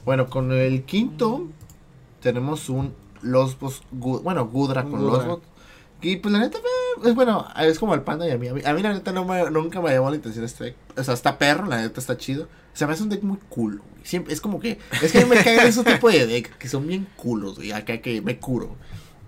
Bueno, 0.05 0.29
con 0.29 0.53
el 0.53 0.83
quinto 0.85 1.47
tenemos 2.21 2.69
un 2.69 2.95
Los 3.23 3.59
Bots, 3.59 3.83
Gu- 3.93 4.23
bueno, 4.23 4.47
Gudra 4.47 4.83
con 4.83 5.01
Gudra. 5.01 5.17
Los 5.19 5.27
Bots. 5.27 5.47
Y 6.03 6.17
pues 6.17 6.33
la 6.33 6.41
neta, 6.41 6.59
es 7.05 7.15
bueno, 7.15 7.47
es 7.59 7.79
como 7.79 7.95
el 7.95 8.03
panda 8.03 8.27
y 8.29 8.31
a 8.31 8.39
mí. 8.39 8.49
A 8.49 8.55
mí, 8.55 8.61
a 8.65 8.73
mí 8.75 8.83
la 8.83 8.93
neta 8.93 9.13
no 9.13 9.25
me, 9.25 9.51
nunca 9.51 9.81
me 9.81 9.91
llamó 9.91 10.11
la 10.11 10.17
intención 10.17 10.45
este 10.45 10.65
deck. 10.65 10.77
O 10.97 11.03
sea, 11.05 11.15
está 11.15 11.39
perro, 11.39 11.67
la 11.67 11.81
neta 11.83 12.01
está 12.01 12.17
chido. 12.17 12.49
Se 12.73 12.87
me 12.87 12.93
hace 12.93 13.03
un 13.03 13.09
deck 13.09 13.23
muy 13.23 13.39
cool, 13.49 13.79
güey. 13.79 14.05
Siempre, 14.05 14.35
es 14.35 14.41
como 14.41 14.61
que, 14.61 14.79
es 15.03 15.13
que 15.13 15.19
a 15.19 15.27
mí 15.27 15.31
me 15.31 15.43
caen 15.43 15.67
esos 15.67 15.85
tipos 15.85 16.13
de 16.13 16.27
deck 16.27 16.59
que 16.59 16.69
son 16.69 16.87
bien 16.87 17.07
culos, 17.17 17.57
güey. 17.57 17.73
Acá 17.73 17.99
que 17.99 18.21
me 18.21 18.39
curo. 18.39 18.77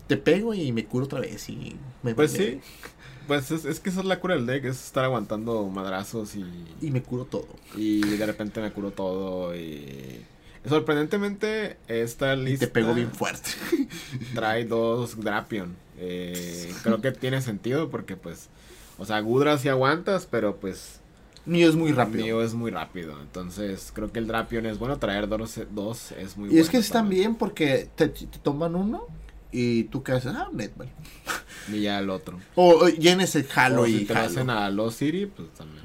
Te 0.07 0.17
pego 0.17 0.55
y 0.55 0.73
me 0.73 0.85
curo 0.85 1.07
otra 1.07 1.21
vez 1.21 1.49
y 1.49 1.77
me 2.03 2.15
Pues 2.15 2.33
sí. 2.33 2.61
Pues 3.27 3.51
es, 3.51 3.65
es 3.65 3.81
que 3.81 3.91
esa 3.91 4.01
es 4.01 4.07
la 4.07 4.21
cura 4.21 4.37
del 4.37 4.47
deck. 4.47 4.65
Es 4.67 4.85
estar 4.85 5.05
aguantando 5.05 5.67
madrazos 5.69 6.37
y. 6.37 6.45
Y 6.81 6.91
me 6.91 7.03
curo 7.03 7.25
todo. 7.25 7.49
Y 7.77 8.01
de 8.03 8.27
repente 8.27 8.61
me 8.61 8.73
curo 8.73 8.91
todo. 8.93 9.57
Y. 9.57 10.25
Sorprendentemente, 10.69 11.77
esta 11.89 12.35
Y 12.35 12.45
lista. 12.45 12.67
te 12.67 12.73
pego 12.73 12.95
bien 12.95 13.11
fuerte. 13.13 13.51
trae 14.35 14.65
dos 14.65 15.19
Drapion. 15.21 15.77
Eh, 15.99 16.73
creo 16.83 17.01
que 17.01 17.13
tiene 17.13 17.41
sentido 17.41 17.91
porque 17.91 18.17
pues, 18.17 18.49
o 18.99 19.05
sea, 19.05 19.21
Gudra 19.21 19.59
sí 19.59 19.69
aguantas, 19.69 20.27
pero 20.31 20.57
pues 20.57 21.01
Mío 21.47 21.69
es 21.69 21.77
muy 21.77 21.93
rápido. 21.93 22.25
Mío 22.25 22.43
es 22.43 22.55
muy 22.55 22.71
rápido. 22.73 23.21
Entonces 23.21 23.93
creo 23.95 24.11
que 24.13 24.19
el 24.19 24.27
Drapion 24.27 24.67
es 24.67 24.79
bueno, 24.79 24.99
traer 24.99 25.29
dos, 25.29 25.61
dos 25.71 26.13
es 26.13 26.37
muy 26.37 26.47
y 26.47 26.51
bueno. 26.51 26.63
es 26.63 26.71
que 26.71 26.79
están 26.79 27.09
bien 27.09 27.37
porque 27.37 27.89
te, 27.95 28.09
te 28.09 28.27
toman 28.43 28.75
uno 28.75 29.05
y 29.53 29.85
tú 29.85 30.03
qué 30.03 30.13
haces, 30.13 30.33
ah, 30.35 30.49
netball. 30.53 30.89
Y 31.73 31.81
ya 31.81 31.99
el 31.99 32.11
otro. 32.11 32.39
O, 32.55 32.75
o 32.85 32.89
llenes 32.89 33.35
el 33.35 33.45
jalo 33.45 33.83
o 33.83 33.87
y 33.87 34.01
si 34.01 34.05
te 34.05 34.15
jalo. 34.15 34.27
hacen 34.27 34.51
a 34.51 34.71
Lost 34.71 34.99
City, 35.01 35.27
pues 35.27 35.49
también. 35.55 35.85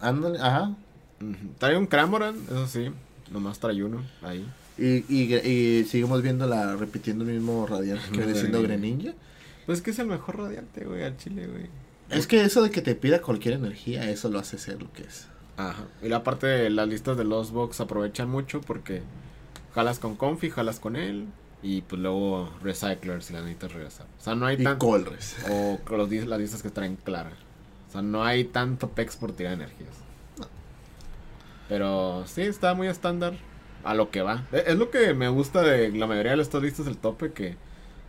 Ándale, 0.00 0.38
ajá. 0.38 0.74
Trae 1.58 1.78
un 1.78 1.86
Cramoran, 1.86 2.36
eso 2.46 2.66
sí. 2.66 2.90
Nomás 3.30 3.58
trae 3.58 3.82
uno 3.82 4.02
ahí. 4.22 4.46
Y, 4.76 5.04
y, 5.08 5.34
y 5.34 5.84
seguimos 5.84 6.22
viendo 6.22 6.46
la, 6.46 6.74
repitiendo 6.76 7.24
el 7.24 7.30
mismo 7.30 7.66
radiante 7.66 8.10
que 8.10 8.18
viene 8.18 8.34
siendo 8.34 8.62
Greninja. 8.62 9.12
Pues 9.66 9.80
que 9.80 9.92
es 9.92 9.98
el 9.98 10.06
mejor 10.06 10.38
radiante, 10.38 10.84
güey, 10.84 11.04
al 11.04 11.16
chile, 11.16 11.46
güey. 11.46 11.68
Es 12.10 12.26
que 12.26 12.42
eso 12.42 12.62
de 12.62 12.70
que 12.70 12.82
te 12.82 12.94
pida 12.94 13.22
cualquier 13.22 13.54
energía, 13.54 14.10
eso 14.10 14.28
lo 14.28 14.38
hace 14.38 14.58
ser 14.58 14.82
lo 14.82 14.92
que 14.92 15.04
es. 15.04 15.26
Ajá. 15.56 15.84
Y 16.02 16.08
la 16.08 16.22
parte 16.22 16.46
de 16.46 16.70
las 16.70 16.88
listas 16.88 17.16
de 17.16 17.24
los 17.24 17.52
box 17.52 17.80
aprovechan 17.80 18.28
mucho 18.28 18.60
porque 18.60 19.02
jalas 19.74 19.98
con 19.98 20.16
Confi, 20.16 20.50
jalas 20.50 20.80
con 20.80 20.96
él. 20.96 21.26
Y 21.62 21.80
pues 21.80 22.02
luego 22.02 22.50
Recyclers 22.62 23.24
si 23.24 23.32
la 23.32 23.40
necesitas 23.40 23.72
regresar. 23.72 24.06
O 24.20 24.22
sea, 24.22 24.34
no 24.34 24.44
hay 24.44 24.62
tanto. 24.62 24.86
Colres. 24.86 25.36
O 25.50 25.96
los, 25.96 26.10
las 26.10 26.38
listas 26.38 26.62
que 26.62 26.68
traen 26.68 26.96
claras. 26.96 27.32
O 27.88 27.92
sea, 27.92 28.02
no 28.02 28.22
hay 28.22 28.44
tanto 28.44 28.90
pex 28.90 29.16
por 29.16 29.32
tirar 29.32 29.54
energías. 29.54 29.94
Pero 31.68 32.24
sí, 32.26 32.42
está 32.42 32.74
muy 32.74 32.88
estándar 32.88 33.34
a 33.84 33.94
lo 33.94 34.10
que 34.10 34.22
va. 34.22 34.46
E- 34.52 34.64
Es 34.68 34.76
lo 34.76 34.90
que 34.90 35.14
me 35.14 35.28
gusta 35.28 35.62
de 35.62 35.90
la 35.92 36.06
mayoría 36.06 36.34
de 36.36 36.42
estos 36.42 36.62
listas 36.62 36.86
del 36.86 36.96
tope 36.96 37.32
que 37.32 37.56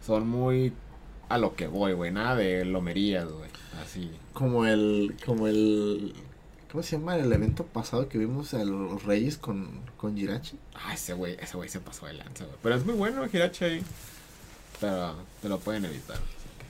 son 0.06 0.28
muy 0.28 0.74
a 1.30 1.38
lo 1.38 1.56
que 1.56 1.68
voy, 1.68 1.94
güey. 1.94 2.12
Nada 2.12 2.36
de 2.36 2.66
lomerías, 2.66 3.28
güey. 3.32 3.50
Así. 3.84 4.12
Como 4.34 4.66
el, 4.66 5.16
como 5.26 5.48
el, 5.48 6.14
¿cómo 6.72 6.84
se 6.84 6.98
llama? 6.98 7.16
El 7.18 7.32
evento 7.34 7.66
pasado 7.66 8.08
que 8.10 8.18
vimos 8.18 8.54
a 8.54 8.64
los 8.64 9.04
Reyes 9.04 9.38
con, 9.38 9.82
con 9.98 10.16
Jirachi. 10.16 10.58
Ah, 10.76 10.94
ese 10.94 11.14
güey, 11.14 11.38
ese 11.42 11.58
güey 11.58 11.70
se 11.70 11.80
pasó 11.80 12.06
de 12.06 12.14
lanza, 12.14 12.46
güey. 12.46 12.58
Pero 12.62 12.76
es 12.76 12.86
muy 12.86 12.96
bueno 12.96 13.26
Hirachi 13.32 13.64
ahí. 13.66 13.84
Pero 14.80 15.16
te 15.42 15.50
lo 15.50 15.60
pueden 15.60 15.86
evitar. 15.86 16.18
así 16.18 16.24
que. 16.60 16.66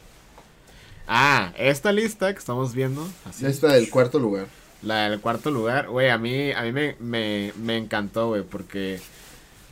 Ah, 1.07 1.53
esta 1.57 1.91
lista 1.91 2.31
que 2.33 2.39
estamos 2.39 2.73
viendo. 2.73 3.07
Así, 3.25 3.45
Esta 3.45 3.73
del 3.73 3.89
cuarto 3.89 4.19
lugar. 4.19 4.47
La 4.81 5.09
del 5.09 5.19
cuarto 5.19 5.51
lugar, 5.51 5.89
güey, 5.89 6.09
a 6.09 6.17
mí, 6.17 6.51
a 6.51 6.61
mí 6.61 6.71
me, 6.71 6.95
me, 6.99 7.53
me 7.61 7.77
encantó, 7.77 8.27
güey, 8.27 8.43
porque, 8.43 8.99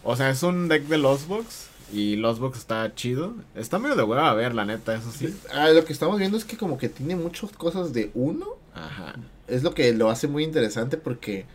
o 0.04 0.16
sea, 0.16 0.30
es 0.30 0.42
un 0.44 0.68
deck 0.68 0.84
de 0.84 0.98
Lost 0.98 1.28
Box 1.28 1.68
y 1.92 2.16
Lost 2.16 2.40
Box 2.40 2.58
está 2.58 2.94
chido. 2.96 3.36
Está 3.54 3.78
medio 3.78 3.96
de 3.96 4.04
hueva 4.04 4.30
a 4.30 4.34
ver, 4.34 4.56
la 4.56 4.66
neta, 4.66 4.96
eso 4.96 5.12
sí. 5.12 5.36
Ah, 5.54 5.70
lo 5.70 5.86
que 5.86 5.94
estamos 5.94 6.18
viendo 6.18 6.38
es 6.38 6.46
que 6.46 6.58
como 6.58 6.78
que 6.78 6.90
tiene 6.90 7.16
muchas 7.16 7.52
cosas 7.52 7.94
de 7.94 8.10
uno. 8.16 8.48
Ajá. 8.74 9.16
Es 9.48 9.62
lo 9.62 9.74
que 9.76 9.94
lo 9.94 10.10
hace 10.10 10.28
muy 10.28 10.44
interesante 10.44 10.98
porque, 10.98 11.46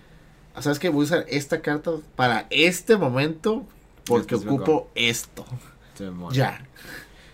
¿sabes 0.60 0.78
que 0.78 0.90
Voy 0.90 1.02
a 1.02 1.04
usar 1.04 1.26
esta 1.28 1.60
carta 1.60 1.92
para 2.14 2.46
este 2.50 2.96
momento 2.96 3.66
porque 4.04 4.36
ocupo 4.36 4.88
esto. 4.94 5.44
Ya. 6.32 6.64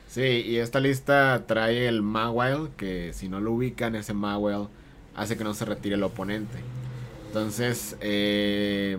Sí, 0.09 0.23
y 0.23 0.57
esta 0.57 0.81
lista 0.81 1.45
trae 1.47 1.87
el 1.87 2.01
Mawile, 2.01 2.71
que 2.77 3.13
si 3.13 3.29
no 3.29 3.41
lo 3.41 3.53
ubican, 3.53 3.97
ese 3.97 4.15
Mawile 4.15 4.69
hace 5.17 5.37
que 5.37 5.45
no 5.45 5.55
se 5.55 5.65
retire 5.65 5.95
el 5.97 6.03
oponente. 6.03 6.59
Entonces, 7.27 7.97
eh, 8.01 8.99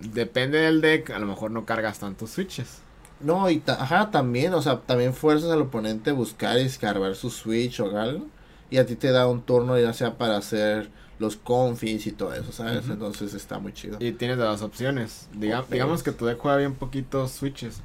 depende 0.00 0.58
del 0.58 0.80
deck, 0.80 1.10
a 1.10 1.18
lo 1.18 1.26
mejor 1.26 1.50
no 1.50 1.64
cargas 1.64 1.98
tantos 1.98 2.30
switches. 2.30 2.78
No, 3.20 3.48
y 3.48 3.58
ta- 3.60 3.82
ajá, 3.82 4.10
también, 4.10 4.52
o 4.52 4.60
sea, 4.60 4.80
también 4.80 5.14
fuerzas 5.14 5.50
al 5.50 5.62
oponente 5.62 6.10
a 6.10 6.12
buscar 6.12 6.58
y 6.58 6.62
escarbar 6.62 7.14
su 7.14 7.30
switch 7.30 7.80
o 7.80 7.98
algo. 7.98 8.26
Y 8.68 8.78
a 8.78 8.86
ti 8.86 8.96
te 8.96 9.10
da 9.10 9.26
un 9.26 9.42
turno 9.42 9.78
ya 9.78 9.92
sea 9.92 10.18
para 10.18 10.36
hacer 10.36 10.90
los 11.18 11.36
confis 11.36 12.06
y 12.06 12.12
todo 12.12 12.34
eso, 12.34 12.52
¿sabes? 12.52 12.88
Entonces 12.90 13.32
está 13.32 13.58
muy 13.58 13.72
chido. 13.72 13.96
Y 14.00 14.12
tienes 14.12 14.36
las 14.38 14.60
opciones. 14.60 15.28
Diga-. 15.32 15.64
Digamos 15.70 16.02
que 16.02 16.12
tu 16.12 16.26
deck 16.26 16.38
juega 16.38 16.58
bien 16.58 16.74
poquitos 16.74 17.30
switches. 17.30 17.80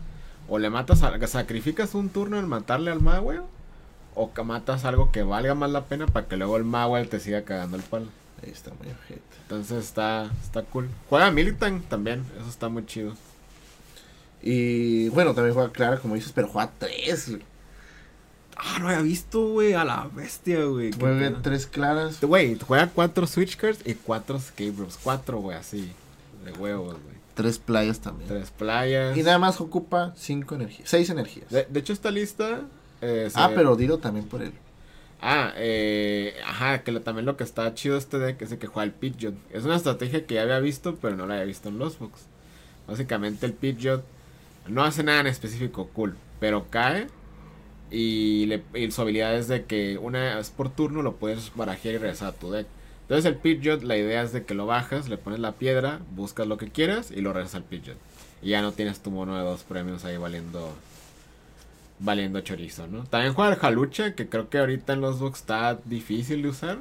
O 0.50 0.60
le 0.60 0.70
matas, 0.70 1.02
a, 1.04 1.28
sacrificas 1.28 1.96
un 1.96 2.10
turno 2.10 2.38
en 2.38 2.48
matarle 2.50 2.92
al 2.92 3.00
Mawile. 3.00 3.44
O 4.22 4.34
que 4.34 4.44
matas 4.44 4.86
algo 4.86 5.12
que 5.12 5.24
valga 5.24 5.56
más 5.56 5.72
la 5.72 5.86
pena 5.86 6.06
para 6.06 6.28
que 6.28 6.38
luego 6.38 6.56
el 6.56 6.64
Mawile 6.64 7.08
te 7.08 7.20
siga 7.20 7.42
cagando 7.42 7.76
el 7.76 7.82
palo. 7.82 8.06
Ahí 8.44 8.52
está 8.52 8.70
muy 8.76 8.92
ojete. 8.92 9.20
Entonces 9.42 9.84
está, 9.84 10.30
está 10.44 10.62
cool. 10.62 10.90
Juega 11.10 11.32
Militant 11.32 11.90
también, 11.90 12.24
eso 12.40 12.48
está 12.48 12.70
muy 12.70 12.86
chido. 12.86 13.16
Y 14.44 15.10
bueno, 15.10 15.34
también 15.34 15.56
juega 15.56 15.72
Clara, 15.72 15.98
como 15.98 16.14
dices, 16.14 16.34
pero 16.34 16.48
juega 16.48 16.72
tres. 16.78 17.32
Ah, 18.56 18.78
no 18.80 18.90
había 18.90 19.02
visto, 19.02 19.54
güey, 19.54 19.74
a 19.74 19.84
la 19.84 20.08
bestia, 20.14 20.66
güey. 20.66 20.92
Juega 20.92 21.42
tres 21.42 21.66
claras. 21.66 22.22
Güey, 22.22 22.60
juega 22.60 22.90
cuatro 22.90 23.26
Switch 23.26 23.58
Cards 23.58 23.80
y 23.86 23.96
cuatro 23.96 24.38
Escape 24.38 24.74
Rooms. 24.78 25.00
Cuatro, 25.02 25.40
güey, 25.40 25.58
así. 25.58 25.92
De 26.46 26.52
huevos, 26.52 26.94
güey. 26.94 27.16
Tres 27.34 27.58
playas 27.58 28.00
también. 28.00 28.28
Tres 28.28 28.52
playas. 28.52 29.18
Y 29.18 29.24
nada 29.24 29.40
más 29.40 29.60
ocupa 29.60 30.14
cinco 30.16 30.54
energías. 30.54 30.88
Seis 30.88 31.10
energías. 31.10 31.50
De, 31.50 31.66
de 31.68 31.80
hecho, 31.80 31.92
esta 31.92 32.12
lista. 32.12 32.62
Eh, 33.02 33.30
se- 33.30 33.40
Ah, 33.40 33.52
pero 33.56 33.76
dilo 33.76 33.98
también 33.98 34.26
por 34.28 34.42
él. 34.42 34.54
Ah, 35.22 35.54
eh, 35.58 36.34
ajá, 36.48 36.84
que 36.84 36.92
lo- 36.92 37.02
también 37.02 37.26
lo 37.26 37.38
que 37.38 37.44
está 37.44 37.74
chido 37.76 37.94
de 37.96 38.00
este 38.00 38.18
deck 38.18 38.42
es 38.42 38.52
el 38.52 38.58
que 38.58 38.68
juega 38.68 38.86
el 38.86 38.92
Pidgeot. 38.92 39.36
Es 39.52 39.64
una 39.66 39.76
estrategia 39.76 40.26
que 40.26 40.36
ya 40.36 40.42
había 40.44 40.60
visto, 40.60 40.96
pero 41.02 41.16
no 41.16 41.28
la 41.28 41.36
había 41.36 41.46
visto 41.46 41.70
en 41.70 41.78
los 41.78 42.00
books. 42.00 42.26
Básicamente 42.88 43.46
el 43.46 43.54
Pidgeot 43.54 44.04
no 44.68 44.84
hace 44.84 45.04
nada 45.04 45.20
en 45.22 45.28
específico 45.28 45.90
cool, 45.94 46.16
pero 46.40 46.68
cae 46.70 47.08
y, 47.92 48.46
le, 48.48 48.64
y 48.74 48.90
su 48.92 49.02
habilidad 49.02 49.36
es 49.36 49.48
de 49.48 49.66
que 49.66 49.98
una 49.98 50.36
vez 50.38 50.50
por 50.50 50.70
turno 50.74 51.02
lo 51.04 51.18
puedes 51.18 51.52
barajear 51.56 51.96
y 51.96 51.98
regresar 52.00 52.30
a 52.30 52.34
tu 52.34 52.52
deck. 52.52 52.66
Entonces 53.04 53.26
el 53.26 53.36
Pidgeot, 53.36 53.84
la 53.84 53.98
idea 53.98 54.22
es 54.24 54.32
de 54.32 54.46
que 54.46 54.54
lo 54.54 54.66
bajas, 54.66 55.10
le 55.10 55.18
pones 55.18 55.40
la 55.40 55.52
piedra, 55.54 56.00
buscas 56.16 56.48
lo 56.48 56.58
que 56.58 56.70
quieras 56.70 57.12
y 57.12 57.22
lo 57.22 57.34
regresas 57.34 57.56
al 57.56 57.64
Pidgeot. 57.66 57.98
Y 58.42 58.50
ya 58.50 58.62
no 58.62 58.72
tienes 58.72 59.02
tu 59.02 59.12
mono 59.12 59.38
de 59.38 59.44
dos 59.44 59.64
premios 59.64 60.06
ahí 60.06 60.18
valiendo 60.18 60.74
valiendo 62.02 62.42
chorizo, 62.42 62.88
¿no? 62.88 63.04
También 63.04 63.34
juega 63.34 63.54
el 63.54 63.60
Jalucha, 63.60 64.16
que 64.16 64.28
creo 64.28 64.50
que 64.50 64.60
ahorita 64.60 64.94
en 64.94 65.02
los 65.02 65.20
books 65.20 65.40
está 65.40 65.80
difícil 65.86 66.42
de 66.42 66.50
usar. 66.50 66.80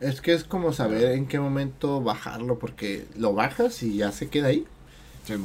Es 0.00 0.20
que 0.20 0.32
es 0.32 0.44
como 0.44 0.72
saber 0.72 1.12
en 1.12 1.26
qué 1.26 1.40
momento 1.40 2.00
bajarlo, 2.00 2.58
porque 2.58 3.06
lo 3.16 3.34
bajas 3.34 3.82
y 3.82 3.96
ya 3.96 4.12
se 4.12 4.28
queda 4.28 4.48
ahí. 4.48 4.64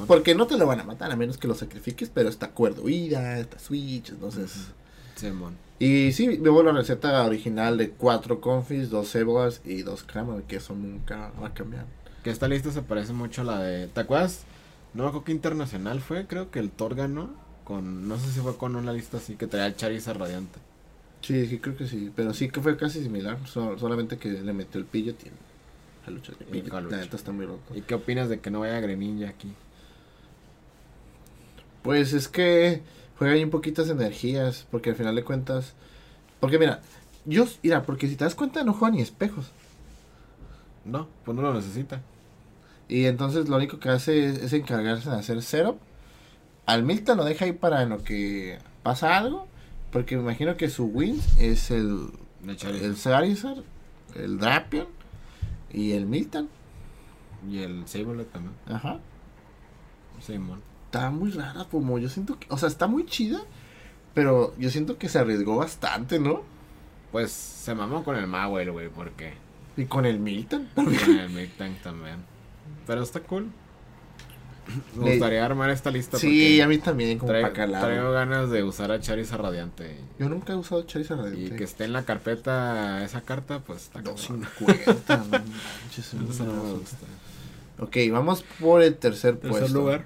Porque 0.08 0.36
no 0.36 0.48
te 0.48 0.58
lo 0.58 0.66
van 0.66 0.80
a 0.80 0.86
matar 0.86 1.12
a 1.12 1.16
menos 1.16 1.38
que 1.38 1.48
lo 1.48 1.56
sacrifiques, 1.56 2.10
pero 2.14 2.30
está 2.30 2.52
cuerda 2.52 2.82
huida, 2.82 3.40
está 3.40 3.60
switch, 3.60 4.12
entonces... 4.12 4.68
Simón. 5.16 5.58
Y 5.80 6.14
sí, 6.14 6.38
veo 6.38 6.64
la 6.64 6.72
receta 6.72 7.24
original 7.26 7.78
de 7.78 7.90
cuatro 7.90 8.40
confis, 8.40 8.90
dos 8.90 9.12
cebolas 9.12 9.62
y 9.66 9.82
dos 9.82 10.04
crema, 10.04 10.42
que 10.48 10.58
eso 10.58 10.74
nunca 10.74 11.32
va 11.42 11.48
a 11.48 11.54
cambiar. 11.54 11.86
Que 12.24 12.30
esta 12.30 12.48
lista 12.48 12.72
se 12.72 12.82
parece 12.82 13.12
mucho 13.12 13.42
a 13.42 13.44
la 13.44 13.60
de. 13.60 13.88
¿Te 13.88 14.00
acuerdas? 14.00 14.46
No 14.94 15.04
acuerdo 15.04 15.26
qué 15.26 15.34
internacional 15.34 16.00
fue, 16.00 16.26
creo 16.26 16.52
que 16.52 16.60
el 16.60 16.72
Thor 16.72 16.96
ganó. 16.96 17.32
Con, 17.64 18.08
no 18.08 18.18
sé 18.18 18.32
si 18.32 18.40
fue 18.42 18.58
con 18.58 18.76
una 18.76 18.92
lista 18.92 19.18
así 19.18 19.36
que 19.36 19.48
traía 19.48 19.68
el 19.68 19.76
Charizard 19.76 20.18
radiante. 20.18 20.60
Sí, 21.22 21.48
sí, 21.48 21.60
creo 21.60 21.78
que 21.78 21.88
sí, 21.88 22.12
pero 22.14 22.34
sí 22.34 22.50
que 22.50 22.60
fue 22.62 22.76
casi 22.76 23.02
similar, 23.02 23.38
so- 23.48 23.78
solamente 23.80 24.18
que 24.18 24.30
le 24.30 24.52
metió 24.54 24.80
el 24.80 24.86
pillo 24.86 25.14
y 26.52 26.62
la 26.64 26.82
neta 26.82 27.16
está 27.16 27.32
muy 27.32 27.46
loco. 27.46 27.74
¿Y 27.74 27.82
qué 27.82 27.96
opinas 27.96 28.28
de 28.28 28.40
que 28.42 28.52
no 28.52 28.60
vaya 28.60 28.80
Greninja 28.82 29.30
aquí? 29.30 29.54
Pues 31.82 32.14
es 32.14 32.28
que 32.28 32.82
juega 33.18 33.34
bien 33.36 33.50
poquitas 33.50 33.90
energías, 33.90 34.68
porque 34.70 34.90
al 34.90 34.96
final 34.96 35.16
de 35.16 35.24
cuentas... 35.24 35.74
Porque 36.42 36.60
mira, 36.60 36.82
yo, 37.26 37.46
mira, 37.62 37.84
porque 37.84 38.08
si 38.08 38.16
te 38.18 38.26
das 38.26 38.36
cuenta 38.36 38.64
no 38.66 38.74
juega 38.74 38.96
ni 38.96 39.02
espejos. 39.02 39.46
No, 40.84 41.08
pues 41.24 41.36
no 41.36 41.42
lo 41.42 41.54
necesita. 41.54 42.02
Y 42.90 43.06
entonces 43.06 43.48
lo 43.48 43.56
único 43.56 43.80
que 43.80 43.90
hace 43.90 44.26
es, 44.28 44.40
es 44.40 44.54
encargarse 44.54 45.10
de 45.10 45.16
hacer 45.16 45.42
setup. 45.42 45.78
Al 46.66 46.84
Milton 46.84 47.18
lo 47.18 47.26
deja 47.26 47.46
ahí 47.46 47.52
para 47.52 47.86
lo 47.86 48.04
que 48.04 48.60
pasa 48.84 49.18
algo. 49.18 49.48
Porque 49.92 50.16
me 50.16 50.24
imagino 50.24 50.58
que 50.58 50.70
su 50.70 50.86
win 50.86 51.22
es 51.38 51.70
el, 51.70 52.10
El 52.48 52.58
Charizard. 52.58 52.86
el 52.86 52.96
Charizard, 52.98 53.64
el 54.16 54.40
Drapion 54.40 54.88
y 55.72 55.92
el 55.92 56.08
Milton. 56.08 56.50
Y 57.48 57.60
el 57.60 57.88
Saberlet 57.88 58.32
también. 58.32 58.56
Ajá. 58.68 59.00
Simón. 60.20 60.62
Está 60.86 61.10
muy 61.12 61.32
rara, 61.32 61.66
como 61.70 62.00
yo 62.00 62.10
siento 62.10 62.40
que, 62.40 62.48
o 62.50 62.58
sea, 62.58 62.70
está 62.70 62.88
muy 62.88 63.06
chida. 63.06 63.42
Pero 64.14 64.56
yo 64.58 64.70
siento 64.70 64.98
que 64.98 65.10
se 65.10 65.20
arriesgó 65.20 65.58
bastante, 65.58 66.20
¿no? 66.20 66.42
Pues 67.12 67.32
se 67.32 67.74
mamó 67.76 68.04
con 68.04 68.16
el 68.16 68.28
Mawel, 68.28 68.72
güey, 68.72 68.90
porque. 68.90 69.34
Y 69.76 69.86
con 69.86 70.06
el 70.06 70.20
Milton. 70.20 70.70
Con 70.76 70.88
el 71.20 71.30
Miltank 71.30 71.82
también. 71.82 72.18
Pero 72.86 73.04
está 73.04 73.20
cool. 73.22 73.52
Me 74.96 75.06
Le- 75.06 75.12
gustaría 75.12 75.46
armar 75.46 75.70
esta 75.70 75.92
lista. 75.92 76.18
Sí, 76.18 76.60
a 76.62 76.68
mí 76.68 76.78
también, 76.78 77.20
como 77.20 77.32
traigo 77.32 78.12
ganas 78.12 78.50
de 78.50 78.64
usar 78.64 78.92
a 78.92 79.00
Charizard 79.00 79.42
Radiante. 79.42 79.98
Yo 80.20 80.30
nunca 80.30 80.54
he 80.54 80.56
usado 80.56 80.84
Charizard 80.84 81.20
Y 81.20 81.24
Radiante. 81.32 81.56
que 81.58 81.64
esté 81.64 81.84
en 81.84 81.94
la 81.94 82.04
carpeta 82.06 83.04
esa 83.04 83.22
carta, 83.22 83.60
pues 83.60 83.84
está 83.84 84.00
cabrón. 84.02 84.16
250, 84.16 85.18
no 85.18 85.26
manches, 85.26 86.14
Eso 86.14 86.44
no 86.46 86.64
me 86.64 86.74
gusta. 86.74 86.98
Ok, 87.80 87.98
vamos 88.12 88.44
por 88.60 88.82
el 88.82 88.96
tercer, 88.96 89.36
Tercer 89.38 89.60
puesto. 89.62 89.78
lugar. 89.80 90.06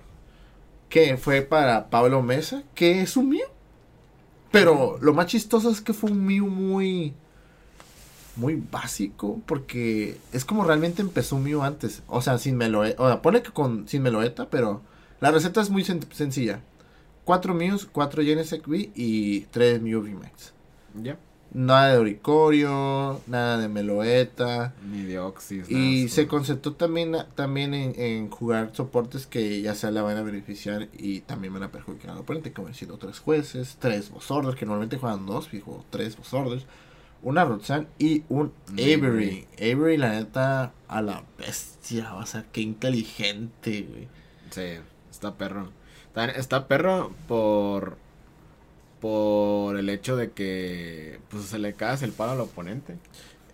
Que 0.89 1.17
fue 1.17 1.41
para 1.41 1.89
Pablo 1.89 2.21
Mesa, 2.23 2.63
que 2.73 3.01
es 3.01 3.17
un 3.17 3.29
Mew. 3.29 3.41
Pero 4.51 4.97
lo 5.01 5.13
más 5.13 5.27
chistoso 5.27 5.69
es 5.69 5.81
que 5.81 5.93
fue 5.93 6.09
un 6.11 6.25
Mew 6.25 6.47
muy. 6.47 7.13
Muy 8.37 8.55
básico. 8.71 9.41
Porque 9.45 10.17
es 10.31 10.45
como 10.45 10.63
realmente 10.63 11.01
empezó 11.01 11.37
Mew 11.37 11.61
antes. 11.63 12.01
O 12.07 12.21
sea, 12.21 12.37
sin 12.37 12.55
meloeta. 12.57 13.01
O 13.03 13.07
sea, 13.07 13.21
pone 13.21 13.41
que 13.41 13.51
con 13.51 13.87
sin 13.87 14.01
meloeta, 14.03 14.49
pero 14.49 14.81
la 15.19 15.31
receta 15.31 15.61
es 15.61 15.69
muy 15.69 15.83
sen- 15.83 16.09
sencilla: 16.13 16.61
4 17.25 17.53
Mews, 17.53 17.85
4 17.91 18.23
Genesect 18.23 18.67
V 18.67 18.89
y 18.95 19.41
3 19.51 19.81
Mew 19.81 20.01
VMAX. 20.01 20.53
Ya. 21.01 21.17
Nada 21.53 21.93
de 21.93 21.97
Oricorio, 21.97 23.21
nada 23.25 23.57
de 23.57 23.69
Meloeta. 23.69 24.73
Ni 24.91 25.03
de 25.03 25.17
Oxys. 25.17 25.69
Y 25.71 25.73
nada, 26.03 26.09
se 26.09 26.27
concentró 26.27 26.73
también, 26.73 27.15
también 27.35 27.73
en, 27.73 27.99
en 27.99 28.29
jugar 28.29 28.71
soportes 28.73 29.25
que 29.27 29.61
ya 29.61 29.73
sea 29.73 29.89
le 29.91 30.01
van 30.01 30.17
a 30.17 30.23
beneficiar 30.23 30.89
y 30.97 31.21
también 31.21 31.53
van 31.53 31.63
a 31.63 31.71
perjudicar 31.71 32.11
al 32.11 32.17
oponente, 32.17 32.51
como 32.51 32.73
siendo 32.73 32.97
tres 32.97 33.19
jueces, 33.19 33.77
tres 33.79 34.11
boss 34.11 34.29
orders, 34.29 34.55
que 34.57 34.65
normalmente 34.65 34.97
juegan 34.97 35.25
dos, 35.25 35.47
fijo, 35.47 35.85
tres 35.89 36.17
boss 36.17 36.33
orders, 36.33 36.65
una 37.21 37.45
Roxanne 37.45 37.87
y 37.99 38.23
un 38.29 38.53
Avery. 38.73 39.47
Avery, 39.57 39.97
la 39.97 40.09
neta, 40.11 40.73
a 40.87 41.01
la 41.01 41.23
bestia, 41.37 42.15
o 42.15 42.25
sea, 42.25 42.45
qué 42.51 42.61
inteligente, 42.61 43.87
güey. 43.89 44.07
Sí, 44.51 44.79
está 45.09 45.35
perro. 45.35 45.71
Está, 46.35 46.67
perro 46.67 47.11
por. 47.27 47.97
Por 48.99 49.77
el 49.77 49.89
hecho 49.89 50.15
de 50.15 50.31
que. 50.31 51.19
Pues 51.29 51.45
se 51.45 51.59
le 51.59 51.73
cae 51.73 52.03
el 52.03 52.11
palo 52.11 52.31
al 52.31 52.41
oponente. 52.41 52.95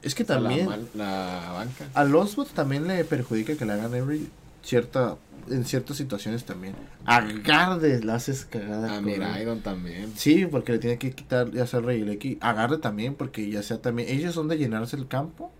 Es 0.02 0.16
que 0.16 0.24
O 0.24 0.26
sea, 0.26 0.40
la 0.40 0.50
también 0.50 0.70
la, 0.94 1.52
banca. 1.54 1.90
a 1.94 2.04
los 2.06 2.36
bots 2.36 2.52
también 2.52 2.88
le 2.88 3.04
perjudica 3.04 3.56
que 3.56 3.66
le 3.66 3.74
hagan 3.74 3.94
Avery 3.94 4.30
cierta, 4.64 5.18
en 5.50 5.66
ciertas 5.66 5.98
situaciones 5.98 6.46
también. 6.46 6.76
A 7.06 7.22
Garde 7.22 8.04
la 8.04 8.16
haces 8.16 8.46
cagada. 8.46 8.98
A 8.98 9.02
Miraidon 9.02 9.62
también. 9.62 10.14
Sí, 10.16 10.46
porque 10.46 10.74
le 10.74 10.80
tiene 10.80 10.98
que 10.98 11.12
quitar 11.12 11.52
ya 11.52 11.68
sea 11.68 11.80
el 11.80 11.86
Regieleki. 11.86 12.38
Agarre 12.42 12.78
también, 12.78 13.16
porque 13.16 13.50
ya 13.50 13.62
sea 13.62 13.82
también. 13.82 14.10
Ellos 14.10 14.34
son 14.34 14.48
de 14.48 14.58
llenarse 14.58 14.96
el 14.96 15.08
campo. 15.08 15.52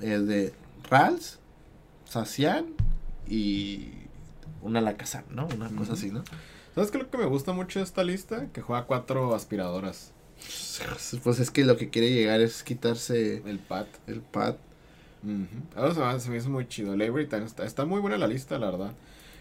El 0.00 0.26
de 0.26 0.52
Rals, 0.90 1.38
Sacian 2.04 2.66
y 3.28 3.88
una 4.60 4.80
Lacazán, 4.80 5.24
¿no? 5.30 5.46
Una 5.54 5.68
cosa 5.70 5.92
así, 5.94 6.10
¿no? 6.10 6.24
¿Sabes 6.74 6.90
qué 6.90 6.98
es 6.98 7.04
lo 7.04 7.10
que 7.10 7.18
me 7.18 7.26
gusta 7.26 7.52
mucho 7.52 7.78
de 7.78 7.84
esta 7.84 8.02
lista? 8.02 8.48
Que 8.52 8.60
juega 8.60 8.84
cuatro 8.86 9.34
aspiradoras. 9.34 10.12
Pues 11.22 11.38
es 11.38 11.50
que 11.50 11.64
lo 11.64 11.76
que 11.76 11.90
quiere 11.90 12.12
llegar 12.12 12.40
es 12.40 12.64
quitarse 12.64 13.42
El 13.46 13.60
pat. 13.60 13.86
el 14.08 14.20
pad. 14.20 14.56
Ujú. 15.24 15.86
Eso 15.88 16.20
se 16.20 16.30
me- 16.30 16.36
hizo 16.36 16.50
muy 16.50 16.66
chido. 16.68 16.94
El 16.94 17.02
Avery 17.02 17.26
también 17.26 17.46
está, 17.46 17.64
está 17.64 17.84
muy 17.84 18.00
buena 18.00 18.18
la 18.18 18.26
lista, 18.26 18.58
la 18.58 18.70
verdad. 18.70 18.92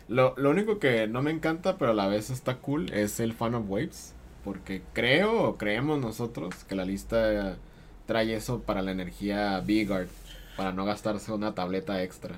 Lo, 0.07 0.33
lo 0.37 0.49
único 0.49 0.79
que 0.79 1.07
no 1.07 1.21
me 1.21 1.31
encanta, 1.31 1.77
pero 1.77 1.91
a 1.91 1.93
la 1.93 2.07
vez 2.07 2.29
está 2.29 2.57
cool, 2.57 2.91
es 2.93 3.19
el 3.19 3.33
Fan 3.33 3.55
of 3.55 3.65
Waves. 3.69 4.13
Porque 4.43 4.81
creo, 4.93 5.41
o 5.43 5.57
creemos 5.57 5.99
nosotros, 5.99 6.53
que 6.67 6.75
la 6.75 6.83
lista 6.85 7.57
trae 8.05 8.33
eso 8.35 8.59
para 8.61 8.81
la 8.81 8.91
energía 8.91 9.61
V-Guard. 9.65 10.07
Para 10.57 10.71
no 10.71 10.85
gastarse 10.85 11.31
una 11.31 11.55
tableta 11.55 12.03
extra. 12.03 12.35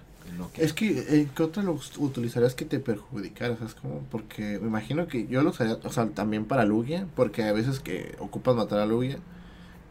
Es 0.57 0.73
que, 0.73 1.19
¿en 1.19 1.27
qué 1.29 1.43
otra 1.43 1.61
lo 1.63 1.77
utilizarías 1.97 2.55
que 2.55 2.65
te 2.65 2.79
perjudicara? 2.79 3.57
¿Sabes 3.57 3.75
cómo? 3.75 4.03
Porque 4.09 4.57
me 4.59 4.67
imagino 4.67 5.07
que 5.07 5.27
yo 5.27 5.43
lo 5.43 5.49
usaría, 5.51 5.77
o 5.83 5.91
sea, 5.91 6.07
también 6.09 6.45
para 6.45 6.65
Lugia, 6.65 7.07
porque 7.15 7.43
a 7.43 7.51
veces 7.53 7.79
que 7.79 8.15
ocupas 8.19 8.55
matar 8.55 8.79
a 8.79 8.85
Lugia 8.85 9.17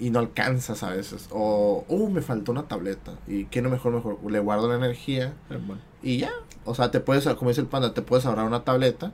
y 0.04 0.10
no 0.10 0.18
alcanzas 0.18 0.82
a 0.82 0.90
veces. 0.90 1.28
O, 1.30 1.84
uh, 1.88 2.10
me 2.10 2.20
faltó 2.20 2.52
una 2.52 2.68
tableta. 2.68 3.18
Y 3.26 3.46
que 3.46 3.62
no 3.62 3.70
mejor, 3.70 3.92
mejor, 3.92 4.18
le 4.30 4.38
guardo 4.38 4.68
la 4.68 4.76
energía 4.76 5.34
bueno, 5.48 5.80
y 6.02 6.18
ya. 6.18 6.32
O 6.64 6.74
sea, 6.74 6.90
te 6.90 7.00
puedes, 7.00 7.26
como 7.36 7.50
dice 7.50 7.60
el 7.60 7.66
panda, 7.66 7.94
te 7.94 8.02
puedes 8.02 8.26
ahorrar 8.26 8.46
una 8.46 8.64
tableta 8.64 9.12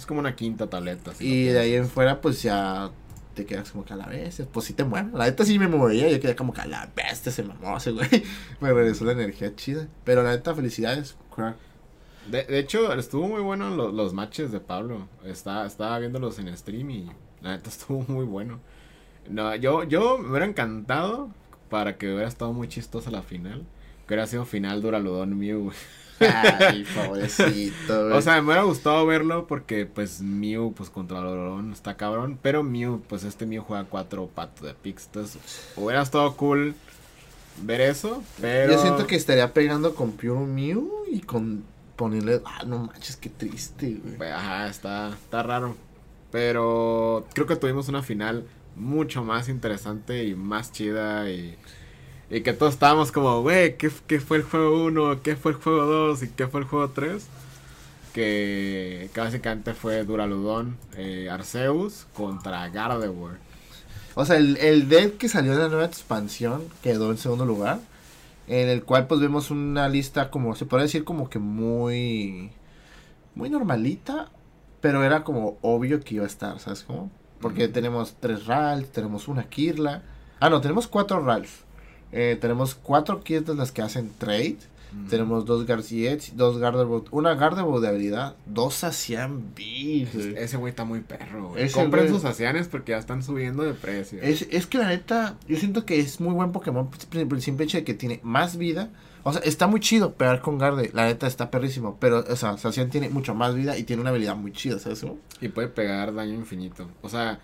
es 0.00 0.06
como 0.06 0.20
una 0.20 0.34
quinta 0.34 0.66
tableta. 0.66 1.12
si 1.12 1.26
y 1.26 1.44
de 1.44 1.58
ahí 1.58 1.74
en 1.74 1.86
fuera, 1.86 2.22
pues 2.22 2.42
ya 2.42 2.90
te 3.34 3.44
quedas 3.44 3.70
como 3.70 3.84
que 3.84 3.92
a 3.92 3.96
la 3.96 4.06
bestia. 4.06 4.46
Pues 4.50 4.64
sí 4.64 4.72
te 4.72 4.82
mueves. 4.82 5.12
La 5.12 5.26
neta 5.26 5.44
sí 5.44 5.58
me 5.58 5.68
movería. 5.68 6.08
Yo 6.08 6.18
quedé 6.18 6.34
como 6.34 6.54
que 6.54 6.62
a 6.62 6.66
la 6.66 6.90
bestia 6.96 7.30
se 7.30 7.42
mamó 7.42 7.76
ese 7.76 7.90
güey. 7.90 8.08
me 8.60 8.72
regresó 8.72 9.04
la 9.04 9.12
energía 9.12 9.54
chida. 9.54 9.88
Pero 10.04 10.22
la 10.22 10.30
neta, 10.30 10.54
felicidades, 10.54 11.16
crack. 11.34 11.56
De, 12.30 12.44
de 12.44 12.58
hecho, 12.58 12.90
estuvo 12.94 13.28
muy 13.28 13.42
bueno 13.42 13.68
los, 13.68 13.92
los 13.92 14.14
matches 14.14 14.52
de 14.52 14.60
Pablo. 14.60 15.06
Está, 15.22 15.66
estaba 15.66 15.98
viéndolos 15.98 16.38
en 16.38 16.56
stream 16.56 16.90
y 16.90 17.10
la 17.42 17.50
neta 17.50 17.68
estuvo 17.68 18.02
muy 18.08 18.24
bueno. 18.24 18.58
No, 19.28 19.54
yo, 19.54 19.84
yo 19.84 20.18
me 20.18 20.30
hubiera 20.30 20.46
encantado 20.46 21.30
para 21.68 21.96
que 21.96 22.12
hubiera 22.12 22.28
estado 22.28 22.52
muy 22.52 22.68
chistosa 22.68 23.10
la 23.10 23.22
final. 23.22 23.64
Que 24.06 24.14
hubiera 24.14 24.26
sido 24.26 24.44
final 24.44 24.82
Duraludon 24.82 25.38
Mew. 25.38 25.70
Ay, 26.20 26.84
pobrecito, 26.94 28.04
güey. 28.04 28.16
O 28.16 28.20
sea, 28.20 28.40
me 28.42 28.48
hubiera 28.48 28.62
gustado 28.62 29.06
verlo 29.06 29.46
porque 29.46 29.86
pues 29.86 30.20
Mew 30.20 30.72
pues 30.74 30.90
contra 30.90 31.20
Duraludon 31.20 31.72
está 31.72 31.96
cabrón. 31.96 32.38
Pero 32.42 32.62
Mew, 32.62 33.02
pues 33.08 33.24
este 33.24 33.46
Mew 33.46 33.62
juega 33.62 33.84
cuatro 33.84 34.26
patos 34.26 34.66
de 34.66 34.74
Pix. 34.74 35.06
Entonces 35.06 35.72
hubiera 35.76 36.02
estado 36.02 36.36
cool 36.36 36.74
ver 37.62 37.80
eso. 37.80 38.22
Pero... 38.40 38.72
Yo 38.72 38.78
siento 38.80 39.06
que 39.06 39.16
estaría 39.16 39.52
pegando 39.52 39.94
con 39.94 40.12
Pure 40.12 40.46
Mew 40.46 41.04
y 41.10 41.20
con 41.20 41.64
ponerle. 41.96 42.40
Ah, 42.44 42.64
no 42.66 42.78
manches, 42.78 43.16
qué 43.16 43.28
triste, 43.28 43.98
güey. 44.02 44.16
Pues, 44.16 44.32
Ajá, 44.32 44.68
está, 44.68 45.10
está 45.10 45.42
raro. 45.42 45.76
Pero 46.30 47.26
creo 47.34 47.46
que 47.46 47.56
tuvimos 47.56 47.88
una 47.88 48.02
final 48.02 48.46
mucho 48.80 49.22
más 49.22 49.48
interesante 49.48 50.24
y 50.24 50.34
más 50.34 50.72
chida. 50.72 51.30
Y, 51.30 51.56
y 52.30 52.40
que 52.42 52.52
todos 52.52 52.74
estábamos 52.74 53.12
como, 53.12 53.42
güey, 53.42 53.76
¿qué, 53.76 53.90
¿qué 54.06 54.20
fue 54.20 54.38
el 54.38 54.42
juego 54.42 54.84
1? 54.84 55.22
¿Qué 55.22 55.36
fue 55.36 55.52
el 55.52 55.58
juego 55.58 55.84
2? 55.84 56.22
¿Y 56.22 56.28
qué 56.30 56.48
fue 56.48 56.60
el 56.60 56.66
juego 56.66 56.90
3? 56.90 57.26
Que, 58.14 59.10
básicamente 59.14 59.74
fue 59.74 60.04
Duraludon, 60.04 60.76
eh, 60.96 61.28
Arceus 61.30 62.06
contra 62.14 62.68
Gardevoir. 62.68 63.38
O 64.14 64.24
sea, 64.24 64.36
el, 64.36 64.56
el 64.56 65.12
que 65.18 65.28
salió 65.28 65.52
de 65.52 65.58
la 65.62 65.68
nueva 65.68 65.84
expansión 65.84 66.64
quedó 66.82 67.10
en 67.10 67.18
segundo 67.18 67.46
lugar. 67.46 67.78
En 68.48 68.68
el 68.68 68.82
cual, 68.82 69.06
pues 69.06 69.20
vemos 69.20 69.52
una 69.52 69.88
lista 69.88 70.30
como, 70.30 70.56
se 70.56 70.66
puede 70.66 70.84
decir, 70.84 71.04
como 71.04 71.30
que 71.30 71.38
muy. 71.38 72.50
Muy 73.36 73.48
normalita. 73.48 74.30
Pero 74.80 75.04
era 75.04 75.24
como 75.24 75.58
obvio 75.62 76.00
que 76.00 76.16
iba 76.16 76.24
a 76.24 76.26
estar, 76.26 76.58
¿sabes 76.58 76.82
cómo? 76.82 77.10
Porque 77.40 77.68
tenemos 77.68 78.14
tres 78.20 78.46
Ralph, 78.46 78.88
tenemos 78.90 79.28
una 79.28 79.44
Kirla. 79.44 80.02
Ah, 80.40 80.50
no, 80.50 80.60
tenemos 80.60 80.86
cuatro 80.86 81.24
Ralph. 81.24 81.50
Eh, 82.12 82.36
tenemos 82.40 82.74
cuatro 82.74 83.22
Kirlas 83.22 83.56
las 83.56 83.72
que 83.72 83.82
hacen 83.82 84.10
trade. 84.18 84.58
Tenemos 85.08 85.44
dos 85.46 85.66
Garciets, 85.66 86.36
dos 86.36 86.58
Gardevoir, 86.58 87.04
una 87.12 87.36
Gardevoir 87.36 87.80
de 87.80 87.86
habilidad, 87.86 88.34
dos 88.44 88.74
Sacian 88.74 89.54
Beef. 89.54 90.12
Ese 90.36 90.56
güey 90.56 90.70
está 90.70 90.82
muy 90.84 90.98
perro, 90.98 91.50
güey. 91.50 91.70
Compren 91.70 92.06
güey- 92.08 92.10
sus 92.12 92.24
asianes 92.24 92.66
porque 92.66 92.90
ya 92.90 92.98
están 92.98 93.22
subiendo 93.22 93.62
de 93.62 93.72
precio. 93.74 94.18
Es, 94.20 94.48
es 94.50 94.66
que 94.66 94.78
la 94.78 94.88
neta, 94.88 95.36
yo 95.46 95.56
siento 95.58 95.86
que 95.86 96.00
es 96.00 96.18
muy 96.20 96.34
buen 96.34 96.50
Pokémon 96.50 96.90
por 96.90 96.98
por 97.28 97.36
el 97.36 97.40
simple 97.42 97.66
hecho 97.66 97.76
de 97.78 97.84
que 97.84 97.94
tiene 97.94 98.18
más 98.24 98.56
vida. 98.56 98.90
O 99.22 99.32
sea, 99.32 99.42
está 99.42 99.66
muy 99.66 99.80
chido 99.80 100.14
pegar 100.14 100.40
con 100.40 100.58
Garde, 100.58 100.90
la 100.94 101.06
neta 101.06 101.26
está 101.26 101.50
perrísimo. 101.50 101.98
Pero, 102.00 102.24
o 102.28 102.36
sea, 102.36 102.56
Sacian 102.56 102.90
tiene 102.90 103.08
mucho 103.08 103.34
más 103.34 103.54
vida 103.54 103.76
y 103.76 103.84
tiene 103.84 104.02
una 104.02 104.10
habilidad 104.10 104.36
muy 104.36 104.52
chida, 104.52 104.78
¿sabes? 104.78 105.00
cómo? 105.00 105.18
Y 105.40 105.48
puede 105.48 105.68
pegar 105.68 106.14
daño 106.14 106.34
infinito. 106.34 106.88
O 107.02 107.08
sea, 107.08 107.40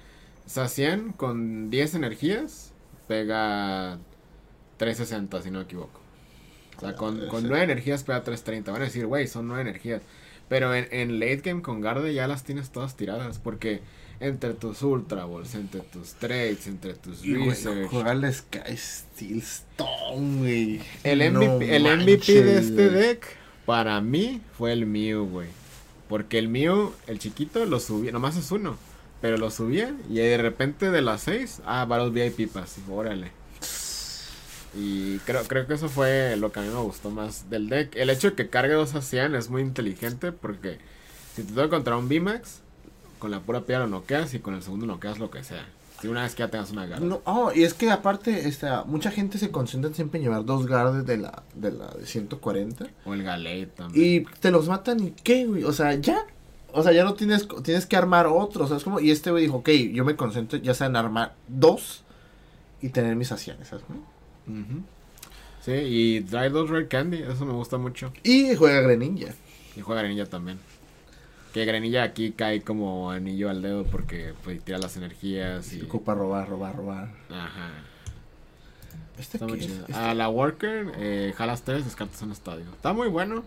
Sacian 0.47 1.13
con 1.13 1.71
10 1.71 1.95
energías 1.97 2.73
pega 3.09 3.99
360, 4.79 5.43
si 5.43 5.51
no 5.51 5.59
me 5.59 5.65
equivoco. 5.65 6.01
O 6.77 6.81
sea, 6.81 6.95
con, 6.95 7.27
con 7.29 7.49
9 7.49 7.65
energías 7.65 8.05
pega 8.05 8.23
330. 8.23 8.73
Van 8.73 8.83
a 8.83 8.85
decir, 8.85 9.07
güey, 9.07 9.27
son 9.27 9.49
9 9.49 9.63
energías. 9.63 10.03
Pero 10.49 10.75
en, 10.75 10.87
en 10.91 11.19
late 11.19 11.43
game 11.45 11.63
con 11.63 11.81
Garde 11.81 12.15
ya 12.15 12.29
las 12.29 12.45
tienes 12.45 12.71
todas 12.71 12.97
tiradas. 12.97 13.39
Porque 13.39 13.83
entre 14.21 14.55
tus 14.55 14.83
Ultra 14.83 15.25
Balls, 15.25 15.55
entre 15.55 15.81
tus 15.81 16.15
trades, 16.15 16.67
entre 16.67 16.95
tus 16.95 17.25
Y, 17.25 17.35
research. 17.35 17.89
jugarle 17.91 18.33
Sky 18.33 18.77
Steel 18.77 19.39
Stone, 19.39 20.39
güey. 20.39 20.81
El 21.05 21.33
No 21.33 21.41
MVP, 21.41 21.77
el 21.77 21.83
MVP 21.85 22.43
de 22.45 22.59
este 22.59 22.91
deck, 22.91 23.27
para 23.65 24.01
mí, 24.01 24.41
fue 24.57 24.73
el 24.73 24.87
Mew, 24.87 25.27
güey. 25.27 25.49
Porque 26.09 26.39
el 26.39 26.49
Mew, 26.49 26.93
el 27.07 27.19
chiquito, 27.19 27.65
lo 27.67 27.81
subía, 27.81 28.13
nomás 28.13 28.37
es 28.37 28.51
uno. 28.51 28.77
Pero 29.21 29.39
lo 29.39 29.51
subía 29.51 29.95
y 30.11 30.17
de 30.17 30.37
repente 30.37 30.91
de 30.91 31.01
las 31.03 31.23
6, 31.23 31.63
ah, 31.65 31.85
Battles 31.87 32.13
VIP 32.37 32.51
Pass, 32.53 32.77
órale. 32.89 33.33
Y 34.79 35.19
creo, 35.21 35.43
creo 35.45 35.67
que 35.67 35.75
eso 35.75 35.89
fue 35.89 36.37
lo 36.37 36.53
que 36.53 36.61
a 36.61 36.63
mí 36.63 36.69
me 36.69 36.81
gustó 36.81 37.11
más 37.11 37.49
del 37.49 37.69
deck. 37.69 37.97
El 37.97 38.11
hecho 38.11 38.31
de 38.31 38.37
que 38.37 38.49
cargue 38.51 38.75
dos 38.75 38.95
Asian 38.95 39.35
es 39.35 39.49
muy 39.49 39.63
inteligente 39.63 40.33
porque 40.33 40.79
si 41.35 41.43
te 41.45 41.53
toca 41.55 41.71
contra 41.71 41.97
un 41.97 42.09
VMAX, 42.09 42.61
con 43.19 43.31
la 43.31 43.41
pura 43.41 43.63
piedra 43.63 43.85
lo 43.85 43.89
noqueas 43.89 44.35
y 44.35 44.41
con 44.41 44.55
el 44.55 44.63
segundo 44.63 44.87
noqueas 44.87 45.19
lo 45.19 45.31
que 45.31 45.43
sea. 45.43 45.67
Si 46.01 46.09
una 46.09 46.23
vez 46.23 46.35
que 46.35 46.41
ya 46.41 46.51
tengas 46.51 46.71
una 46.71 46.87
garra. 46.87 47.05
No, 47.05 47.23
oh, 47.25 47.51
y 47.55 47.65
es 47.65 47.73
que 47.73 47.91
aparte, 47.91 48.49
esta, 48.49 48.85
mucha 48.85 49.11
gente 49.11 49.39
se 49.39 49.51
concentra 49.51 49.93
siempre 49.95 50.19
en 50.19 50.25
llevar 50.25 50.45
dos 50.45 50.67
Gardes 50.67 51.07
de 51.07 51.17
la, 51.17 51.43
de 51.55 51.73
la 51.73 51.87
de 51.87 52.07
140. 52.07 52.87
O 53.07 53.15
el 53.15 53.23
Galate 53.23 53.67
también. 53.67 54.05
Y 54.05 54.25
te 54.41 54.51
los 54.51 54.69
matan 54.69 55.01
y 55.01 55.11
qué, 55.13 55.47
güey. 55.47 55.65
O 55.65 55.73
sea, 55.73 55.95
ya. 55.95 56.27
O 56.73 56.83
sea, 56.83 56.93
ya 56.93 57.05
no 57.05 57.15
tienes, 57.15 57.49
tienes 57.63 57.87
que 57.87 57.97
armar 57.97 58.27
otro. 58.27 58.65
O 58.65 58.69
sea, 58.69 58.77
es 58.77 58.85
como, 58.85 59.01
y 59.01 59.11
este 59.11 59.31
güey 59.31 59.45
dijo, 59.45 59.57
ok, 59.57 59.71
yo 59.93 60.05
me 60.05 60.17
concentro 60.17 60.59
ya 60.59 60.75
sea 60.75 60.89
en 60.89 60.97
armar 60.97 61.35
dos 61.49 62.03
y 62.83 62.91
tener 62.91 63.17
mis 63.17 63.33
asianes, 63.33 63.69
¿sabes? 63.69 63.85
cómo? 63.87 64.05
Sí, 65.63 65.73
y 65.73 66.21
Dry 66.21 66.51
Those 66.51 66.73
Red 66.73 66.89
Candy, 66.89 67.23
eso 67.23 67.47
me 67.47 67.55
gusta 67.55 67.79
mucho. 67.79 68.13
Y 68.23 68.55
juega 68.55 68.83
Greninja. 68.83 69.35
Y 69.75 69.81
juega 69.81 70.03
Grenilla 70.03 70.27
también. 70.27 70.59
Que 71.57 71.65
Grenilla 71.65 72.03
aquí 72.03 72.33
cae 72.33 72.61
como 72.61 73.11
anillo 73.11 73.49
al 73.49 73.63
dedo 73.63 73.85
porque 73.87 74.35
pues, 74.45 74.63
tira 74.63 74.77
las 74.77 74.95
energías 74.99 75.73
y... 75.73 75.81
Ocupa 75.81 76.13
robar, 76.13 76.47
robar, 76.51 76.77
robar. 76.77 77.09
Ajá. 77.31 77.71
¿Este 79.19 79.39
Está 79.39 79.47
muy 79.47 79.59
es? 79.59 79.65
chido. 79.67 79.81
Este- 79.89 79.95
A 79.95 80.13
la 80.13 80.29
Worker, 80.29 80.93
eh, 80.99 81.33
jalas 81.35 81.63
tres, 81.63 81.87
descartas 81.87 82.21
un 82.21 82.33
estadio. 82.33 82.67
Está 82.75 82.93
muy 82.93 83.09
bueno. 83.09 83.43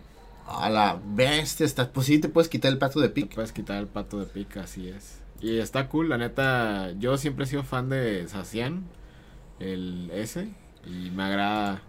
A 0.48 0.68
la 0.70 1.00
bestia, 1.14 1.64
está, 1.64 1.92
pues 1.92 2.08
sí 2.08 2.18
te 2.18 2.28
puedes 2.28 2.48
quitar 2.48 2.72
el 2.72 2.78
pato 2.78 2.98
de 2.98 3.10
Te 3.10 3.14
pic. 3.14 3.32
puedes 3.32 3.52
quitar 3.52 3.78
el 3.78 3.86
pato 3.86 4.18
de 4.18 4.26
pica, 4.26 4.62
así 4.62 4.88
es. 4.88 5.20
Y 5.40 5.58
está 5.60 5.86
cool, 5.88 6.08
la 6.08 6.18
neta. 6.18 6.90
Yo 6.98 7.16
siempre 7.16 7.44
he 7.44 7.46
sido 7.46 7.62
fan 7.62 7.90
de 7.90 8.26
Sacian. 8.26 8.86
el 9.60 10.10
S. 10.12 10.48
Y 10.84 11.10
me 11.10 11.22
agrada. 11.22 11.80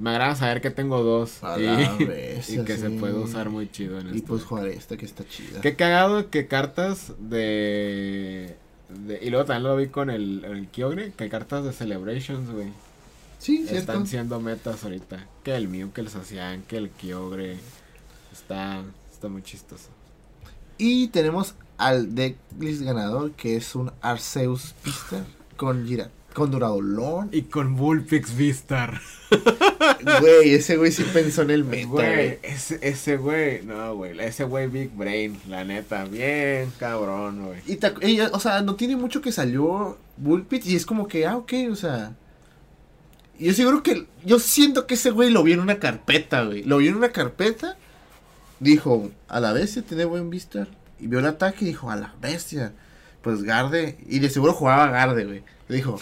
Me 0.00 0.10
agrada 0.10 0.34
saber 0.34 0.60
que 0.60 0.70
tengo 0.70 1.02
dos. 1.02 1.44
A 1.44 1.58
y, 1.60 1.64
y 2.48 2.64
que 2.64 2.76
se 2.78 2.90
puede 2.90 3.14
usar 3.14 3.50
muy 3.50 3.70
chido 3.70 4.00
en 4.00 4.08
Y 4.14 4.16
esto. 4.16 4.28
pues 4.28 4.44
jugar 4.44 4.66
esta 4.68 4.96
que 4.96 5.04
está 5.04 5.24
chida. 5.28 5.60
Qué 5.60 5.76
cagado 5.76 6.30
que 6.30 6.46
cartas 6.46 7.12
de, 7.18 8.56
de- 8.88 9.18
Y 9.22 9.30
luego 9.30 9.44
también 9.44 9.64
lo 9.64 9.76
vi 9.76 9.88
con 9.88 10.10
el, 10.10 10.44
el 10.44 10.68
Kyogre. 10.68 11.12
Que 11.16 11.28
cartas 11.28 11.64
de 11.64 11.72
Celebrations, 11.72 12.50
güey. 12.50 12.68
Sí, 13.38 13.58
cierto. 13.58 13.74
Están 13.78 14.06
siendo 14.06 14.40
metas 14.40 14.82
ahorita. 14.84 15.26
Que 15.44 15.54
el 15.54 15.68
Mew, 15.68 15.92
que 15.92 16.00
el 16.00 16.08
Sacian, 16.08 16.62
que 16.62 16.76
el 16.78 16.90
Kyogre. 16.90 17.56
Está, 18.32 18.82
está 19.12 19.28
muy 19.28 19.42
chistoso. 19.42 19.88
Y 20.78 21.08
tenemos 21.08 21.54
al 21.76 22.14
decklist 22.14 22.82
ganador 22.82 23.32
que 23.32 23.56
es 23.56 23.74
un 23.74 23.92
Arceus 24.00 24.74
Pister 24.82 25.24
con 25.56 25.86
Gira 25.86 26.10
con 26.34 26.50
Duradolón. 26.50 27.28
Y 27.32 27.42
con 27.42 27.76
Bullpix 27.76 28.36
Vistar. 28.36 29.00
Güey, 30.20 30.54
ese 30.54 30.76
güey 30.76 30.92
sí 30.92 31.04
pensó 31.12 31.42
en 31.42 31.50
el 31.50 31.64
meta. 31.64 31.86
Güey, 31.88 32.38
ese, 32.42 32.78
ese 32.82 33.16
güey, 33.16 33.62
no, 33.64 33.94
güey, 33.94 34.18
ese 34.20 34.44
güey 34.44 34.66
Big 34.68 34.90
Brain, 34.94 35.38
la 35.48 35.64
neta, 35.64 36.04
bien 36.04 36.72
cabrón, 36.78 37.46
güey. 37.46 37.60
Y 37.66 37.76
te- 37.76 37.92
o 38.32 38.40
sea, 38.40 38.62
no 38.62 38.74
tiene 38.76 38.96
mucho 38.96 39.20
que 39.20 39.32
salió 39.32 39.98
Bullpit 40.16 40.66
y 40.66 40.76
es 40.76 40.86
como 40.86 41.06
que, 41.06 41.26
ah, 41.26 41.36
ok, 41.36 41.52
o 41.70 41.76
sea. 41.76 42.12
Yo 43.38 43.52
seguro 43.54 43.82
que. 43.82 44.06
Yo 44.24 44.38
siento 44.38 44.86
que 44.86 44.94
ese 44.94 45.10
güey 45.10 45.30
lo 45.30 45.42
vio 45.42 45.54
en 45.54 45.60
una 45.60 45.78
carpeta, 45.78 46.42
güey. 46.44 46.62
Lo 46.64 46.78
vio 46.78 46.90
en 46.90 46.96
una 46.96 47.10
carpeta. 47.10 47.76
Dijo, 48.58 49.10
a 49.28 49.40
la 49.40 49.52
bestia 49.54 49.82
tiene 49.82 50.04
buen 50.04 50.28
vista. 50.28 50.66
Y 50.98 51.06
vio 51.06 51.20
el 51.20 51.26
ataque 51.26 51.64
y 51.64 51.68
dijo, 51.68 51.90
a 51.90 51.96
la 51.96 52.14
bestia. 52.20 52.72
Pues 53.22 53.42
Garde. 53.42 53.96
Y 54.06 54.18
de 54.18 54.28
seguro 54.28 54.52
jugaba 54.52 54.88
Garde, 54.90 55.24
güey. 55.24 55.42
Dijo, 55.70 56.00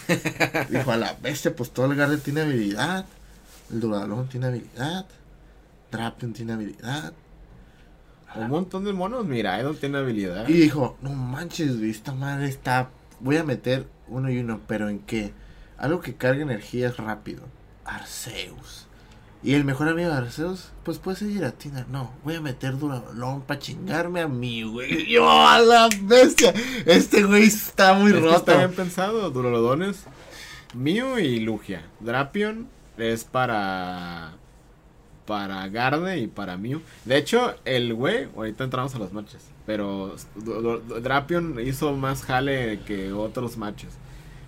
dijo, 0.70 0.90
a 0.90 0.96
la 0.96 1.14
bestia, 1.22 1.54
pues 1.54 1.70
todo 1.70 1.86
el 1.86 1.94
Garde 1.94 2.16
tiene 2.16 2.40
habilidad. 2.40 3.04
El 3.70 3.80
Duralón 3.80 4.28
tiene 4.28 4.46
habilidad. 4.46 5.06
Drapion 5.90 6.32
tiene 6.32 6.54
habilidad. 6.54 7.12
Un 8.34 8.48
montón 8.48 8.84
de 8.84 8.92
monos, 8.92 9.26
mira, 9.26 9.62
no 9.62 9.74
tiene 9.74 9.98
habilidad. 9.98 10.48
Y 10.48 10.54
dijo, 10.54 10.96
no 11.02 11.10
manches, 11.10 11.76
esta 11.76 12.12
madre 12.12 12.48
está... 12.48 12.90
Voy 13.20 13.36
a 13.36 13.44
meter 13.44 13.86
uno 14.06 14.30
y 14.30 14.38
uno, 14.38 14.60
pero 14.66 14.88
¿en 14.88 15.00
qué? 15.00 15.32
Algo 15.76 16.00
que 16.00 16.14
cargue 16.14 16.42
energías 16.42 16.96
rápido. 16.96 17.42
Arceus. 17.84 18.87
Y 19.42 19.54
el 19.54 19.64
mejor 19.64 19.88
amigo 19.88 20.08
de 20.10 20.16
Arceus, 20.16 20.70
pues 20.82 20.98
puede 20.98 21.16
ser 21.16 21.30
Giratina. 21.30 21.86
No, 21.90 22.10
voy 22.24 22.34
a 22.34 22.40
meter 22.40 22.76
Duralón 22.76 23.42
para 23.42 23.60
chingarme 23.60 24.20
a 24.20 24.28
mí, 24.28 24.64
güey. 24.64 25.06
Yo 25.10 25.30
a 25.30 25.60
la 25.60 25.88
bestia. 26.02 26.52
Este 26.86 27.22
güey 27.22 27.44
está 27.44 27.94
muy 27.94 28.10
Es 28.10 28.20
roto. 28.20 28.36
está 28.36 28.56
bien 28.56 28.72
pensado, 28.72 29.30
Durolodones, 29.30 30.04
Mew 30.74 31.18
y 31.18 31.38
Lugia. 31.40 31.84
Drapion 32.00 32.68
es 32.96 33.24
para 33.24 34.32
para 35.24 35.68
Garde 35.68 36.18
y 36.18 36.26
para 36.26 36.56
Mew. 36.56 36.80
De 37.04 37.18
hecho, 37.18 37.54
el 37.66 37.92
güey, 37.94 38.28
ahorita 38.34 38.64
entramos 38.64 38.94
a 38.94 38.98
los 38.98 39.12
matches, 39.12 39.44
pero 39.66 40.16
Drapion 41.02 41.60
hizo 41.60 41.92
más 41.94 42.22
jale 42.22 42.80
que 42.86 43.12
otros 43.12 43.58
matches. 43.58 43.90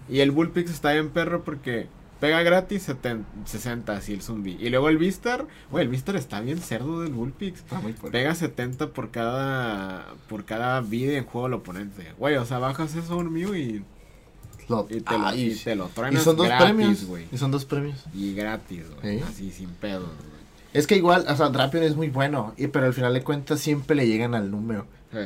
Y 0.08 0.20
el 0.20 0.30
Bullpix 0.30 0.70
está 0.70 0.92
bien 0.92 1.10
perro 1.10 1.44
porque 1.44 1.86
pega 2.20 2.42
gratis 2.42 2.82
70, 2.84 3.26
60 3.46 3.92
así 3.92 4.12
el 4.12 4.22
zombie. 4.22 4.56
Y 4.60 4.68
luego 4.70 4.88
el 4.88 4.98
Vistar, 4.98 5.46
güey, 5.70 5.84
el 5.84 5.90
Vistar 5.90 6.16
está 6.16 6.40
bien 6.40 6.58
cerdo 6.58 7.00
del 7.00 7.12
Bullpix. 7.12 7.60
Está 7.60 7.80
muy 7.80 7.92
fuerte. 7.94 8.18
Pega 8.18 8.34
70 8.34 8.88
por 8.90 9.10
cada 9.10 10.06
por 10.28 10.44
cada 10.44 10.80
vida 10.80 11.18
en 11.18 11.24
juego 11.24 11.48
del 11.48 11.54
oponente. 11.54 12.12
Güey, 12.18 12.36
o 12.36 12.44
sea, 12.44 12.58
bajas 12.58 12.94
eso 12.94 13.14
a 13.14 13.16
un 13.16 13.32
Mew 13.32 13.54
y, 13.54 13.58
y 13.58 15.00
te, 15.00 15.18
lo, 15.18 15.34
y 15.34 15.54
te 15.54 15.74
lo 15.74 15.86
y 15.86 15.88
truenas 15.88 16.22
son 16.22 16.36
dos 16.36 16.46
gratis, 16.46 16.64
premios. 16.64 17.04
güey. 17.06 17.26
Y 17.32 17.38
son 17.38 17.50
dos 17.50 17.64
premios. 17.64 18.04
Y 18.14 18.34
gratis, 18.34 18.84
güey. 19.02 19.18
¿Sí? 19.18 19.24
Así 19.26 19.50
sin 19.50 19.70
pedos, 19.70 20.04
güey. 20.04 20.40
Es 20.72 20.86
que 20.86 20.96
igual, 20.96 21.24
o 21.28 21.36
sea, 21.36 21.48
Drapion 21.48 21.82
es 21.82 21.96
muy 21.96 22.10
bueno. 22.10 22.54
Y, 22.56 22.68
pero 22.68 22.86
al 22.86 22.94
final 22.94 23.12
de 23.12 23.24
cuentas 23.24 23.58
siempre 23.58 23.96
le 23.96 24.06
llegan 24.06 24.36
al 24.36 24.52
número. 24.52 24.86
Sí, 25.12 25.18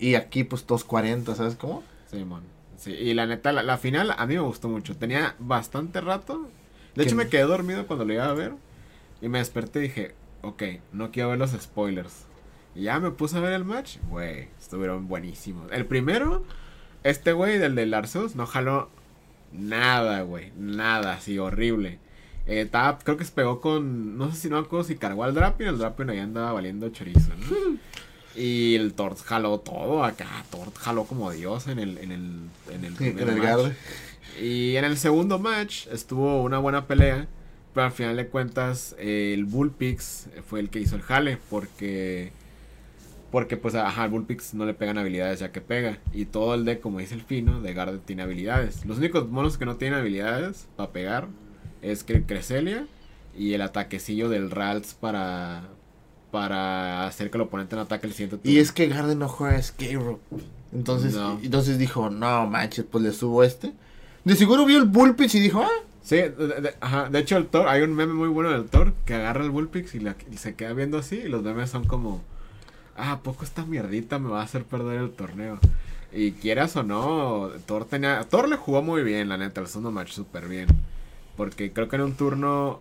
Y 0.00 0.14
aquí, 0.16 0.42
pues, 0.42 0.66
240, 0.66 1.36
¿sabes 1.36 1.54
cómo? 1.54 1.84
Simón. 2.10 2.42
Sí, 2.86 2.92
y 2.92 3.14
la 3.14 3.26
neta, 3.26 3.50
la, 3.52 3.64
la 3.64 3.78
final 3.78 4.14
a 4.16 4.26
mí 4.26 4.34
me 4.34 4.40
gustó 4.40 4.68
mucho. 4.68 4.96
Tenía 4.96 5.34
bastante 5.40 6.00
rato. 6.00 6.48
De 6.94 7.02
¿Qué? 7.02 7.08
hecho, 7.08 7.16
me 7.16 7.28
quedé 7.28 7.42
dormido 7.42 7.86
cuando 7.88 8.04
lo 8.04 8.12
iba 8.12 8.26
a 8.26 8.32
ver. 8.32 8.52
Y 9.20 9.28
me 9.28 9.38
desperté 9.38 9.80
y 9.80 9.82
dije, 9.82 10.14
ok, 10.42 10.62
no 10.92 11.10
quiero 11.10 11.30
ver 11.30 11.38
los 11.40 11.50
spoilers. 11.50 12.26
Y 12.76 12.82
ya 12.82 13.00
me 13.00 13.10
puse 13.10 13.36
a 13.36 13.40
ver 13.40 13.54
el 13.54 13.64
match. 13.64 13.96
Güey, 14.08 14.48
estuvieron 14.60 15.08
buenísimos. 15.08 15.72
El 15.72 15.84
primero, 15.86 16.44
este 17.02 17.32
güey 17.32 17.58
del 17.58 17.74
del 17.74 17.92
Arceus, 17.92 18.36
no 18.36 18.46
jaló 18.46 18.88
nada, 19.52 20.22
güey. 20.22 20.52
Nada, 20.56 21.14
así 21.14 21.38
horrible. 21.40 21.98
Eh, 22.46 22.60
estaba- 22.60 22.98
creo 22.98 23.16
que 23.16 23.24
se 23.24 23.32
pegó 23.32 23.60
con. 23.60 24.16
No 24.16 24.30
sé 24.30 24.36
si 24.36 24.48
no 24.48 24.58
acuerdo 24.58 24.84
si 24.84 24.94
cargó 24.94 25.24
al 25.24 25.34
Drapion. 25.34 25.70
El 25.70 25.78
Drapion 25.78 26.10
ahí 26.10 26.20
andaba 26.20 26.52
valiendo 26.52 26.88
chorizo, 26.90 27.30
¿no? 27.30 27.78
Y 28.36 28.74
el 28.74 28.92
Tort 28.92 29.18
jaló 29.22 29.58
todo 29.60 30.04
acá. 30.04 30.26
Tort 30.50 30.76
jaló 30.76 31.04
como 31.04 31.30
Dios 31.30 31.68
en 31.68 31.78
el, 31.78 31.96
en 31.98 32.12
el, 32.12 32.40
en 32.70 32.84
el, 32.84 32.92
primer 32.94 33.22
en 33.22 33.28
el 33.30 33.36
match. 33.36 33.46
Garde. 33.46 33.76
Y 34.40 34.76
en 34.76 34.84
el 34.84 34.98
segundo 34.98 35.38
match 35.38 35.86
estuvo 35.86 36.42
una 36.42 36.58
buena 36.58 36.86
pelea. 36.86 37.28
Pero 37.72 37.86
al 37.86 37.92
final 37.92 38.16
de 38.16 38.26
cuentas, 38.28 38.94
eh, 38.98 39.32
el 39.34 39.44
Bullpix 39.44 40.28
fue 40.48 40.60
el 40.60 40.70
que 40.70 40.80
hizo 40.80 40.96
el 40.96 41.02
jale. 41.02 41.38
Porque. 41.48 42.32
Porque, 43.30 43.56
pues, 43.56 43.74
ajá, 43.74 44.04
al 44.04 44.10
Bullpix 44.10 44.54
no 44.54 44.64
le 44.66 44.72
pegan 44.74 44.98
habilidades 44.98 45.40
ya 45.40 45.50
que 45.52 45.60
pega. 45.60 45.98
Y 46.12 46.26
todo 46.26 46.54
el 46.54 46.64
deck, 46.64 46.80
como 46.80 47.00
dice 47.00 47.14
el 47.14 47.22
Fino, 47.22 47.60
de 47.60 47.74
Garde 47.74 47.98
tiene 47.98 48.22
habilidades. 48.22 48.84
Los 48.86 48.98
únicos 48.98 49.28
monos 49.28 49.58
que 49.58 49.66
no 49.66 49.76
tienen 49.76 49.98
habilidades 49.98 50.68
para 50.76 50.92
pegar 50.92 51.28
es 51.82 52.06
Cre- 52.06 52.24
Cresselia 52.26 52.86
y 53.36 53.52
el 53.54 53.62
ataquecillo 53.62 54.28
del 54.28 54.50
Ralts 54.50 54.94
para. 54.94 55.68
Para 56.36 57.06
hacer 57.06 57.30
que 57.30 57.38
el 57.38 57.42
oponente 57.42 57.76
no 57.76 57.82
ataque 57.82 58.06
el 58.06 58.12
siguiente 58.12 58.46
Y 58.46 58.58
es 58.58 58.70
que 58.72 58.88
Garden 58.88 59.18
no 59.18 59.26
juega 59.26 59.58
Rope. 59.94 60.20
Entonces, 60.70 61.14
No. 61.14 61.38
entonces 61.42 61.78
dijo, 61.78 62.10
no 62.10 62.46
manches, 62.46 62.84
pues 62.84 63.02
le 63.02 63.12
subo 63.12 63.42
este. 63.42 63.72
De 64.24 64.36
seguro 64.36 64.66
vio 64.66 64.76
el 64.76 64.84
Bullpix 64.84 65.34
y 65.34 65.40
dijo, 65.40 65.62
ah, 65.62 65.70
Sí, 66.02 66.16
de, 66.16 66.28
de- 66.30 66.74
ajá, 66.80 67.08
de 67.08 67.18
hecho 67.20 67.38
el 67.38 67.46
Thor, 67.46 67.68
hay 67.68 67.80
un 67.80 67.94
meme 67.94 68.12
muy 68.12 68.28
bueno 68.28 68.50
del 68.50 68.66
Thor 68.66 68.92
que 69.06 69.14
agarra 69.14 69.42
el 69.44 69.50
Bullpix 69.50 69.94
y, 69.94 70.00
la- 70.00 70.14
y 70.30 70.36
se 70.36 70.54
queda 70.54 70.74
viendo 70.74 70.98
así 70.98 71.16
y 71.16 71.28
los 71.28 71.42
memes 71.42 71.70
son 71.70 71.84
como, 71.86 72.22
ah, 72.98 73.12
¿a 73.12 73.20
poco 73.20 73.42
esta 73.44 73.64
mierdita 73.64 74.18
me 74.18 74.28
va 74.28 74.42
a 74.42 74.44
hacer 74.44 74.64
perder 74.64 75.00
el 75.00 75.10
torneo? 75.12 75.58
Y 76.12 76.32
quieras 76.32 76.76
o 76.76 76.82
no, 76.82 77.48
Thor 77.64 77.86
tenía, 77.86 78.22
Thor 78.24 78.46
le 78.50 78.56
jugó 78.56 78.82
muy 78.82 79.02
bien, 79.02 79.30
la 79.30 79.38
neta, 79.38 79.62
el 79.62 79.68
segundo 79.68 79.90
match 79.90 80.12
súper 80.12 80.48
bien. 80.48 80.66
Porque 81.34 81.72
creo 81.72 81.88
que 81.88 81.96
en 81.96 82.02
un 82.02 82.12
turno 82.14 82.80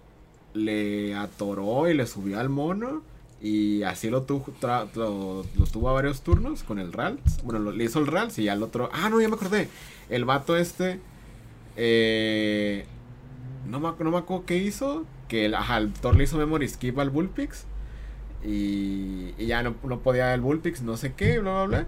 le 0.54 1.16
atoró 1.16 1.90
y 1.90 1.94
le 1.94 2.06
subió 2.06 2.40
al 2.40 2.50
mono 2.50 3.02
y 3.42 3.84
así 3.84 4.10
lo, 4.10 4.24
tuvo 4.24 4.46
lo, 4.96 5.44
tuvo 5.72 5.90
a 5.90 5.94
varios 5.94 6.22
turnos 6.22 6.64
con 6.64 6.80
el 6.80 6.94
Rals. 6.94 7.44
Bueno, 7.44 7.60
lo- 7.60 7.72
le 7.72 7.84
hizo 7.84 8.00
el 8.00 8.08
Rals 8.08 8.40
y 8.40 8.50
al 8.50 8.64
otro, 8.64 8.90
ah, 8.94 9.10
no, 9.10 9.22
ya 9.22 9.28
me 9.30 9.36
acordé, 9.36 9.70
el 10.10 10.26
vato 10.26 10.58
este... 10.58 11.00
Eh, 11.78 12.86
no, 13.70 13.80
me, 13.80 13.90
no 14.04 14.12
me 14.12 14.18
acuerdo 14.18 14.46
qué 14.46 14.58
hizo. 14.58 15.06
Que 15.28 15.46
el, 15.46 15.56
ajá, 15.56 15.78
el 15.78 15.92
Thor 15.92 16.16
le 16.16 16.24
hizo 16.24 16.38
memory 16.38 16.68
skip 16.70 16.98
al 17.00 17.10
Bullpix. 17.10 17.66
Y, 18.44 19.34
y 19.38 19.46
ya 19.48 19.64
no, 19.64 19.76
no 19.84 20.00
podía 20.00 20.34
el 20.34 20.42
Bullpix, 20.42 20.84
no 20.84 20.98
sé 20.98 21.14
qué, 21.14 21.40
bla, 21.40 21.66
bla, 21.66 21.66
bla. 21.66 21.88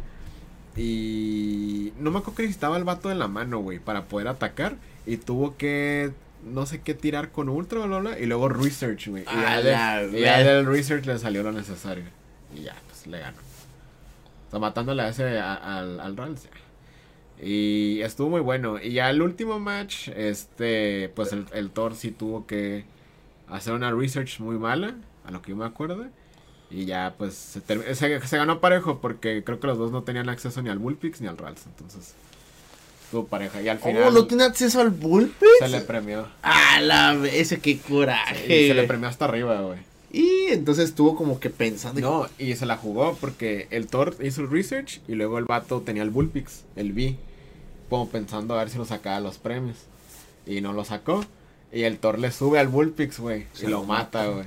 Y 0.75 1.93
no 1.99 2.11
me 2.11 2.17
acuerdo 2.19 2.35
que 2.37 2.43
necesitaba 2.43 2.77
el 2.77 2.83
vato 2.83 3.11
en 3.11 3.19
la 3.19 3.27
mano, 3.27 3.59
güey, 3.59 3.79
para 3.79 4.05
poder 4.05 4.27
atacar. 4.27 4.75
Y 5.05 5.17
tuvo 5.17 5.55
que, 5.55 6.11
no 6.53 6.65
sé 6.65 6.81
qué, 6.81 6.93
tirar 6.93 7.31
con 7.31 7.49
Ultra, 7.49 7.85
bla, 7.85 7.99
bla. 7.99 8.19
Y 8.19 8.25
luego 8.25 8.49
Research, 8.49 9.07
güey. 9.07 9.23
Y 9.23 9.25
ya, 9.25 9.53
A 9.53 9.61
de- 9.61 9.71
la 9.71 10.03
y 10.17 10.21
ya 10.21 10.37
del 10.43 10.65
Research 10.65 11.05
le 11.05 11.17
salió 11.19 11.43
lo 11.43 11.51
necesario. 11.51 12.05
Y 12.55 12.61
ya, 12.63 12.75
pues 12.87 13.05
le 13.07 13.19
ganó. 13.19 13.37
O 13.37 14.49
sea, 14.51 14.59
matándole 14.59 15.03
a 15.03 15.09
ese, 15.09 15.39
a- 15.39 15.53
al, 15.79 15.99
al 15.99 16.15
Rals. 16.17 16.47
Y 17.41 17.99
estuvo 18.01 18.29
muy 18.29 18.41
bueno. 18.41 18.79
Y 18.81 18.93
ya 18.93 19.09
el 19.09 19.21
último 19.21 19.59
match, 19.59 20.07
este, 20.09 21.09
pues 21.15 21.33
el, 21.33 21.45
el 21.53 21.69
Thor 21.69 21.95
sí 21.95 22.11
tuvo 22.11 22.47
que 22.47 22.85
hacer 23.47 23.73
una 23.73 23.91
research 23.91 24.39
muy 24.39 24.57
mala, 24.57 24.95
a 25.25 25.31
lo 25.31 25.41
que 25.41 25.51
yo 25.51 25.55
me 25.55 25.65
acuerdo. 25.65 26.07
Y 26.69 26.85
ya, 26.85 27.15
pues, 27.17 27.33
se, 27.35 27.61
se- 27.95 28.19
se 28.27 28.37
ganó 28.37 28.59
parejo 28.59 28.99
porque 28.99 29.43
creo 29.43 29.59
que 29.59 29.67
los 29.67 29.77
dos 29.77 29.91
no 29.91 30.03
tenían 30.03 30.27
acceso 30.29 30.61
ni 30.61 30.69
al 30.69 30.79
Bullpix 30.79 31.21
ni 31.21 31.27
al 31.27 31.37
Rals. 31.37 31.65
Entonces, 31.67 32.13
estuvo 33.07 33.25
pareja. 33.27 33.61
Y 33.61 33.69
al 33.69 33.79
final 33.79 34.03
¿cómo 34.03 34.11
no 34.11 34.27
tiene 34.27 34.43
acceso 34.43 34.79
al 34.81 34.89
Bullpix? 34.91 35.49
se 35.59 35.69
le 35.69 35.81
premió. 35.81 36.27
A 36.41 36.79
la 36.81 37.13
vez, 37.15 37.57
qué 37.61 37.79
coraje. 37.79 38.63
Y 38.63 38.67
se 38.67 38.73
le 38.73 38.83
premió 38.83 39.07
hasta 39.09 39.25
arriba, 39.25 39.61
güey. 39.61 39.79
Y 40.11 40.47
entonces 40.51 40.85
estuvo 40.89 41.15
como 41.15 41.39
que 41.39 41.49
pensando. 41.49 41.99
No, 41.99 42.27
y 42.37 42.55
se 42.55 42.65
la 42.65 42.77
jugó 42.77 43.17
porque 43.19 43.67
el 43.71 43.87
Thor 43.87 44.15
hizo 44.23 44.41
el 44.41 44.49
research 44.49 45.01
y 45.07 45.13
luego 45.15 45.37
el 45.37 45.45
vato 45.45 45.81
tenía 45.81 46.03
el 46.03 46.09
Bullpix, 46.09 46.63
el 46.75 46.93
B, 46.93 47.15
como 47.89 48.07
pensando 48.09 48.53
a 48.55 48.59
ver 48.59 48.69
si 48.69 48.77
lo 48.77 48.85
sacaba 48.85 49.19
los 49.19 49.37
premios. 49.37 49.77
Y 50.45 50.61
no 50.61 50.71
lo 50.73 50.85
sacó. 50.85 51.25
Y 51.73 51.83
el 51.83 51.97
Thor 51.97 52.19
le 52.19 52.31
sube 52.31 52.59
al 52.59 52.69
Bullpix, 52.69 53.19
güey, 53.19 53.47
y 53.61 53.67
lo 53.67 53.83
mata, 53.83 54.27
güey. 54.27 54.45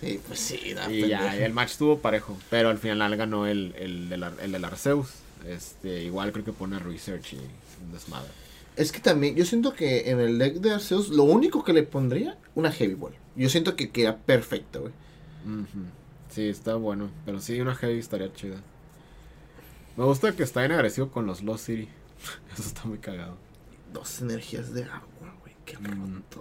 Sí, 0.00 0.20
pues 0.26 0.40
sí, 0.40 0.74
da 0.74 0.90
Y 0.90 1.08
ya, 1.08 1.18
pendejo. 1.20 1.44
el 1.44 1.52
match 1.52 1.70
estuvo 1.72 1.98
parejo. 1.98 2.36
Pero 2.50 2.68
al 2.70 2.78
final 2.78 3.16
ganó 3.16 3.46
el, 3.46 3.74
el, 3.78 4.22
Ar- 4.22 4.34
el 4.42 4.52
del 4.52 4.64
Arceus. 4.64 5.08
Este, 5.46 6.02
igual 6.04 6.32
creo 6.32 6.44
que 6.44 6.52
pone 6.52 6.78
research 6.78 7.34
y 7.34 7.36
un 7.36 7.92
desmadre. 7.92 8.28
Es 8.76 8.92
que 8.92 9.00
también, 9.00 9.34
yo 9.34 9.44
siento 9.44 9.74
que 9.74 10.10
en 10.10 10.20
el 10.20 10.38
deck 10.38 10.54
de 10.56 10.72
Arceus, 10.72 11.08
lo 11.08 11.24
único 11.24 11.64
que 11.64 11.72
le 11.72 11.82
pondría, 11.82 12.38
una 12.54 12.70
Heavy 12.70 12.94
Ball. 12.94 13.14
Yo 13.34 13.48
siento 13.48 13.74
que 13.76 13.90
queda 13.90 14.16
perfecta, 14.16 14.78
güey. 14.78 14.92
Sí, 16.30 16.48
está 16.48 16.74
bueno. 16.76 17.10
Pero 17.24 17.40
sí, 17.40 17.60
una 17.60 17.74
heavy 17.74 17.98
estaría 17.98 18.32
chida. 18.34 18.56
Me 19.96 20.04
gusta 20.04 20.32
que 20.36 20.42
está 20.44 20.60
bien 20.60 20.72
agresivo 20.72 21.08
con 21.10 21.26
los 21.26 21.42
Lost 21.42 21.66
City. 21.66 21.88
Eso 22.52 22.62
está 22.68 22.84
muy 22.84 22.98
cagado. 22.98 23.36
Dos 23.92 24.20
energías 24.20 24.72
de 24.74 24.84
agua, 24.84 25.34
güey. 25.40 25.54
Qué 25.64 25.76
Mm, 25.78 26.14
roto. 26.16 26.40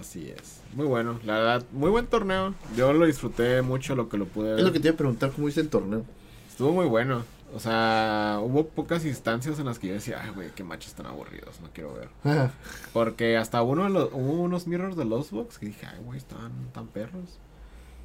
Así 0.00 0.30
es. 0.30 0.60
Muy 0.74 0.86
bueno, 0.86 1.18
la 1.24 1.34
verdad, 1.38 1.64
muy 1.72 1.90
buen 1.90 2.06
torneo. 2.06 2.54
Yo 2.76 2.92
lo 2.92 3.04
disfruté 3.06 3.62
mucho 3.62 3.94
lo 3.96 4.08
que 4.08 4.16
lo 4.16 4.26
pude 4.26 4.50
ver. 4.50 4.58
Es 4.60 4.64
lo 4.64 4.72
que 4.72 4.78
te 4.80 4.88
iba 4.88 4.94
a 4.94 4.96
preguntar, 4.96 5.32
¿cómo 5.32 5.48
hice 5.48 5.60
el 5.60 5.68
torneo? 5.68 6.04
Estuvo 6.48 6.72
muy 6.72 6.86
bueno. 6.86 7.24
O 7.54 7.60
sea, 7.60 8.40
hubo 8.42 8.66
pocas 8.68 9.04
instancias 9.06 9.58
en 9.58 9.64
las 9.66 9.78
que 9.78 9.88
yo 9.88 9.94
decía, 9.94 10.20
ay, 10.22 10.30
güey, 10.34 10.50
qué 10.54 10.64
machos 10.64 10.92
tan 10.94 11.06
aburridos, 11.06 11.60
no 11.62 11.68
quiero 11.72 11.94
ver. 11.94 12.08
Ah, 12.24 12.50
Porque 12.92 13.36
hasta 13.38 13.62
uno 13.62 13.84
de 13.84 13.90
los, 13.90 14.10
hubo 14.12 14.42
unos 14.42 14.66
mirrors 14.66 14.96
de 14.96 15.04
Lost 15.06 15.30
Box 15.32 15.58
que 15.58 15.66
dije, 15.66 15.86
ay, 15.86 15.98
güey, 16.04 16.18
están 16.18 16.52
tan 16.72 16.88
perros. 16.88 17.38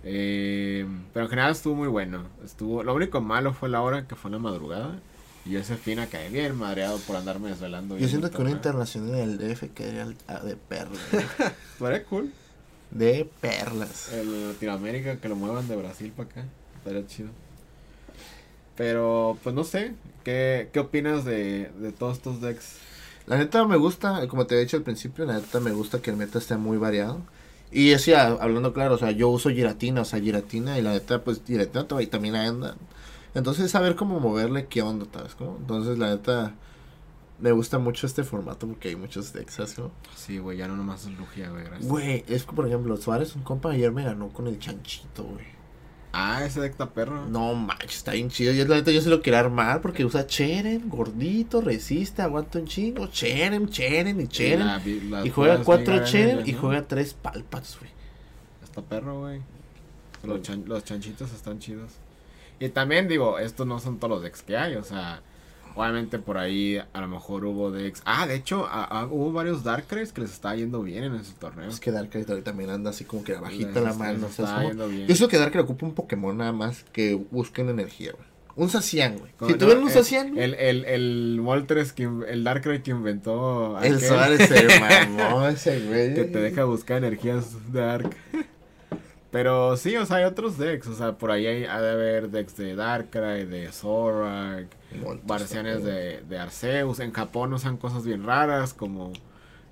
Eh, 0.06 0.86
pero 1.14 1.26
en 1.26 1.30
general 1.30 1.52
estuvo 1.52 1.76
muy 1.76 1.88
bueno. 1.88 2.24
Estuvo, 2.44 2.84
lo 2.84 2.94
único 2.94 3.22
malo 3.22 3.54
fue 3.54 3.70
la 3.70 3.82
hora 3.82 4.08
que 4.08 4.16
fue 4.16 4.30
en 4.30 4.34
la 4.34 4.40
madrugada. 4.40 5.00
Y 5.46 5.52
yo 5.52 5.60
ese 5.60 5.76
fin 5.76 6.00
caí 6.10 6.32
bien 6.32 6.56
madreado 6.58 6.98
por 7.00 7.16
andarme 7.18 7.50
desvelando. 7.50 7.98
Yo 7.98 8.08
siento 8.08 8.30
que 8.30 8.38
un 8.38 8.44
torneo. 8.44 8.56
internacional 8.56 9.38
del 9.38 9.38
DF 9.56 9.74
quedaría 9.74 10.04
al- 10.04 10.16
a- 10.28 10.40
de 10.40 10.56
perlas. 10.56 11.00
Estaría 11.74 12.04
cool. 12.06 12.32
De 12.92 13.30
perlas. 13.42 14.12
El 14.14 14.50
Latinoamérica 14.54 15.18
que 15.18 15.28
lo 15.28 15.36
muevan 15.36 15.68
de 15.68 15.76
Brasil 15.76 16.14
para 16.16 16.30
acá. 16.30 16.44
Estaría 16.78 17.06
chido. 17.08 17.30
Pero, 18.76 19.38
pues 19.44 19.54
no 19.56 19.64
sé. 19.64 19.96
¿Qué, 20.24 20.70
qué 20.72 20.80
opinas 20.80 21.26
de, 21.26 21.72
de 21.80 21.92
todos 21.92 22.18
estos 22.18 22.42
decks? 22.42 22.78
La 23.26 23.38
neta 23.38 23.66
me 23.66 23.78
gusta, 23.78 24.28
como 24.28 24.46
te 24.48 24.56
he 24.56 24.60
dicho 24.60 24.78
al 24.78 24.84
principio, 24.84 25.26
la 25.26 25.36
neta 25.36 25.60
me 25.60 25.72
gusta 25.72 26.02
que 26.02 26.12
el 26.12 26.18
meta 26.18 26.40
esté 26.40 26.58
muy 26.58 26.78
variado. 26.78 27.22
Y 27.72 27.90
decía, 27.90 28.28
hablando 28.28 28.74
claro, 28.74 28.96
o 28.96 28.98
sea, 28.98 29.12
yo 29.12 29.30
uso 29.30 29.50
Giratina, 29.50 30.02
o 30.02 30.06
sea, 30.06 30.20
Giratina, 30.20 30.78
y 30.78 30.82
la 30.82 30.92
neta, 30.92 31.24
pues 31.24 31.42
Giratina 31.46 31.88
todavía 31.88 32.10
también 32.10 32.36
anda. 32.36 32.76
Entonces, 33.34 33.72
saber 33.72 33.96
cómo 33.96 34.20
moverle, 34.20 34.68
qué 34.68 34.82
onda, 34.82 35.08
¿sabes? 35.12 35.36
cómo? 35.36 35.58
Entonces, 35.60 35.98
la 35.98 36.10
neta, 36.10 36.54
me 37.40 37.52
gusta 37.52 37.80
mucho 37.80 38.06
este 38.06 38.24
formato 38.24 38.68
porque 38.68 38.90
hay 38.90 38.96
muchos 38.96 39.34
decks, 39.34 39.56
¿sabes? 39.56 39.74
cómo? 39.74 39.92
Sí, 40.16 40.38
güey, 40.38 40.58
ya 40.60 40.68
no 40.68 40.76
nomás 40.78 41.06
es 41.06 41.18
Lugia, 41.18 41.50
güey. 41.50 41.64
gracias. 41.64 41.90
Güey, 41.90 42.24
es 42.28 42.44
que, 42.44 42.54
por 42.54 42.68
ejemplo, 42.68 42.96
Suárez, 42.98 43.36
un 43.36 43.44
compa 43.44 43.72
ayer 43.72 43.92
me 43.92 44.04
ganó 44.04 44.30
con 44.30 44.48
el 44.48 44.60
chanchito, 44.60 45.24
güey. 45.24 45.46
Ah, 46.16 46.46
ese 46.46 46.62
deck 46.62 46.72
está 46.74 46.92
perro. 46.94 47.26
No 47.26 47.56
manches, 47.56 47.98
está 47.98 48.12
bien 48.12 48.30
chido. 48.30 48.54
Yo 48.54 48.66
la 48.66 48.76
neta 48.76 48.92
yo 48.92 49.02
se 49.02 49.10
lo 49.10 49.22
quería 49.24 49.40
armar 49.40 49.82
porque 49.82 50.06
usa 50.06 50.28
Cheren, 50.28 50.88
gordito, 50.88 51.60
resiste, 51.60 52.22
aguanta 52.22 52.60
un 52.60 52.68
chingo. 52.68 53.08
Cheren, 53.08 53.68
Cheren 53.68 54.22
y 54.22 54.28
Cheren. 54.28 54.68
La 55.10 55.26
Y 55.26 55.30
juega 55.32 55.64
cuatro 55.64 56.04
Cheren 56.06 56.48
y 56.48 56.54
juega 56.54 56.88
tres 56.88 57.16
Palpats, 57.16 57.80
güey. 57.80 57.92
Está 58.64 58.82
perro, 58.84 59.22
güey. 59.22 59.42
Los, 60.24 60.42
chan- 60.44 60.64
los 60.68 60.84
chanchitos 60.86 61.34
están 61.34 61.58
chidos. 61.60 61.92
Y 62.60 62.70
también 62.70 63.08
digo, 63.08 63.40
estos 63.40 63.66
no 63.66 63.80
son 63.80 63.98
todos 63.98 64.12
los 64.12 64.22
decks 64.22 64.44
que 64.44 64.56
hay, 64.56 64.76
o 64.76 64.84
sea, 64.84 65.22
obviamente 65.76 66.20
por 66.20 66.38
ahí 66.38 66.78
a 66.94 67.02
lo 67.02 67.08
mejor 67.08 67.46
hubo 67.46 67.72
decks. 67.72 68.02
Ah, 68.06 68.28
de 68.28 68.36
hecho, 68.36 68.66
a- 68.68 68.84
a- 68.84 69.06
hubo 69.08 69.32
varios 69.32 69.64
Darkrais 69.64 70.12
que 70.14 70.22
les 70.22 70.32
está 70.32 70.56
yendo 70.56 70.82
bien 70.84 71.04
en 71.06 71.16
ese 71.16 71.34
torneo. 71.34 71.70
Es 71.70 71.80
que 71.80 71.92
Darkrai 71.92 72.24
también 72.44 72.70
anda 72.70 72.90
así 72.92 73.06
como 73.06 73.24
que 73.24 73.36
abajita 73.36 73.82
la 73.82 73.94
mano. 73.94 74.28
bien. 74.88 75.08
Yo 75.08 75.16
siento 75.16 75.28
que 75.30 75.38
Darkrai 75.38 75.64
ocupa 75.64 75.86
un 75.86 75.94
Pokémon 75.94 76.38
nada 76.38 76.52
más 76.52 76.84
que 76.92 77.16
busquen 77.32 77.70
energía, 77.70 78.12
güey. 78.12 78.26
Un 78.56 78.70
Sacian, 78.70 79.18
güey. 79.18 79.32
Si 79.48 79.54
no, 79.54 79.58
tuvieran 79.58 79.82
un 79.82 79.90
el- 79.90 79.94
Sacian, 79.96 80.38
El, 80.38 80.54
el, 80.54 80.86
el 80.86 81.40
Moltres, 81.42 81.92
que, 81.92 82.04
el 82.04 82.44
Darkrai 82.44 82.84
que 82.84 82.92
inventó. 82.92 83.80
el 83.82 84.00
Suárez 84.00 84.48
se 84.48 84.80
mamó 84.80 85.48
ese 85.48 85.80
güey. 85.88 86.14
Que 86.14 86.26
te 86.26 86.38
deja 86.40 86.64
buscar 86.66 86.98
energías 87.00 87.48
Dark. 87.74 88.16
Pero 89.32 89.76
sí, 89.78 89.98
o 89.98 90.06
sea, 90.06 90.18
hay 90.18 90.26
otros 90.26 90.60
decks. 90.60 90.86
O 90.88 90.96
sea, 90.96 91.14
por 91.14 91.32
ahí 91.32 91.48
hay, 91.48 91.66
ha 91.66 91.82
de 91.82 91.92
haber 91.92 92.30
decks 92.30 92.56
de 92.56 92.76
Darkrai, 92.76 93.46
de 93.46 93.72
Zorak, 93.72 94.68
Versiones 95.26 95.82
güey. 95.82 95.94
de, 95.94 96.22
de 96.30 96.38
Arceus. 96.40 97.00
En 97.00 97.12
Japón 97.12 97.54
usan 97.54 97.78
cosas 97.78 98.06
bien 98.06 98.24
raras 98.24 98.74
como 98.74 99.12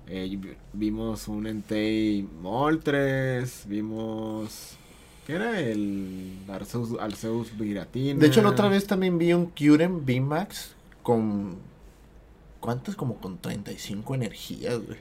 eh, 0.06 0.28
vi- 0.38 0.56
vimos 0.72 1.28
un 1.28 1.46
Entei 1.46 2.26
Moltres, 2.40 3.62
vimos... 3.66 4.76
¿Qué 5.26 5.34
era? 5.34 5.60
El 5.60 6.38
Arceus, 6.48 6.98
Arceus 6.98 7.56
Viratina. 7.56 8.18
De 8.18 8.26
hecho, 8.26 8.42
la 8.42 8.48
otra 8.48 8.68
vez 8.68 8.88
también 8.88 9.18
vi 9.18 9.32
un 9.32 9.46
Kyurem 9.52 10.04
VMAX 10.04 10.72
con. 11.04 11.54
¿Cuántas? 12.58 12.96
Como 12.96 13.18
con 13.18 13.38
35 13.38 14.16
energías, 14.16 14.84
güey. 14.84 14.98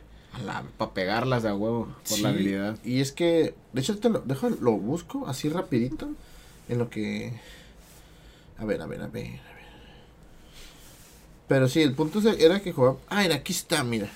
Para 0.77 0.91
pegarlas 0.93 1.41
de 1.41 1.49
a 1.49 1.55
huevo, 1.55 1.85
por 2.07 2.17
Sí, 2.17 2.21
la 2.21 2.29
habilidad. 2.29 2.77
Y 2.85 3.01
es 3.01 3.11
que, 3.11 3.55
de 3.73 3.81
hecho, 3.81 3.97
te 3.97 4.09
lo, 4.09 4.19
dejo, 4.19 4.49
lo 4.49 4.73
busco 4.73 5.27
así 5.27 5.49
rapidito. 5.49 6.07
En 6.69 6.77
lo 6.77 6.89
que... 6.91 7.33
A 8.59 8.65
ver, 8.65 8.79
a 8.81 8.85
ver, 8.85 9.01
a 9.01 9.07
ver. 9.07 9.39
Pero 11.51 11.67
sí, 11.67 11.81
el 11.81 11.91
punto 11.93 12.19
es- 12.19 12.39
era 12.39 12.61
que 12.61 12.71
jugaba... 12.71 12.95
Ah, 13.09 13.23
mira, 13.23 13.35
aquí 13.35 13.51
está, 13.51 13.83
mira. 13.83 14.07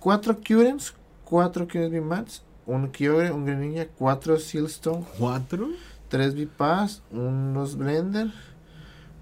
Cuatro 0.00 0.38
Curems, 0.40 0.94
cuatro 1.26 1.68
Curems 1.68 1.92
VMAX, 1.92 2.42
un 2.64 2.88
Kyogre, 2.90 3.32
un 3.32 3.44
Greninja, 3.44 3.86
cuatro 3.98 4.38
Sealstone, 4.38 5.04
¿Cuatro? 5.18 5.68
tres 6.08 6.32
Vipas, 6.32 7.02
unos 7.10 7.76
Blender, 7.76 8.28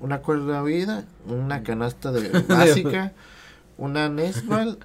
una 0.00 0.20
cuerda 0.20 0.62
de 0.62 0.72
vida, 0.72 1.04
una 1.26 1.64
canasta 1.64 2.12
de 2.12 2.28
básica, 2.48 3.12
una 3.76 4.08
Nesbal, 4.08 4.78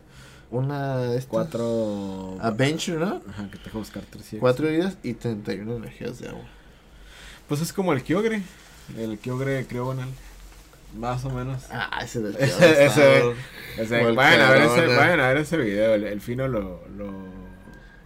una 0.50 0.98
de 0.98 1.16
estas- 1.16 1.30
Cuatro... 1.30 2.38
Adventure, 2.42 2.98
¿no? 3.06 3.22
Ajá, 3.30 3.52
que 3.52 3.58
te 3.60 3.66
deja 3.66 3.78
buscar 3.78 4.04
tres. 4.10 4.36
Cuatro 4.40 4.68
vidas 4.68 4.98
y 5.04 5.14
31 5.14 5.76
energías 5.76 6.18
de 6.18 6.30
agua. 6.30 6.42
Pues 7.48 7.62
es 7.62 7.72
como 7.72 7.94
el 7.94 8.02
Kyogre. 8.02 8.42
El 8.98 9.20
Kyogre 9.20 9.68
Cryogonal. 9.68 10.10
Más 10.98 11.24
o 11.26 11.30
menos. 11.30 11.64
Ah, 11.72 12.00
ese 12.04 12.20
del 12.22 12.36
Ese- 12.36 12.86
ese- 12.86 13.34
vayan, 14.16 14.42
a 14.42 14.50
ver 14.52 14.62
ese, 14.64 14.76
Corona. 14.76 14.98
vayan 14.98 15.20
a 15.20 15.28
ver 15.30 15.38
ese 15.38 15.58
video. 15.58 15.94
El, 15.94 16.04
el 16.06 16.20
Fino 16.22 16.48
lo, 16.48 16.82
lo, 16.98 17.12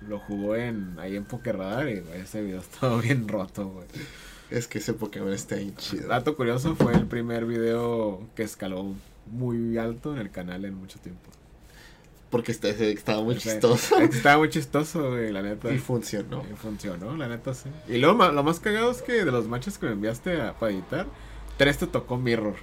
lo 0.07 0.19
jugó 0.19 0.55
en, 0.55 0.97
ahí 0.99 1.15
en 1.15 1.23
Pokerradar 1.23 1.87
y 1.89 1.99
güey, 2.01 2.21
ese 2.21 2.41
video 2.41 2.59
estaba 2.61 2.99
bien 2.99 3.27
roto, 3.27 3.67
güey. 3.69 3.85
Es 4.49 4.67
que 4.67 4.79
ese 4.79 4.93
Pokémon 4.93 5.31
está 5.33 5.55
bien 5.55 5.75
chido. 5.77 6.09
Dato 6.09 6.35
curioso, 6.35 6.75
fue 6.75 6.93
el 6.93 7.07
primer 7.07 7.45
video 7.45 8.21
que 8.35 8.43
escaló 8.43 8.93
muy 9.31 9.77
alto 9.77 10.13
en 10.13 10.19
el 10.19 10.29
canal 10.29 10.65
en 10.65 10.75
mucho 10.75 10.99
tiempo. 10.99 11.31
Porque 12.29 12.51
está, 12.51 12.67
ese 12.67 12.91
estaba 12.91 13.23
muy 13.23 13.35
Ese- 13.35 13.51
chistoso. 13.51 13.97
Estaba 13.99 14.37
muy 14.39 14.49
chistoso, 14.49 15.11
güey, 15.11 15.31
la 15.31 15.41
neta. 15.41 15.71
y 15.71 15.77
funcionó. 15.79 16.43
Y 16.51 16.55
funcionó, 16.55 17.15
la 17.15 17.27
neta 17.29 17.53
sí. 17.53 17.69
Y 17.87 17.97
luego 17.99 18.15
ma- 18.15 18.31
lo 18.31 18.43
más 18.43 18.59
cagado 18.59 18.91
es 18.91 19.01
que 19.01 19.23
de 19.23 19.31
los 19.31 19.47
matches 19.47 19.77
que 19.77 19.85
me 19.87 19.93
enviaste 19.93 20.41
a, 20.41 20.53
para 20.59 20.71
editar, 20.73 21.05
tres 21.57 21.77
te 21.77 21.87
tocó 21.87 22.17
Mirror. 22.17 22.55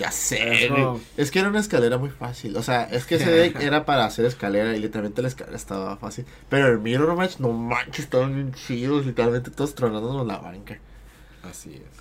Ya 0.00 0.10
sé, 0.10 0.64
Es 0.64 0.70
güey. 0.70 0.82
como- 0.82 1.00
Es 1.18 1.30
que 1.30 1.40
era 1.40 1.48
una 1.50 1.60
escalera 1.60 1.98
muy 1.98 2.08
fácil. 2.08 2.56
O 2.56 2.62
sea, 2.62 2.84
es 2.84 3.04
que 3.04 3.16
ese 3.16 3.30
deck 3.30 3.60
era 3.60 3.84
para 3.84 4.06
hacer 4.06 4.24
escalera 4.24 4.74
y 4.74 4.80
literalmente 4.80 5.20
la 5.20 5.28
escalera 5.28 5.56
estaba 5.56 5.96
fácil. 5.98 6.24
Pero 6.48 6.68
el 6.68 6.78
Mirror 6.78 7.14
Match, 7.16 7.38
no 7.38 7.52
manches, 7.52 8.06
estaban 8.06 8.34
bien 8.34 8.54
chidos. 8.54 9.04
Literalmente 9.04 9.50
todos 9.50 9.74
tronándonos 9.74 10.26
la 10.26 10.38
banca. 10.38 10.78
Así 11.42 11.74
es. 11.74 12.00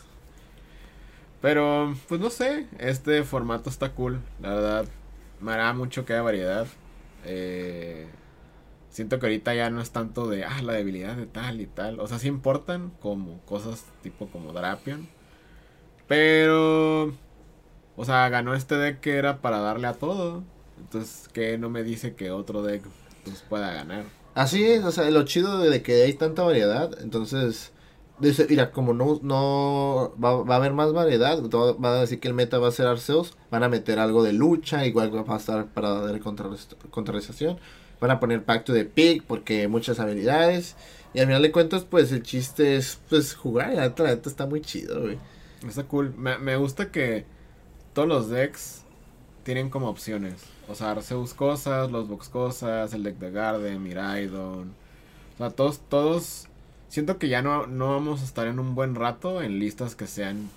Pero, 1.42 1.94
pues 2.08 2.22
no 2.22 2.30
sé, 2.30 2.68
este 2.80 3.24
formato 3.24 3.70
está 3.70 3.92
cool, 3.92 4.22
la 4.42 4.50
verdad. 4.54 4.86
Me 5.42 5.52
hará 5.52 5.74
mucho 5.74 6.06
que 6.06 6.14
haya 6.14 6.22
variedad. 6.22 6.68
Eh, 7.26 8.08
siento 8.90 9.20
que 9.20 9.26
ahorita 9.26 9.54
ya 9.56 9.70
no 9.70 9.82
es 9.82 9.92
tanto 9.92 10.28
de, 10.30 10.46
ah, 10.46 10.62
la 10.62 10.72
debilidad 10.74 11.16
de 11.18 11.26
tal 11.26 11.60
y 11.62 11.66
tal. 11.66 12.00
O 12.00 12.08
sea, 12.08 12.18
sí 12.20 12.28
importan 12.30 12.92
como 13.02 13.40
cosas 13.42 13.86
tipo 14.04 14.28
como 14.30 14.54
Drapion. 14.54 15.08
Pero, 16.08 17.14
o 18.00 18.06
sea, 18.06 18.30
ganó 18.30 18.54
este 18.54 18.76
deck 18.76 19.02
que 19.02 19.18
era 19.18 19.42
para 19.42 19.60
darle 19.60 19.88
a 19.88 19.94
todo. 19.94 20.44
Entonces, 20.80 21.28
que 21.34 21.58
no 21.58 21.70
me 21.70 21.84
dice 21.84 22.16
que 22.16 22.32
otro 22.32 22.64
deck 22.64 22.82
pues, 23.26 23.44
pueda 23.50 23.74
ganar? 23.74 24.06
Así 24.34 24.64
es, 24.64 24.86
o 24.86 24.92
sea, 24.92 25.10
lo 25.12 25.24
chido 25.24 25.60
de 25.60 25.82
que 25.82 26.04
hay 26.04 26.14
tanta 26.14 26.44
variedad, 26.44 26.90
entonces, 27.02 27.74
dice, 28.20 28.48
mira, 28.50 28.72
como 28.72 28.94
no, 28.94 29.20
no 29.22 30.14
va, 30.24 30.42
va 30.44 30.56
a 30.56 30.58
haber 30.58 30.72
más 30.72 30.94
variedad, 30.94 31.42
van 31.78 31.94
a 31.94 32.00
decir 32.00 32.22
que 32.22 32.30
el 32.30 32.34
meta 32.34 32.58
va 32.60 32.70
a 32.70 32.72
ser 32.72 32.88
Arceus, 32.88 33.36
van 33.52 33.64
a 33.64 33.70
meter 33.70 34.00
algo 34.00 34.24
de 34.24 34.32
lucha, 34.32 34.86
igual 34.86 35.14
va 35.14 35.34
a 35.34 35.38
estar 35.38 35.66
para 35.66 35.90
dar 36.00 36.18
contrarrest- 36.22 36.78
contrarrestación, 36.90 37.60
van 38.00 38.12
a 38.12 38.20
poner 38.22 38.46
pacto 38.46 38.72
de 38.72 38.86
pick, 38.86 39.24
porque 39.26 39.68
muchas 39.68 40.00
habilidades, 40.00 40.78
y 41.14 41.20
al 41.20 41.26
final 41.26 41.42
de 41.42 41.52
cuentas, 41.52 41.84
pues 41.84 42.12
el 42.14 42.24
chiste 42.24 42.78
es, 42.78 43.00
pues, 43.10 43.36
jugar, 43.36 43.74
y 43.74 43.76
la 43.76 43.82
neta, 43.82 44.04
la 44.04 44.10
neta 44.12 44.30
está 44.30 44.46
muy 44.46 44.62
chido, 44.62 45.02
güey. 45.02 45.18
Está 45.68 45.84
cool. 45.84 46.14
Me, 46.16 46.38
me 46.38 46.56
gusta 46.56 46.92
que 46.92 47.26
todos 47.94 48.08
los 48.08 48.30
decks 48.30 48.82
tienen 49.44 49.70
como 49.70 49.90
opciones. 49.90 50.36
O 50.68 50.76
sea, 50.76 50.92
Arceus 50.92 51.34
cosas, 51.34 51.92
los 51.92 52.08
Box 52.08 52.30
cosas, 52.30 52.94
el 52.94 53.04
deck 53.04 53.18
de 53.18 53.32
Garden, 53.32 53.82
Miraidon. 53.82 54.70
O 55.36 55.38
sea, 55.38 55.50
todos, 55.50 55.80
todos. 55.90 56.48
Siento 56.90 57.18
que 57.18 57.30
ya 57.30 57.42
no, 57.42 57.68
no 57.68 57.90
vamos 57.92 58.22
a 58.22 58.26
estar 58.26 58.48
en 58.48 58.60
un 58.60 58.76
buen 58.76 58.96
rato 58.96 59.42
en 59.42 59.60
listas 59.60 59.96
que 59.96 60.08
sean 60.08 60.50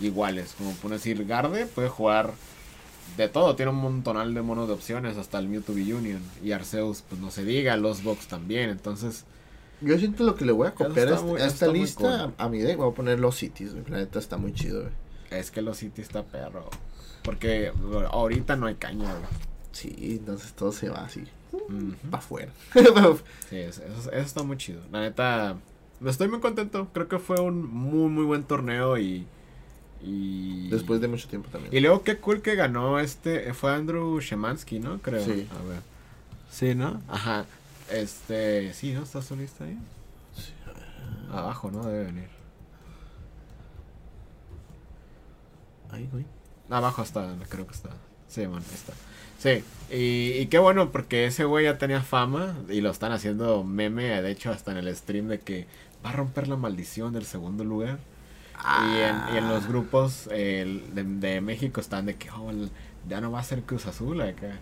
iguales. 0.00 0.54
Como 0.58 0.72
por 0.72 0.90
decir, 0.90 1.24
Garde 1.26 1.66
puede 1.66 1.88
jugar 1.88 2.32
de 3.16 3.28
todo, 3.28 3.54
tiene 3.56 3.70
un 3.70 3.78
montonal 3.78 4.34
de 4.34 4.42
monos 4.42 4.66
de 4.68 4.74
opciones, 4.74 5.16
hasta 5.16 5.38
el 5.38 5.48
Mewtwo 5.48 5.74
Union. 5.74 6.20
Y 6.42 6.52
Arceus, 6.52 7.02
pues 7.08 7.20
no 7.20 7.30
se 7.30 7.44
diga, 7.44 7.76
los 7.76 8.02
Box 8.02 8.26
también, 8.26 8.68
entonces... 8.70 9.24
Yo 9.80 9.98
siento 9.98 10.24
lo 10.24 10.34
que 10.34 10.44
le 10.44 10.52
voy 10.52 10.66
a 10.68 10.74
copiar 10.74 11.08
a, 11.08 11.14
este- 11.14 11.24
muy- 11.24 11.40
a 11.40 11.44
eso 11.46 11.54
esta 11.54 11.66
lista, 11.68 12.00
cool. 12.00 12.34
a, 12.38 12.44
a 12.44 12.48
mi 12.48 12.58
deck, 12.60 12.78
voy 12.78 12.90
a 12.90 12.94
poner 12.94 13.20
los 13.20 13.36
cities, 13.36 13.72
güey. 13.74 13.84
La 13.88 13.98
neta 13.98 14.18
está 14.18 14.38
muy 14.38 14.52
chido, 14.54 14.80
güey. 14.80 14.92
Es 15.30 15.50
que 15.50 15.62
los 15.62 15.78
City 15.78 16.02
está 16.02 16.22
perro. 16.24 16.68
Porque 17.22 17.72
ahorita 18.10 18.56
no 18.56 18.66
hay 18.66 18.76
caña, 18.76 19.12
güey. 19.12 19.26
Sí, 19.72 19.94
entonces 20.20 20.52
todo 20.54 20.72
se 20.72 20.88
va 20.88 21.04
así, 21.04 21.24
para 22.10 22.22
afuera. 22.22 22.52
Sí, 23.50 23.56
eso, 23.56 23.82
está 24.12 24.42
muy 24.42 24.56
chido. 24.56 24.80
La 24.90 25.00
neta, 25.00 25.56
estoy 26.04 26.28
muy 26.28 26.40
contento. 26.40 26.88
Creo 26.94 27.08
que 27.08 27.18
fue 27.18 27.40
un 27.40 27.66
muy, 27.68 28.08
muy 28.08 28.24
buen 28.24 28.44
torneo 28.44 28.96
y... 28.96 29.26
y... 30.02 30.68
Después 30.70 31.00
de 31.00 31.08
mucho 31.08 31.28
tiempo 31.28 31.48
Y 31.48 31.52
también. 31.52 31.82
luego 31.82 32.02
qué 32.04 32.16
cool 32.18 32.40
que 32.40 32.54
ganó 32.54 32.98
este, 33.00 33.52
fue 33.52 33.72
Andrew 33.74 34.18
Shemansky, 34.20 34.78
¿no? 34.78 34.98
Creo. 35.02 35.22
Sí. 35.24 35.46
A 35.52 35.68
ver. 35.68 35.80
Sí, 36.50 36.74
¿no? 36.74 37.02
Ajá. 37.08 37.44
Este, 37.90 38.72
sí, 38.72 38.92
¿no? 38.92 39.02
¿Está 39.02 39.20
su 39.20 39.36
lista 39.36 39.64
ahí? 39.64 39.76
Abajo, 41.30 41.70
¿no? 41.70 41.84
Debe 41.84 42.04
venir. 42.04 42.28
Ay, 45.90 46.08
güey. 46.12 46.24
Abajo 46.70 47.02
está, 47.02 47.34
creo 47.48 47.66
que 47.66 47.74
está. 47.74 47.90
Sí, 48.28 48.46
man, 48.46 48.62
está. 48.74 48.92
Sí, 49.38 49.62
y, 49.90 50.32
y 50.40 50.46
qué 50.46 50.58
bueno 50.58 50.90
porque 50.90 51.26
ese 51.26 51.44
güey 51.44 51.64
ya 51.64 51.78
tenía 51.78 52.02
fama 52.02 52.56
y 52.68 52.80
lo 52.80 52.90
están 52.90 53.12
haciendo 53.12 53.62
meme, 53.64 54.20
de 54.22 54.30
hecho 54.30 54.50
hasta 54.50 54.72
en 54.72 54.78
el 54.78 54.96
stream 54.96 55.28
de 55.28 55.40
que 55.40 55.66
va 56.04 56.10
a 56.10 56.12
romper 56.12 56.48
la 56.48 56.56
maldición 56.56 57.12
del 57.12 57.24
segundo 57.24 57.64
lugar. 57.64 57.98
Y, 58.58 59.00
en, 59.00 59.34
y 59.34 59.38
en 59.38 59.48
los 59.48 59.68
grupos 59.68 60.28
eh, 60.32 60.82
de, 60.92 61.04
de 61.04 61.40
México 61.42 61.80
están 61.80 62.06
de 62.06 62.16
que 62.16 62.30
oh, 62.30 62.50
ya 63.06 63.20
no 63.20 63.30
va 63.30 63.40
a 63.40 63.44
ser 63.44 63.62
Cruz 63.62 63.86
Azul 63.86 64.20
acá. 64.22 64.58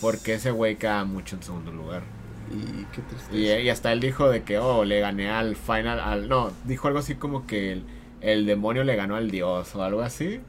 Porque 0.00 0.34
ese 0.34 0.50
güey 0.50 0.76
queda 0.76 1.04
mucho 1.04 1.36
en 1.36 1.42
segundo 1.42 1.72
lugar. 1.72 2.02
Y 2.50 2.84
qué 2.94 3.02
tristeza. 3.02 3.34
Y, 3.34 3.64
y 3.64 3.68
hasta 3.70 3.92
él 3.92 4.00
dijo 4.00 4.28
de 4.28 4.42
que, 4.44 4.58
oh, 4.58 4.84
le 4.84 5.00
gané 5.00 5.30
al 5.30 5.56
final, 5.56 6.00
al... 6.00 6.28
No, 6.28 6.52
dijo 6.64 6.88
algo 6.88 7.00
así 7.00 7.14
como 7.16 7.46
que 7.46 7.72
el, 7.72 7.84
el 8.20 8.46
demonio 8.46 8.84
le 8.84 8.96
ganó 8.96 9.16
al 9.16 9.30
dios 9.30 9.74
o 9.74 9.82
algo 9.82 10.02
así. 10.02 10.40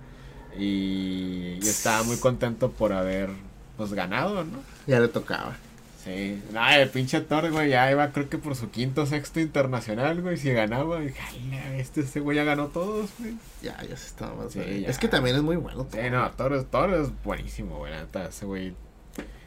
Y, 0.58 1.58
y 1.62 1.68
estaba 1.68 2.04
muy 2.04 2.18
contento 2.18 2.72
por 2.72 2.93
haber, 2.93 3.30
pues, 3.78 3.93
ganado, 3.93 4.43
¿no? 4.43 4.60
Ya 4.88 4.99
le 4.99 5.08
tocaba. 5.08 5.56
Sí. 6.04 6.41
No, 6.52 6.68
el 6.68 6.89
pinche 6.89 7.22
Thor, 7.22 7.52
güey, 7.52 7.70
ya 7.70 7.91
iba 7.91 8.12
creo 8.12 8.28
que 8.28 8.39
por 8.39 8.56
su 8.56 8.72
quinto 8.72 9.06
sexto 9.06 9.39
internacional, 9.39 10.20
güey, 10.22 10.36
si 10.36 10.52
ganaba. 10.52 10.99
Dije, 10.99 11.20
"Ay, 11.30 11.52
la 11.52 11.70
bestia, 11.78 12.02
este 12.02 12.20
güey 12.20 12.38
ya 12.38 12.43
ganó 12.43 12.68
todos, 12.70 13.12
güey. 13.20 13.36
Ya, 13.62 13.78
ya 13.84 13.95
se 13.95 14.08
estaba 14.08 14.34
más. 14.34 14.52
Sí. 14.52 14.84
Es 14.88 14.97
que 14.97 15.08
también 15.08 15.36
es 15.36 15.43
muy 15.43 15.58
bueno. 15.58 15.86
Sí, 15.91 15.99
no, 16.12 16.30
Thor, 16.32 16.54
es- 16.54 16.66
Thor 16.72 16.91
es 16.95 17.10
buenísimo, 17.24 17.78
güey, 17.78 17.93
neta, 17.93 18.26
ese 18.26 18.45
güey... 18.45 18.74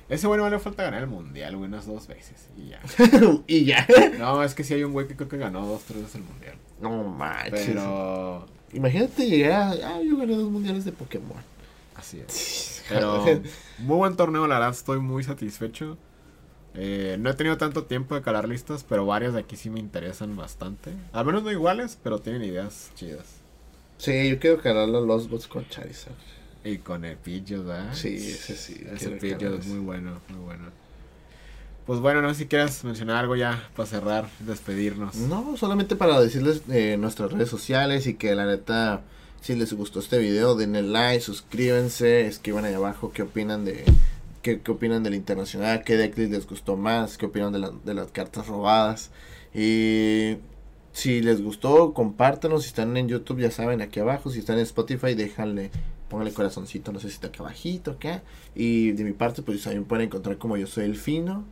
Ese 0.08 0.26
güey 0.28 0.38
no 0.38 0.48
le 0.48 0.58
falta 0.60 0.84
ganar 0.84 1.00
el 1.02 1.08
mundial, 1.08 1.56
güey, 1.56 1.66
unas 1.68 1.86
dos 1.86 2.06
veces 2.06 2.48
y 2.56 2.68
ya. 2.68 2.80
y 3.48 3.64
ya. 3.64 3.84
No, 4.18 4.42
es 4.44 4.54
que 4.54 4.62
sí 4.62 4.74
hay 4.74 4.84
un 4.84 4.92
güey 4.92 5.08
que 5.08 5.16
creo 5.16 5.28
que 5.28 5.38
ganó 5.38 5.66
dos, 5.66 5.82
tres 5.84 6.02
veces 6.02 6.16
el 6.16 6.22
mundial. 6.22 6.54
No 6.80 7.02
manches. 7.02 7.66
Pero 7.68 8.46
Imagínate 8.74 9.26
llegar 9.26 9.52
a. 9.52 9.96
Ah, 9.96 10.02
yo 10.02 10.16
gané 10.16 10.36
dos 10.36 10.50
mundiales 10.50 10.84
de 10.84 10.92
Pokémon. 10.92 11.38
así 11.94 12.20
es. 12.20 12.82
Pero 12.88 13.24
muy 13.78 13.96
buen 13.96 14.16
torneo, 14.16 14.46
la 14.46 14.56
verdad 14.56 14.72
estoy 14.72 15.00
muy 15.00 15.24
satisfecho. 15.24 15.96
Eh, 16.74 17.16
no 17.20 17.30
he 17.30 17.34
tenido 17.34 17.56
tanto 17.56 17.84
tiempo 17.84 18.14
de 18.14 18.22
calar 18.22 18.48
listas, 18.48 18.84
pero 18.84 19.06
varias 19.06 19.32
de 19.32 19.40
aquí 19.40 19.56
sí 19.56 19.70
me 19.70 19.78
interesan 19.78 20.36
bastante. 20.36 20.90
Al 21.12 21.24
menos 21.24 21.44
no 21.44 21.52
iguales, 21.52 21.98
pero 22.02 22.18
tienen 22.18 22.42
ideas 22.42 22.90
chidas. 22.96 23.36
Sí, 23.96 24.28
yo 24.28 24.38
quiero 24.40 24.60
ganar 24.60 24.88
los 24.88 25.06
Lost 25.06 25.30
Bots 25.30 25.46
con 25.46 25.66
Charizard. 25.68 26.14
Y 26.64 26.78
con 26.78 27.04
el 27.04 27.16
Pidgeot, 27.16 27.64
¿verdad? 27.64 27.94
Sí, 27.94 28.16
ese 28.16 28.56
sí, 28.56 28.84
Ese 28.92 29.16
calar 29.18 29.60
es 29.60 29.66
muy 29.66 29.78
bueno, 29.78 30.20
muy 30.28 30.40
bueno. 30.40 30.64
Pues 31.86 32.00
bueno, 32.00 32.22
no 32.22 32.30
sé 32.30 32.40
si 32.40 32.46
quieras 32.46 32.82
mencionar 32.84 33.16
algo 33.16 33.36
ya 33.36 33.68
para 33.76 33.86
cerrar, 33.86 34.28
despedirnos. 34.40 35.16
No, 35.16 35.56
solamente 35.58 35.96
para 35.96 36.18
decirles 36.20 36.62
eh, 36.70 36.96
nuestras 36.98 37.30
redes 37.32 37.50
sociales 37.50 38.06
y 38.06 38.14
que 38.14 38.34
la 38.34 38.46
neta, 38.46 39.02
si 39.42 39.54
les 39.54 39.72
gustó 39.74 39.98
este 40.00 40.16
video, 40.18 40.54
denle 40.54 40.82
like, 40.82 41.20
suscríbanse, 41.20 42.26
escriban 42.26 42.64
ahí 42.64 42.72
abajo 42.72 43.12
qué 43.12 43.22
opinan 43.22 43.66
de 43.66 43.84
qué, 44.40 44.60
qué 44.60 44.70
opinan 44.70 45.02
del 45.02 45.14
internacional, 45.14 45.84
qué 45.84 45.98
decklist 45.98 46.32
les 46.32 46.46
gustó 46.46 46.76
más, 46.76 47.18
qué 47.18 47.26
opinan 47.26 47.52
de, 47.52 47.58
la- 47.58 47.72
de 47.84 47.92
las 47.94 48.10
cartas 48.12 48.46
robadas. 48.46 49.10
Y 49.54 50.36
si 50.92 51.20
les 51.20 51.42
gustó, 51.42 51.92
compártanos. 51.92 52.62
Si 52.62 52.68
están 52.68 52.96
en 52.96 53.08
YouTube, 53.08 53.40
ya 53.40 53.50
saben, 53.50 53.82
aquí 53.82 54.00
abajo. 54.00 54.30
Si 54.30 54.38
están 54.38 54.56
en 54.56 54.62
Spotify, 54.62 55.14
déjanle, 55.14 55.70
pónganle 56.08 56.32
corazoncito, 56.32 56.92
no 56.92 56.98
sé 57.00 57.08
si 57.08 57.14
está 57.16 57.26
acá 57.26 57.40
abajito, 57.40 57.90
acá. 57.92 58.22
Y 58.54 58.92
de 58.92 59.04
mi 59.04 59.12
parte, 59.12 59.42
pues 59.42 59.62
también 59.62 59.84
pueden 59.84 60.06
encontrar 60.06 60.38
como 60.38 60.56
yo 60.56 60.66
soy 60.66 60.84
el 60.86 60.96
fino. 60.96 61.44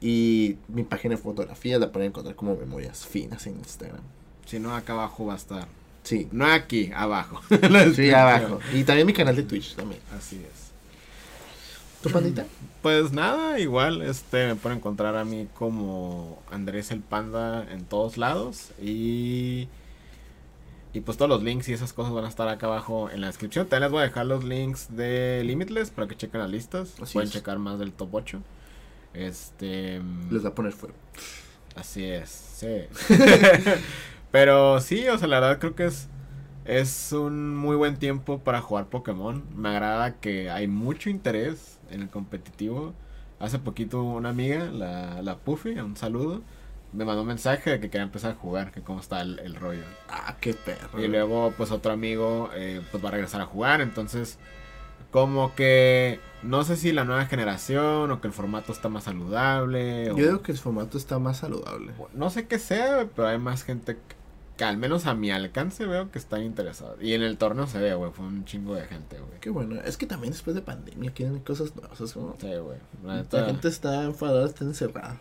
Y 0.00 0.56
mi 0.68 0.84
página 0.84 1.16
de 1.16 1.20
fotografía 1.20 1.78
la 1.78 1.90
pueden 1.90 2.08
encontrar 2.08 2.36
como 2.36 2.54
Memorias 2.56 3.04
Finas 3.06 3.46
en 3.46 3.56
Instagram. 3.56 4.00
Si 4.46 4.58
no, 4.58 4.74
acá 4.74 4.92
abajo 4.92 5.26
va 5.26 5.34
a 5.34 5.36
estar. 5.36 5.66
Sí, 6.04 6.28
No 6.32 6.46
aquí, 6.46 6.90
abajo. 6.94 7.40
sí, 7.94 8.10
abajo. 8.10 8.60
Y 8.72 8.84
también 8.84 9.06
mi 9.06 9.12
canal 9.12 9.36
de 9.36 9.42
Twitch 9.42 9.74
también. 9.74 10.00
Así 10.16 10.36
es. 10.36 10.68
¿Tu 12.02 12.10
pandita? 12.10 12.46
Pues 12.80 13.12
nada, 13.12 13.58
igual 13.58 14.02
este 14.02 14.46
me 14.46 14.54
pueden 14.54 14.78
encontrar 14.78 15.16
a 15.16 15.24
mí 15.24 15.48
como 15.54 16.40
Andrés 16.50 16.92
el 16.92 17.00
Panda 17.00 17.66
en 17.72 17.84
todos 17.84 18.16
lados 18.16 18.70
y 18.80 19.66
y 20.94 21.00
pues 21.00 21.18
todos 21.18 21.28
los 21.28 21.42
links 21.42 21.68
y 21.68 21.72
esas 21.72 21.92
cosas 21.92 22.12
van 22.12 22.24
a 22.24 22.28
estar 22.28 22.48
acá 22.48 22.66
abajo 22.66 23.10
en 23.10 23.20
la 23.20 23.26
descripción. 23.26 23.66
También 23.66 23.82
les 23.82 23.90
voy 23.90 24.00
a 24.00 24.04
dejar 24.04 24.26
los 24.26 24.44
links 24.44 24.96
de 24.96 25.42
Limitless 25.44 25.90
para 25.90 26.08
que 26.08 26.16
chequen 26.16 26.40
las 26.40 26.50
listas. 26.50 26.94
Así 27.02 27.14
pueden 27.14 27.28
es. 27.28 27.34
checar 27.34 27.58
más 27.58 27.78
del 27.78 27.92
top 27.92 28.14
8. 28.14 28.40
Este 29.14 30.00
Les 30.30 30.44
va 30.44 30.50
a 30.50 30.54
poner 30.54 30.72
fuego. 30.72 30.94
Así 31.74 32.04
es, 32.04 32.28
sí. 32.30 32.84
Pero 34.30 34.80
sí, 34.80 35.08
o 35.08 35.18
sea, 35.18 35.28
la 35.28 35.40
verdad 35.40 35.58
creo 35.58 35.74
que 35.74 35.86
es, 35.86 36.08
es 36.64 37.12
un 37.12 37.56
muy 37.56 37.76
buen 37.76 37.96
tiempo 37.96 38.40
para 38.40 38.60
jugar 38.60 38.86
Pokémon. 38.88 39.44
Me 39.56 39.70
agrada 39.70 40.16
que 40.20 40.50
hay 40.50 40.66
mucho 40.68 41.10
interés 41.10 41.78
en 41.90 42.02
el 42.02 42.10
competitivo. 42.10 42.94
Hace 43.38 43.58
poquito 43.58 44.02
una 44.02 44.30
amiga, 44.30 44.66
la, 44.66 45.22
la 45.22 45.38
Puffy, 45.38 45.78
un 45.78 45.96
saludo, 45.96 46.42
me 46.92 47.04
mandó 47.04 47.22
un 47.22 47.28
mensaje 47.28 47.70
de 47.70 47.80
que 47.80 47.90
quería 47.90 48.04
empezar 48.04 48.32
a 48.32 48.34
jugar, 48.34 48.72
que 48.72 48.82
cómo 48.82 49.00
está 49.00 49.20
el, 49.20 49.38
el 49.40 49.54
rollo. 49.54 49.84
Ah, 50.08 50.36
qué 50.40 50.54
perro. 50.54 51.02
Y 51.02 51.08
luego, 51.08 51.52
pues 51.56 51.70
otro 51.70 51.92
amigo, 51.92 52.50
eh, 52.54 52.80
pues 52.90 53.04
va 53.04 53.08
a 53.08 53.12
regresar 53.12 53.40
a 53.40 53.46
jugar. 53.46 53.80
Entonces, 53.80 54.38
como 55.10 55.54
que 55.54 56.20
no 56.42 56.62
sé 56.64 56.76
si 56.76 56.92
la 56.92 57.04
nueva 57.04 57.24
generación 57.26 58.10
o 58.10 58.20
que 58.20 58.26
el 58.28 58.32
formato 58.32 58.72
está 58.72 58.88
más 58.88 59.04
saludable. 59.04 60.10
o- 60.10 60.16
Yo 60.16 60.26
digo 60.26 60.42
que 60.42 60.52
el 60.52 60.58
formato 60.58 60.98
está 60.98 61.18
más 61.18 61.38
saludable. 61.38 61.92
no 62.14 62.30
sé 62.30 62.46
qué 62.46 62.58
sea, 62.58 63.08
pero 63.16 63.28
hay 63.28 63.38
más 63.38 63.64
gente 63.64 63.94
que, 63.94 64.16
que 64.58 64.64
al 64.64 64.76
menos 64.76 65.06
a 65.06 65.14
mi 65.14 65.30
alcance 65.30 65.86
veo 65.86 66.10
que 66.10 66.18
están 66.18 66.42
interesados. 66.42 66.98
Y 67.00 67.14
en 67.14 67.22
el 67.22 67.38
torneo 67.38 67.66
se 67.66 67.78
ve, 67.78 67.94
güey, 67.94 68.10
fue 68.12 68.26
un 68.26 68.44
chingo 68.44 68.74
de 68.74 68.84
gente, 68.86 69.18
güey. 69.18 69.40
Qué 69.40 69.50
bueno. 69.50 69.80
Es 69.82 69.96
que 69.96 70.06
también 70.06 70.32
después 70.32 70.54
de 70.56 70.62
pandemia 70.62 71.12
quieren 71.12 71.38
cosas 71.40 71.74
nuevas. 71.76 72.00
Es 72.00 72.12
como... 72.12 72.36
Sí, 72.40 72.48
güey. 72.56 72.78
La 73.04 73.24
gente 73.46 73.68
está 73.68 74.04
enfadada, 74.04 74.46
está 74.46 74.64
encerrada. 74.64 75.20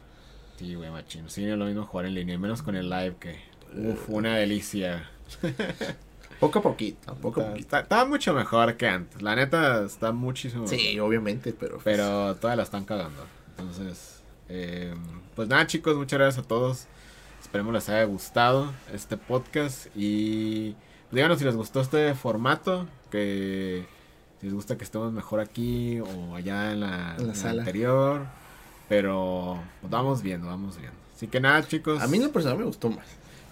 sí, 0.58 0.74
güey, 0.76 0.90
machino. 0.90 1.30
Sí, 1.30 1.46
no 1.46 1.54
es 1.54 1.60
lo 1.60 1.66
mismo 1.66 1.86
jugar 1.86 2.08
en 2.08 2.16
línea, 2.16 2.38
menos 2.40 2.62
con 2.64 2.76
el 2.76 2.90
live 2.90 3.16
que, 3.20 3.40
uf, 3.76 4.10
una 4.10 4.36
delicia. 4.36 5.10
Poco 6.40 6.60
a 6.60 6.62
poquito, 6.62 7.16
poco 7.16 7.42
a 7.42 7.46
poquito. 7.46 7.60
está- 7.66 7.80
está 7.82 8.06
mucho 8.06 8.34
mejor 8.34 8.78
que 8.78 8.88
antes. 8.88 9.22
La 9.22 9.36
neta 9.36 9.84
está 9.86 10.12
muchísimo 10.12 10.64
mejor. 10.64 10.78
Sí, 10.78 11.00
obviamente, 11.00 11.52
pero... 11.54 11.74
pues, 11.74 11.84
Pero 11.84 12.36
todas 12.36 12.56
la 12.56 12.64
están 12.64 12.86
cagando. 12.86 13.26
Entonces, 13.58 14.22
eh, 14.50 14.94
pues 15.36 15.48
nada, 15.48 15.66
chicos, 15.66 15.96
muchas 15.96 16.20
gracias 16.20 16.46
a 16.46 16.48
todos. 16.48 16.86
Esperemos 17.42 17.74
les 17.74 17.90
haya 17.90 18.04
gustado 18.04 18.72
este 18.94 19.18
podcast. 19.18 19.88
Y 19.96 20.76
díganos 21.12 21.40
si 21.40 21.46
les 21.46 21.56
gustó 21.56 21.82
este 21.82 22.14
formato. 22.14 22.88
Que 23.10 23.86
si 24.40 24.46
les 24.48 24.54
gusta 24.54 24.78
que 24.78 24.84
estemos 24.84 25.12
mejor 25.12 25.40
aquí 25.40 26.00
o 26.02 26.36
allá 26.36 26.72
en 26.72 26.82
la, 26.82 27.16
En 27.18 27.28
la 27.28 27.36
sala. 27.36 27.62
anterior. 27.64 28.26
Pero 28.90 29.60
pues, 29.82 29.90
vamos 29.92 30.22
viendo, 30.22 30.48
vamos 30.48 30.78
viendo. 30.78 30.96
Así 31.16 31.28
que 31.28 31.40
nada, 31.40 31.66
chicos. 31.68 32.02
A 32.02 32.08
mí 32.08 32.18
en 32.18 32.24
lo 32.26 32.32
personal 32.32 32.58
me 32.60 32.66
gustó 32.66 32.90
más. 32.90 33.06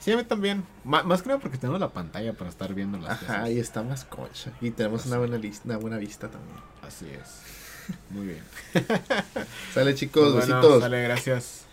Sí, 0.05 0.11
a 0.11 0.17
mí 0.17 0.23
también. 0.23 0.63
Más 0.83 1.23
que 1.23 1.29
nada 1.29 1.39
porque 1.41 1.57
tenemos 1.57 1.79
la 1.81 1.89
pantalla 1.89 2.31
para 2.33 2.47
estar 2.51 2.71
viendo 2.75 2.99
las 2.99 3.13
Ajá, 3.13 3.25
cosas. 3.39 3.49
y 3.49 3.59
está 3.59 3.81
más 3.81 4.05
concha. 4.05 4.51
Y 4.61 4.69
tenemos 4.69 5.01
Así. 5.01 5.09
una 5.09 5.17
buena, 5.17 5.37
lista, 5.39 5.63
una 5.65 5.77
buena 5.77 5.97
vista 5.97 6.29
también. 6.29 6.59
Así 6.83 7.07
es. 7.09 7.41
Muy 8.11 8.27
bien. 8.27 8.43
Sale 9.73 9.95
chicos, 9.95 10.31
Pues 10.33 10.45
bueno, 10.45 10.57
besitos. 10.61 10.81
sale, 10.83 11.01
gracias. 11.03 11.64